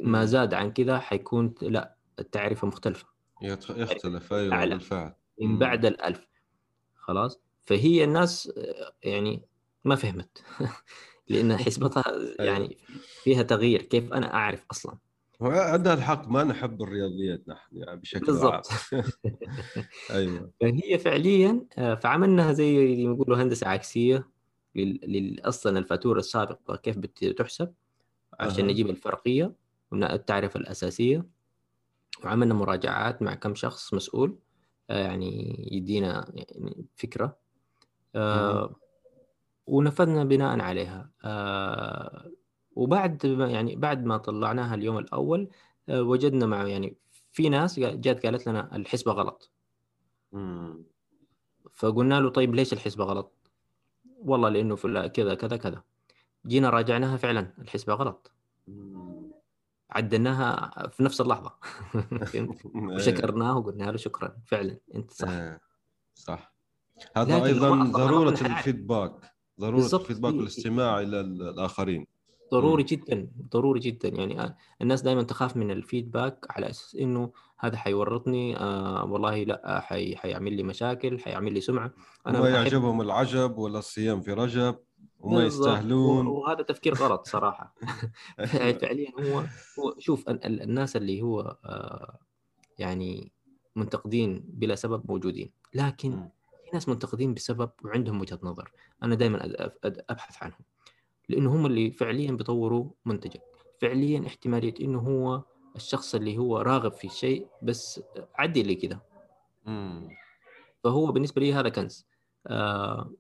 ما. 0.04 0.26
زاد 0.26 0.54
عن 0.54 0.74
كذا 0.74 1.00
حيكون 1.00 1.56
لا 1.62 1.96
التعرفة 2.20 2.68
مختلفة. 2.68 3.08
يتخ- 3.44 3.78
يختلف. 3.78 4.34
أيوه 4.34 4.54
أعلى. 4.54 4.70
بالفعل. 4.76 5.14
من. 5.42 5.60
بعد 5.60 5.86
الألف. 5.86 6.28
خلاص؟ 6.96 7.42
فهي 7.62 8.04
الناس 8.04 8.52
يعني 9.04 9.46
ما 9.86 9.96
فهمت. 9.96 10.44
لأن 11.30 11.58
حسبتها 11.68 12.04
يعني 12.40 12.78
فيها 13.24 13.44
تغيير. 13.44 13.82
كيف 13.82 14.14
أنا 14.14 14.34
أعرف 14.34 14.66
أصلا؟ 14.72 14.98
هو 15.42 15.48
عندها 15.52 15.94
الحق 15.94 16.28
ما 16.28 16.44
نحب 16.44 16.82
الرياضيات 16.82 17.50
نحن 17.50 17.78
يعني 17.78 18.00
بشكل 18.00 18.26
بالضبط. 18.26 18.68
عام 18.94 19.04
أيوه. 20.12 20.52
فهي 20.62 20.98
فعليا 21.00 21.66
آه، 21.78 21.96
فعملناها 21.96 22.54
زي 22.54 22.78
ما 23.08 23.14
يقولوا 23.16 23.38
هندسة 23.38 23.68
عكسية 23.68 24.28
لل- 24.76 25.40
أصلا 25.44 25.80
الفاتورة 25.80 26.20
السابقة 26.20 26.76
كيف 26.76 26.98
بتحسب 26.98 27.74
عشان 28.40 28.64
أها. 28.66 28.72
نجيب 28.72 28.90
الفرقية 28.90 29.54
والتعرفه 29.92 30.60
الأساسية. 30.60 31.26
وعملنا 32.24 32.54
مراجعات 32.54 33.22
مع 33.22 33.34
كم 33.34 33.56
شخص 33.56 33.94
مسؤول 33.94 34.40
آه، 34.90 35.04
يعني 35.04 35.56
يدينا 35.72 36.32
يعني 36.36 36.86
فكرة. 36.96 37.38
آه، 38.16 38.76
ونفذنا 39.68 40.24
بناء 40.24 40.60
عليها. 40.60 41.12
آه، 41.24 42.32
وبعد 42.80 43.26
ما 43.26 43.48
يعني 43.50 43.76
بعد 43.76 44.06
ما 44.06 44.18
طلعناها 44.18 44.76
اليوم 44.76 44.98
الأول 44.98 45.50
آه، 45.90 46.02
وجدنا 46.02 46.46
مع 46.46 46.68
يعني 46.68 46.96
في 47.32 47.50
ناس 47.50 47.80
جات 47.80 48.26
قالت 48.26 48.48
لنا 48.48 48.76
الحسبة 48.76 49.12
غلط 49.12 49.52
مم. 50.32 50.84
فقلنا 51.74 52.20
له 52.20 52.30
طيب 52.30 52.56
ليش 52.56 52.74
الحسبة 52.74 53.04
غلط؟ 53.04 53.34
والله 54.20 54.50
لأنه 54.50 54.76
في 54.76 55.10
كذا 55.14 55.36
كذا 55.36 55.58
كذا 55.58 55.84
جينا 56.48 56.70
راجعناها 56.70 57.18
فعلا 57.18 57.54
الحسبة 57.60 57.94
غلط 57.94 58.32
مم. 58.68 59.32
عدلناها 59.92 60.72
في 60.88 61.04
نفس 61.04 61.22
اللحظة؟ 61.22 61.54
وشكرناه 62.96 63.58
وقلنا 63.58 63.84
له 63.84 63.98
شكرا 63.98 64.38
فعلا 64.46 64.78
أنت 64.96 65.12
صح 65.12 65.30
إيه. 65.30 65.60
صح 66.16 66.54
هذا 67.18 67.46
أيضا 67.46 67.84
ضرورة. 67.84 68.30
الفيدباك 68.30 69.16
ضرورة. 69.60 69.86
الفيدباك 69.96 70.32
في- 70.32 70.38
والاستماع 70.38 71.00
إلى 71.02 71.20
ال- 71.22 71.50
الآخرين 71.50 72.08
ضروري. 72.52 72.84
جدا 72.84 73.28
ضروري 73.52 73.80
جدا. 73.80 74.10
يعني 74.10 74.42
آه، 74.42 74.56
الناس 74.82 75.02
دائما 75.02 75.24
تخاف 75.24 75.58
من 75.58 75.72
الفيدباك 75.72 76.46
على 76.50 76.70
أساس 76.70 76.96
إنه 76.96 77.32
هذا 77.60 77.78
حيورطني 77.78 78.58
آه 78.58 79.06
والله 79.06 79.44
لأ 79.44 79.80
حي 79.80 80.16
حيعمل 80.16 80.54
لي 80.54 80.64
مشاكل 80.64 81.20
حيعمل 81.20 81.54
لي 81.54 81.62
سمعة. 81.62 81.92
ما 82.26 82.42
أحب- 82.42 82.46
يعجبهم 82.46 83.02
العجب 83.02 83.58
ولا 83.58 83.80
الصيام 83.80 84.22
في 84.22 84.34
رجب 84.34 84.76
وما. 85.20 85.44
يستاهلون. 85.46 86.28
وهذا 86.28 86.62
تفكير 86.62 86.94
غلط 86.96 87.26
صراحة. 87.28 87.76
فعليا 88.82 89.12
هو 89.20 89.40
هو 89.80 89.96
شوف 90.00 90.30
ال- 90.30 90.46
ال- 90.46 90.62
الناس 90.62 90.96
اللي 90.96 91.22
هو 91.22 91.58
آه، 91.66 92.20
يعني 92.78 93.32
منتقدين 93.76 94.44
بلا 94.48 94.76
سبب 94.76 95.12
موجودين. 95.12 95.52
لكن. 95.74 96.30
في 96.66 96.70
ناس 96.74 96.90
منتقدين 96.90 97.34
بسبب 97.34 97.70
وعندهم 97.86 98.22
وجهة 98.22 98.40
نظر. 98.44 98.72
أنا 99.04 99.16
دائما 99.16 99.50
أبحث 100.10 100.44
عنهم. 100.44 100.60
لأنه 101.30 101.56
هم 101.56 101.66
اللي 101.66 101.92
فعليا 101.92 102.32
بيطوروا 102.32 102.90
منتجك. 103.06 103.42
فعليا 103.82 104.28
احتمالية 104.28 104.74
إنه 104.82 105.00
هو 105.00 105.44
الشخص 105.76 106.16
اللي 106.16 106.38
هو 106.38 106.58
راغب 106.58 106.92
في 106.92 107.10
شيء 107.10 107.48
بس 107.62 108.02
عدي 108.36 108.64
لي 108.64 108.76
كده. 108.76 109.02
فهو 110.84 111.12
بالنسبة 111.12 111.42
لي 111.42 111.54
هذا 111.54 111.70
كنز. 111.70 112.08
آه 112.48 113.12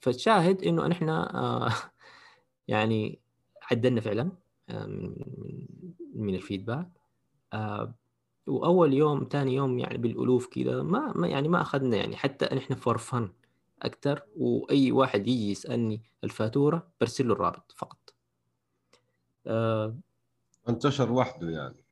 فالشاهد 0.00 0.62
إنه 0.62 0.86
نحن 0.86 1.08
آه 1.08 1.72
يعني 2.68 3.20
عدلنا 3.70 4.00
فعلا 4.00 4.32
آه 4.68 4.86
من 4.86 5.14
من 6.14 6.34
الفيدباك. 6.34 6.88
آه 7.52 7.94
وأول 8.46 8.92
يوم 8.92 9.28
ثاني 9.30 9.54
يوم 9.54 9.78
يعني 9.78 9.98
بالألوف 9.98 10.46
كذا 10.46 10.82
ما, 10.82 11.12
ما 11.16 11.28
يعني 11.28 11.48
ما 11.48 11.60
أخذنا 11.62 11.96
يعني 11.96 12.16
حتى 12.16 12.54
نحن 12.54 12.74
فور 12.74 12.98
فن 12.98 13.28
أكثر 13.82 14.22
وأي 14.36 14.92
واحد 14.92 15.26
يجي 15.28 15.50
يسألني 15.50 16.02
الفاتورة 16.24 16.88
برسل 17.00 17.28
له 17.28 17.34
الرابط 17.34 17.72
فقط. 17.76 18.14
آه. 19.46 19.96
انتشر 20.68 21.12
وحده 21.12 21.50
يعني. 21.50 21.84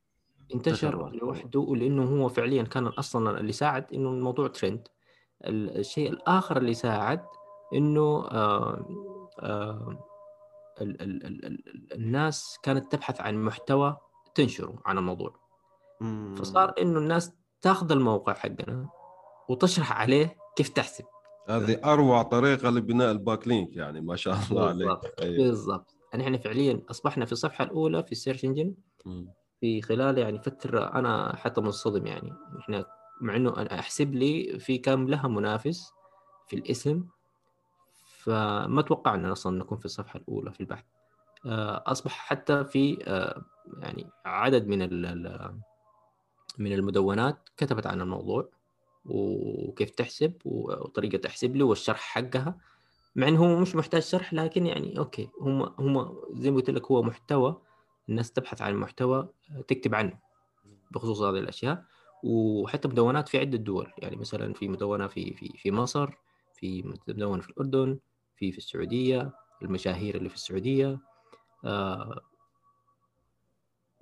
انتشر 0.55 0.97
لوحده. 0.97 1.17
لوحده 1.17 1.59
ولأنه 1.59 2.23
هو 2.23 2.29
فعليا 2.29 2.63
كان 2.63 2.87
أصلا 2.87 3.39
اللي 3.39 3.51
ساعد 3.51 3.93
إنه 3.93 4.09
الموضوع 4.09 4.47
ترند 4.47 4.87
الشيء 5.45 6.09
الآخر 6.09 6.57
اللي 6.57 6.73
ساعد 6.73 7.25
إنه 7.73 8.25
آه 8.31 8.87
آه 9.39 10.07
ال 10.81 11.01
ال 11.01 11.25
ال 11.25 11.45
ال 11.45 11.93
الناس 11.93 12.59
كانت 12.63 12.91
تبحث 12.91 13.21
عن 13.21 13.43
محتوى 13.43 13.97
تنشره 14.35 14.81
عن 14.85 14.97
الموضوع. 14.97 15.35
مم. 16.01 16.35
فصار 16.35 16.73
إنه 16.81 16.99
الناس 16.99 17.31
تاخذ 17.61 17.91
الموقع 17.91 18.33
حقنا 18.33 18.89
وتشرح 19.49 19.91
عليه 20.01 20.37
كيف 20.55 20.69
تحسب. 20.69 21.05
هذه 21.49 21.79
أروع 21.85 22.23
طريقة 22.23 22.69
لبناء 22.69 23.11
ال 23.11 23.47
backlink 23.47 23.75
يعني 23.75 24.01
ما 24.01 24.15
شاء 24.15 24.37
الله 24.51 24.67
عليك. 24.67 24.87
بالضبط 24.87 25.21
أيوة. 25.21 25.37
بالضبط. 25.37 25.95
يعني 26.13 26.23
إحنا 26.23 26.37
فعليا 26.37 26.81
أصبحنا 26.89 27.25
في 27.25 27.31
الصفحة 27.31 27.63
الأولى 27.63 28.03
في 28.03 28.11
ال 28.11 28.16
search 28.16 28.45
engine. 28.45 28.73
في 29.61 29.81
خلال 29.81 30.17
يعني 30.17 30.39
فترة 30.39 30.93
أنا 30.93 31.35
حتى 31.35 31.61
منصدم 31.61 32.07
يعني. 32.07 32.33
إحنا 32.59 32.85
مع 33.21 33.35
إنه 33.35 33.57
أنا 33.57 33.79
أحسب 33.79 34.13
لي 34.15 34.59
في 34.59 34.77
كم 34.77 35.07
لها 35.07 35.27
منافس 35.27 35.91
في 36.47 36.55
الاسم 36.55 37.03
فما 38.05 38.81
توقعنا 38.81 39.31
أصلا 39.31 39.57
نكون 39.57 39.77
في 39.77 39.85
الصفحة 39.85 40.19
الأولى 40.19 40.51
في 40.51 40.59
البحث. 40.59 40.85
آه، 41.45 41.83
أصبح 41.87 42.11
حتى 42.11 42.63
في 42.63 42.97
آه، 43.07 43.41
يعني 43.79 44.09
عدد 44.25 44.67
من 44.67 44.79
من 46.57 46.73
المدونات 46.73 47.49
كتبت 47.57 47.87
عن 47.87 48.01
الموضوع. 48.01 48.49
وكيف 49.05 49.89
تحسب 49.89 50.33
وطريقة 50.45 51.17
تحسب 51.17 51.55
له 51.55 51.65
والشرح 51.65 51.99
حقها 51.99 52.57
مع 53.15 53.27
إنه 53.27 53.45
هو 53.45 53.59
مش 53.59 53.75
محتاج 53.75 54.01
شرح 54.01 54.33
لكن 54.33 54.65
يعني 54.65 54.97
أوكي 54.97 55.29
هم 55.41 55.61
هم 55.79 56.15
زي 56.33 56.51
ما 56.51 56.57
قلت 56.57 56.69
لك 56.69 56.85
هو 56.85 57.03
محتوى 57.03 57.61
الناس 58.09 58.31
تبحث 58.31 58.61
عن 58.61 58.75
محتوى 58.75 59.29
تكتب 59.67 59.95
عنه 59.95 60.19
بخصوص 60.91 61.21
هذه 61.21 61.37
الأشياء 61.37 61.85
وحتى 62.23 62.87
مدونات 62.87 63.29
في 63.29 63.39
عدة 63.39 63.57
دول 63.57 63.91
يعني 63.97 64.15
مثلا 64.15 64.53
في 64.53 64.67
مدونة 64.67 65.07
في 65.07 65.33
في 65.33 65.49
في 65.57 65.71
مصر 65.71 66.09
في 66.53 66.93
مدونة 67.07 67.41
في 67.41 67.49
الأردن 67.49 67.99
في 68.35 68.51
في 68.51 68.57
السعودية 68.57 69.33
المشاهير 69.61 70.15
اللي 70.15 70.29
في 70.29 70.35
السعودية 70.35 70.99
آه 71.65 72.21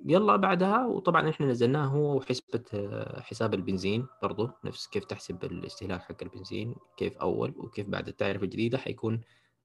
يلا 0.05 0.35
بعدها 0.35 0.85
وطبعا 0.85 1.29
إحنا 1.29 1.45
نزلناه 1.45 1.85
هو 1.85 2.15
وحسبة 2.17 2.63
آه، 2.73 3.19
حساب 3.21 3.53
البنزين 3.53 4.07
برضو 4.23 4.49
نفس 4.63 4.87
كيف 4.87 5.05
تحسب 5.05 5.43
الاستهلاك 5.43 6.01
حق 6.01 6.15
البنزين 6.21 6.75
كيف 6.97 7.17
أول 7.17 7.53
وكيف 7.57 7.87
بعد. 7.87 8.07
التعرفة 8.07 8.43
الجديدة 8.43 8.77
حيكون 8.77 9.21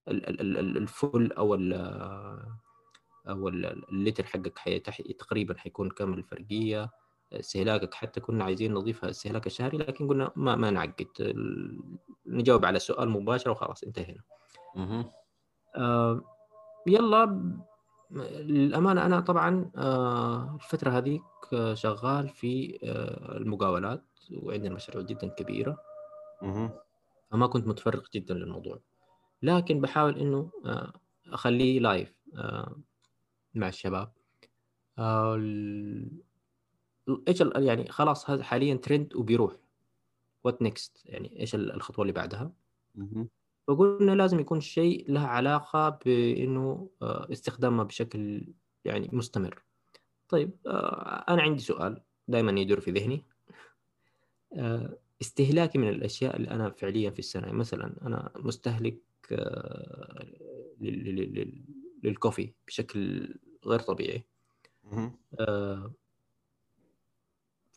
ال- 0.08 0.28
ال- 0.28 0.40
ال- 0.40 0.58
ال- 0.58 0.76
الفل 0.76 1.32
أو 1.32 1.54
ال 1.54 1.72
أو 3.28 3.48
ال- 3.48 3.90
اللتر 3.92 4.24
حقك 4.24 4.58
حي- 4.58 4.78
تقريبا 5.18 5.58
حيكون 5.58 5.90
كم 5.90 6.14
الفرقية. 6.14 6.90
استهلاكك 7.32 7.94
حتى 7.94 8.20
كنا 8.20 8.44
عايزين 8.44 8.74
نضيفها 8.74 9.04
الاستهلاك 9.04 9.46
الشهري 9.46 9.78
لكن 9.78 10.08
قلنا 10.08 10.30
ما 10.36 10.56
ما 10.56 10.70
نعقد. 10.70 11.06
نجاوب 12.26 12.64
على 12.64 12.76
السؤال 12.76 13.08
مباشرة 13.10 13.50
وخلاص 13.50 13.82
انتهينا. 13.84 14.22
آه، 15.76 16.20
يلا 16.86 17.52
للأمانة 18.14 19.06
أنا 19.06 19.20
طبعا 19.20 19.70
آه، 19.76 20.54
الفترة 20.54 20.90
هذيك 20.90 21.22
آه، 21.52 21.74
شغال 21.74 22.28
في 22.28 22.78
آه، 22.84 23.36
المقاولات 23.36 24.04
وعندنا 24.32 24.74
مشاريع 24.74 25.02
جدا 25.02 25.28
كبيرة. 25.28 25.78
فما 27.30 27.46
كنت 27.46 27.66
متفرغ 27.66 28.02
جدا 28.14 28.34
للموضوع. 28.34 28.80
لكن 29.42 29.80
بحاول 29.80 30.18
إنه 30.18 30.50
أخليه 31.26 31.80
لايف 31.80 32.14
مع 33.54 33.68
الشباب. 33.68 34.12
ال- 34.98 36.22
يعني 37.56 37.88
خلاص 37.90 38.30
هذا 38.30 38.42
حاليا 38.42 38.74
ترند 38.74 39.16
وبيروح. 39.16 39.56
what 40.44 40.62
next 40.62 41.02
يعني 41.04 41.40
إيش 41.40 41.54
ال- 41.54 41.72
الخطوة 41.72 42.02
اللي 42.02 42.12
بعدها. 42.12 42.52
فقلنا 43.66 44.12
لازم 44.12 44.40
يكون 44.40 44.60
شيء 44.60 45.12
له 45.12 45.20
علاقة 45.20 45.88
بأنه 46.04 46.88
آه، 47.02 47.26
استخدامه 47.32 47.82
بشكل 47.82 48.46
يعني 48.84 49.10
مستمر. 49.12 49.62
طيب 50.28 50.50
آه، 50.66 51.24
أنا 51.28 51.42
عندي 51.42 51.62
سؤال 51.62 52.02
دائما 52.28 52.60
يدور 52.60 52.80
في 52.80 52.90
ذهني. 52.90 53.24
آه، 54.52 54.98
استهلاكي 55.20 55.78
من 55.78 55.88
الأشياء 55.88 56.36
اللي 56.36 56.50
أنا 56.50 56.70
فعليا 56.70 57.10
في 57.10 57.18
السنة 57.18 57.52
مثلا 57.52 57.94
أنا 58.02 58.32
مستهلك 58.36 58.98
لل- 60.80 61.04
لل- 61.04 61.34
لل- 61.34 61.64
لل 62.02 62.15
coffee 62.15 62.52
بشكل 62.66 63.28
غير 63.66 63.80
طبيعي. 63.80 64.24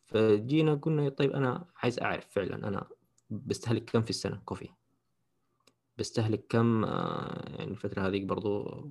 فجينا 0.06 0.74
قلنا 0.76 1.10
طيب 1.10 1.32
أنا 1.32 1.66
عايز 1.76 2.00
أعرف 2.00 2.28
فعلا 2.30 2.68
أنا 2.68 2.88
بستهلك 3.30 3.86
كم 3.86 4.02
في 4.02 4.10
السنة 4.10 4.42
كوفي؟ 4.46 4.70
بستهلك 5.98 6.46
كم 6.50 6.86
آه 6.86 7.50
يعني 7.50 7.72
الفترة 7.72 8.08
هذيك 8.08 8.24
برضو 8.24 8.84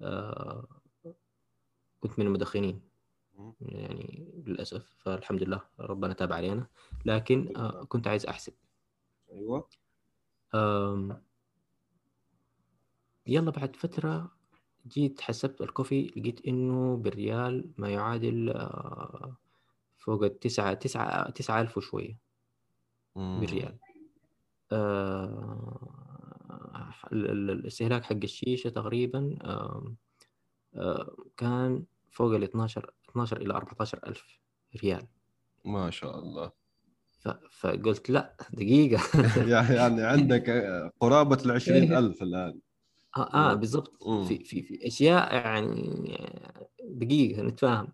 آه 0.00 0.68
كنت 2.00 2.18
من 2.18 2.26
المدخنين. 2.26 2.80
يعني 3.60 4.32
للأسف 4.46 4.94
فالحمد 4.98 5.42
لله 5.42 5.62
ربنا 5.80 6.12
تاب 6.14 6.32
علينا. 6.32 6.66
لكن 7.04 7.56
آه 7.56 7.84
كنت 7.84 8.06
عايز 8.08 8.26
أحسب. 8.26 8.52
أيوه. 9.32 9.68
يلا 13.26 13.50
بعد 13.50 13.76
فترة 13.76 14.30
جيت 14.86 15.20
حسبت 15.20 15.60
الكوفي 15.60 16.06
لقيت 16.16 16.46
إنه 16.46 16.96
بالريال 16.96 17.72
ما 17.78 17.88
يعادل 17.88 18.68
فوق 19.96 20.22
التسعة 20.24 20.74
تسعة 20.74 21.30
تسعة 21.30 21.60
ألف 21.60 21.76
وشوية 21.78 22.18
بالريال. 23.16 23.78
آه 24.72 26.03
الاستهلاك 27.12 28.04
حق 28.04 28.16
الشيشة 28.22 28.70
تقريبا 28.70 29.38
كان 31.36 31.84
فوق 32.10 32.34
ال 32.34 32.42
12 32.42 32.90
12 33.10 33.36
إلى 33.40 33.54
14 33.54 34.00
ألف 34.06 34.40
ريال. 34.82 35.06
ما 35.64 35.90
شاء 35.90 36.18
الله. 36.18 36.52
فقلت 37.50 38.10
لا 38.10 38.36
دقيقة. 38.52 39.02
يعني 39.76 40.02
عندك 40.02 40.50
قرابة 41.00 41.38
ال 41.44 41.50
20000 41.50 42.22
الآن. 42.22 42.60
آه, 43.16 43.34
آه 43.34 43.54
بالضبط. 43.54 44.02
في 44.28 44.44
في 44.44 44.62
في 44.62 44.86
أشياء 44.86 45.34
يعني 45.34 46.16
دقيقة 46.84 47.42
نتفاهم. 47.42 47.88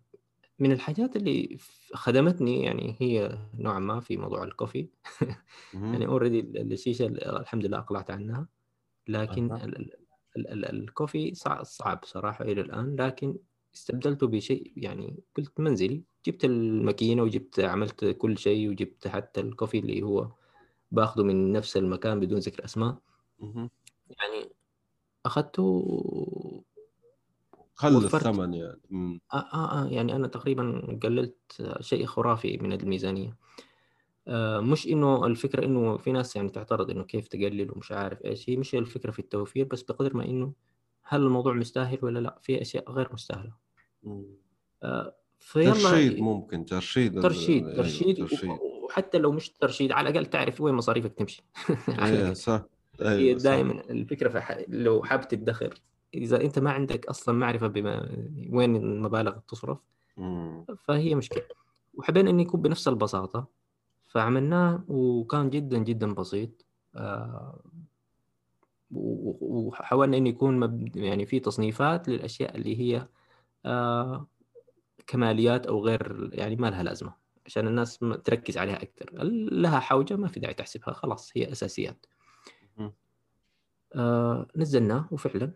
من 0.58 0.72
الحاجات 0.72 1.16
اللي 1.16 1.58
خدمتني 1.94 2.62
يعني 2.64 2.96
هي 3.00 3.38
نوعا 3.54 3.78
ما 3.78 4.00
في 4.00 4.16
موضوع 4.16 4.44
الكوفي. 4.44 4.88
يعني 5.74 6.06
اوريدي 6.06 6.40
الشيشة 6.60 7.06
الحمد 7.06 7.66
لله 7.66 7.78
أقلعت 7.78 8.10
عنها. 8.10 8.46
لكن 9.10 9.52
أه. 9.52 9.64
ال 9.64 9.90
ال 10.36 10.48
ال 10.48 10.64
الكوفي 10.64 11.34
صعب 11.34 11.64
صعب 11.64 12.00
صراحة 12.04 12.44
إلى 12.44 12.60
الآن 12.60 12.96
لكن 12.96 13.36
استبدلته 13.74 14.26
بشيء 14.26 14.72
يعني 14.76 15.16
قلت 15.36 15.60
منزلي. 15.60 16.02
جبت 16.26 16.44
الماكينة 16.44 17.22
وجبت 17.22 17.60
عملت 17.60 18.04
كل 18.04 18.38
شيء 18.38 18.68
وجبت 18.68 19.08
حتى 19.08 19.40
الكوفي 19.40 19.78
اللي 19.78 20.02
هو 20.02 20.28
باخذه 20.90 21.22
من 21.22 21.52
نفس 21.52 21.76
المكان 21.76 22.20
بدون 22.20 22.38
ذكر 22.38 22.64
أسماء. 22.64 22.98
يعني 24.10 24.52
أخذته 25.26 25.64
قل 27.76 28.04
الثمن 28.04 28.54
يعني. 28.54 28.80
آه, 29.32 29.36
آه, 29.36 29.82
آه 29.82 29.88
يعني 29.88 30.16
أنا 30.16 30.26
تقريبا 30.26 30.98
قللت 31.02 31.36
شيء 31.80 32.06
خرافي 32.06 32.58
من 32.58 32.72
الميزانية. 32.72 33.36
مش 34.60 34.86
إنه 34.86 35.26
الفكرة 35.26 35.64
إنه 35.64 35.96
في 35.96 36.12
ناس 36.12 36.36
يعني 36.36 36.48
تعترض 36.48 36.90
إنه 36.90 37.04
كيف 37.04 37.28
تقلل 37.28 37.72
ومش 37.72 37.92
عارف 37.92 38.24
إيش 38.24 38.50
هي 38.50 38.56
مش 38.56 38.74
الفكرة 38.74 39.10
في 39.10 39.18
التوفير 39.18 39.64
بس 39.64 39.82
بقدر 39.82 40.16
ما 40.16 40.24
إنه 40.24 40.52
هل 41.02 41.22
الموضوع 41.22 41.52
مستاهل 41.52 41.98
ولا 42.02 42.18
لأ 42.18 42.38
في 42.42 42.62
أشياء 42.62 42.90
غير 42.92 43.08
مستاهلة. 43.12 43.52
آه 44.82 45.14
فيلا 45.38 45.72
ترشيد 45.72 46.20
ممكن 46.20 46.64
ترشيد 46.64 47.20
ترشيد 47.22 47.64
أيوة، 47.64 47.76
ترشيد, 47.76 48.16
ترشيد. 48.16 48.50
وحتى 48.84 49.18
لو 49.18 49.32
مش 49.32 49.50
ترشيد 49.50 49.92
على 49.92 50.08
الأقل 50.08 50.26
تعرف 50.26 50.60
وين 50.60 50.74
مصاريفك 50.74 51.12
تمشي. 51.12 51.42
إيه 51.88 52.32
صح. 52.32 52.62
أيوة 53.00 53.12
هي 53.12 53.34
دائما 53.34 53.90
الفكرة 53.90 54.28
في. 54.28 54.64
لو 54.68 55.02
حابب 55.02 55.28
تدخر 55.28 55.74
إذا 56.14 56.40
أنت 56.40 56.58
ما 56.58 56.70
عندك 56.70 57.06
أصلا 57.06 57.34
معرفة 57.34 57.66
بما 57.66 58.08
وين 58.50 58.76
المبالغ 58.76 59.38
تصرف 59.38 59.78
فهي 60.78 61.14
مشكلة. 61.14 61.44
وحبينا 61.94 62.30
إنه 62.30 62.42
يكون 62.42 62.62
بنفس 62.62 62.88
البساطة. 62.88 63.59
فعملناه 64.10 64.84
وكان 64.88 65.50
جدا 65.50 65.78
جدا 65.78 66.14
بسيط. 66.14 66.66
آه 66.96 67.62
وحاولنا 68.90 70.16
إنه 70.16 70.28
يكون 70.28 70.60
مب... 70.60 70.96
يعني 70.96 71.26
في 71.26 71.40
تصنيفات 71.40 72.08
للأشياء 72.08 72.56
اللي 72.56 72.80
هي 72.80 73.08
آه 73.66 74.26
كماليات 75.06 75.66
أو 75.66 75.84
غير 75.84 76.30
يعني 76.32 76.56
ما 76.56 76.70
لها 76.70 76.82
لازمة 76.82 77.14
عشان 77.46 77.66
الناس 77.66 77.98
تركز 78.24 78.58
عليها 78.58 78.82
أكثر. 78.82 79.10
لها 79.52 79.80
حوجة 79.80 80.16
ما 80.16 80.28
في 80.28 80.40
داعي 80.40 80.54
تحسبها 80.54 80.94
خلاص 80.94 81.32
هي 81.36 81.52
أساسيات. 81.52 82.06
آه 83.94 84.46
نزلناه 84.56 85.08
وفعلا 85.10 85.52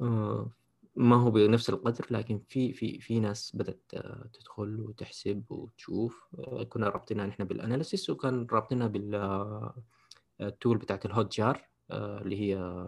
آه 0.00 0.50
ما 0.98 1.16
هو 1.16 1.30
بنفس 1.30 1.70
القدر 1.70 2.06
لكن 2.10 2.40
في 2.48 2.72
في 2.72 3.00
في 3.00 3.20
ناس 3.20 3.56
بدأت 3.56 3.82
آه، 3.94 4.26
تدخل 4.32 4.80
وتحسب 4.80 5.44
وتشوف. 5.50 6.26
آه 6.38 6.62
كنا 6.62 6.88
رابطينها 6.88 7.26
نحن 7.26 7.44
بالأناليسيس 7.44 8.10
وكان 8.10 8.46
رابطينها 8.52 8.86
بالتول 8.86 10.76
آه، 10.76 10.80
بتاعت 10.80 11.06
الهوت 11.06 11.36
جار 11.36 11.68
اللي 11.90 12.40
هي 12.40 12.86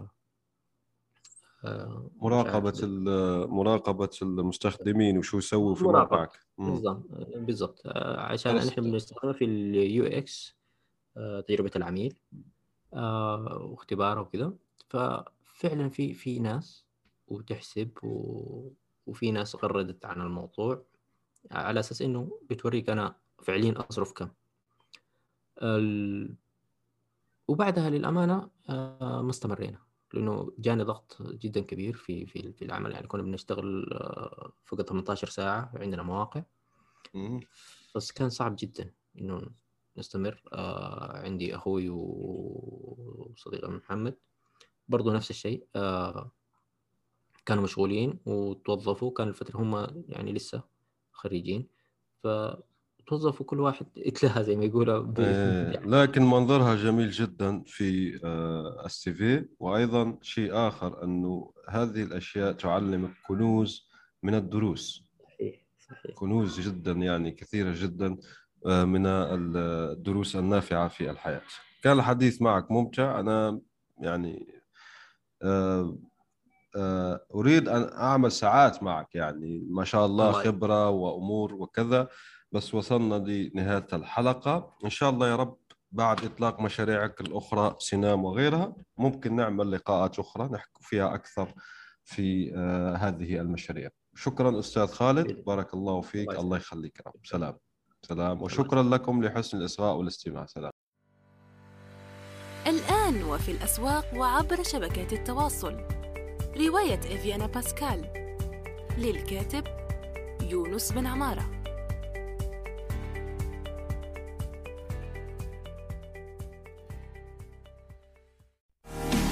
مراقبة 2.21 2.87
مراقبة 3.47 4.11
المستخدمين 4.23 5.19
وشو 5.19 5.39
يسووا 5.39 5.75
في 5.75 5.85
موقعك. 5.85 6.31
بالضبط 6.59 7.07
بالضبط. 7.37 7.83
عشان 7.97 8.57
نحن 8.57 8.81
بنستخدمها 8.81 9.33
في 9.33 9.45
ال 9.45 10.05
UX 10.05 10.57
تجربة 11.49 11.71
العميل 11.77 12.19
واختباره 12.93 14.21
وكذا 14.21 14.53
ففعلا 14.89 15.89
في 15.89 16.15
في 16.15 16.39
ناس 16.39 16.90
وتحسب 17.31 17.91
و... 18.03 18.71
وفي 19.07 19.31
ناس 19.31 19.57
غردت 19.57 20.05
عن 20.05 20.21
الموضوع 20.21 20.83
على 21.51 21.81
أساس 21.81 22.03
إنه 22.03 22.39
بتوريك 22.51 22.91
أنا 22.91 23.17
فعليا 23.43 23.75
أصرف 23.91 24.13
كم. 24.13 24.29
ال... 25.63 26.35
وبعدها 27.49 27.91
للأمانة 27.91 28.51
آه 28.69 29.23
ما 29.23 29.31
استمرينا 29.31 29.79
لأنه 30.15 30.53
جاني 30.59 30.83
ضغط 30.83 31.23
جدا 31.23 31.61
كبير 31.61 31.97
في 31.97 32.27
في 32.27 32.53
في 32.53 32.65
العمل. 32.65 32.93
يعني 32.93 33.07
كنا 33.07 33.23
بنشتغل 33.23 33.93
آه 33.93 34.53
فوق 34.65 34.83
18 34.83 35.29
ساعة 35.29 35.73
عندنا 35.75 36.03
مواقع. 36.03 36.43
بس 37.95 38.13
كان 38.13 38.29
صعب 38.31 38.57
جدا 38.59 38.95
إنه 39.19 39.51
نستمر. 39.97 40.43
آه 40.53 41.19
عندي 41.25 41.57
أخوي 41.57 41.89
وصديقي 41.89 43.71
محمد 43.71 44.17
برضو 44.89 45.13
نفس 45.13 45.31
الشيء. 45.31 45.67
آه 45.77 46.33
كانوا 47.51 47.65
مشغولين 47.65 48.19
وتوظفوا 48.27 49.13
كان 49.13 49.29
الفترة 49.29 49.61
هم 49.61 50.05
يعني 50.09 50.33
لسه 50.33 50.63
خريجين 51.13 51.67
فتوظفوا 52.23 53.47
كل 53.47 53.61
واحد 53.61 53.87
اتلهى 53.99 54.45
زي 54.45 54.57
ما 54.57 54.65
يقولوا 54.65 55.15
إيه 55.19 55.81
لكن 56.01 56.23
منظرها 56.23 56.75
جميل 56.75 57.11
جدا 57.11 57.63
في 57.67 58.21
آه 58.25 58.83
السي 58.87 59.15
في 59.15 59.49
وأيضا 59.61 60.19
شيء 60.23 60.51
آخر 60.55 61.05
إنه 61.05 61.53
هذه 61.69 62.03
الأشياء 62.03 62.53
تعلمك 62.53 63.11
كنوز 63.29 63.89
من 64.23 64.35
الدروس. 64.35 65.05
صحيح 65.25 65.67
صحيح. 65.89 66.15
كنوز 66.15 66.61
جدا 66.61 66.93
يعني 66.93 67.31
كثيرة 67.31 67.75
جدا 67.77 68.17
آه، 68.67 68.85
من 68.85 69.07
الدروس 69.07 70.37
النافعة 70.37 70.89
في 70.89 71.11
الحياة. 71.11 71.43
كان 71.83 71.99
الحديث 71.99 72.43
معك 72.43 72.71
ممتع. 72.71 73.21
أنا 73.21 73.61
يعني 73.99 74.47
آه، 75.43 75.81
آه، 75.81 75.99
أريد 77.35 77.69
أن 77.69 77.91
أعمل 77.93 78.33
ساعات 78.33 78.83
معك 78.83 79.15
يعني. 79.15 79.67
ما 79.71 79.85
شاء 79.85 80.07
الله 80.07 80.33
خبرة 80.33 80.89
وأمور 80.91 81.55
وكذا 81.55 82.09
بس 82.53 82.75
وصلنا 82.75 83.15
لنهاية 83.15 83.87
الحلقة. 83.93 84.77
إن 84.85 84.91
شاء 84.91 85.11
الله 85.11 85.29
يا 85.29 85.37
رب 85.37 85.57
بعد 85.93 86.25
إطلاق 86.25 86.61
مشاريعك 86.61 87.21
الأخرى 87.21 87.77
سنام 87.79 88.25
وغيرها 88.25 88.75
ممكن 88.99 89.37
نعمل 89.37 89.73
لقاءات 89.73 90.19
أخرى 90.19 90.49
نحكي 90.53 90.81
فيها 90.81 91.15
أكثر 91.15 91.55
في 92.05 92.53
آه، 92.57 92.95
هذه 92.97 93.41
المشاريع. 93.41 93.89
شكرا 94.15 94.59
أستاذ 94.59 94.87
خالد. 94.87 95.45
بارك 95.45 95.75
الله 95.75 96.01
فيك. 96.01 96.31
الله 96.31 96.57
يخليك 96.57 97.03
رب. 97.07 97.21
سلام. 97.25 97.57
سلام. 98.03 98.43
وشكرا 98.43 98.83
لكم 98.83 99.25
لحسن 99.25 99.59
الإصغاء 99.59 99.97
والاستماع. 99.97 100.47
سلام. 100.47 100.73
الآن 102.67 103.23
وفي 103.23 103.51
الأسواق 103.53 104.05
وعبر 104.17 104.63
شبكات 104.63 105.13
التواصل. 105.13 106.00
رواية 106.69 107.01
إفيانا 107.15 107.47
باسكال 107.47 108.05
للكاتب 108.99 109.65
يونس 110.51 110.93
بن 110.93 111.07
عمارة. 111.07 111.51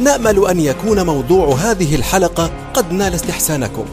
نأمل 0.00 0.46
أن 0.46 0.60
يكون 0.60 1.06
موضوع 1.06 1.54
هذه 1.54 1.94
الحلقة 1.94 2.50
قد 2.74 2.92
نال 2.92 3.14
استحسانكم. 3.14 3.86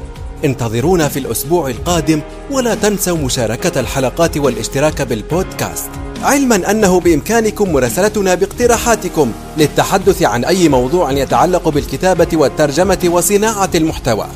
انتظرونا 0.46 1.08
في 1.08 1.20
الأسبوع 1.20 1.70
القادم 1.70 2.22
ولا 2.52 2.76
تنسوا 2.76 3.18
مشاركة 3.18 3.80
الحلقات 3.80 4.38
والاشتراك 4.38 5.02
بالبودكاست. 5.02 6.05
علما 6.24 6.72
أنه 6.72 7.00
بإمكانكم 7.00 7.74
مراسلتنا 7.74 8.36
باقتراحاتكم 8.36 9.32
للتحدث 9.58 10.24
عن 10.24 10.46
أي 10.46 10.70
موضوع 10.70 11.12
يتعلق 11.12 11.70
بالكتابة 11.70 12.28
والترجمة 12.34 13.00
وصناعة 13.06 13.70
المحتوى. 13.76 14.28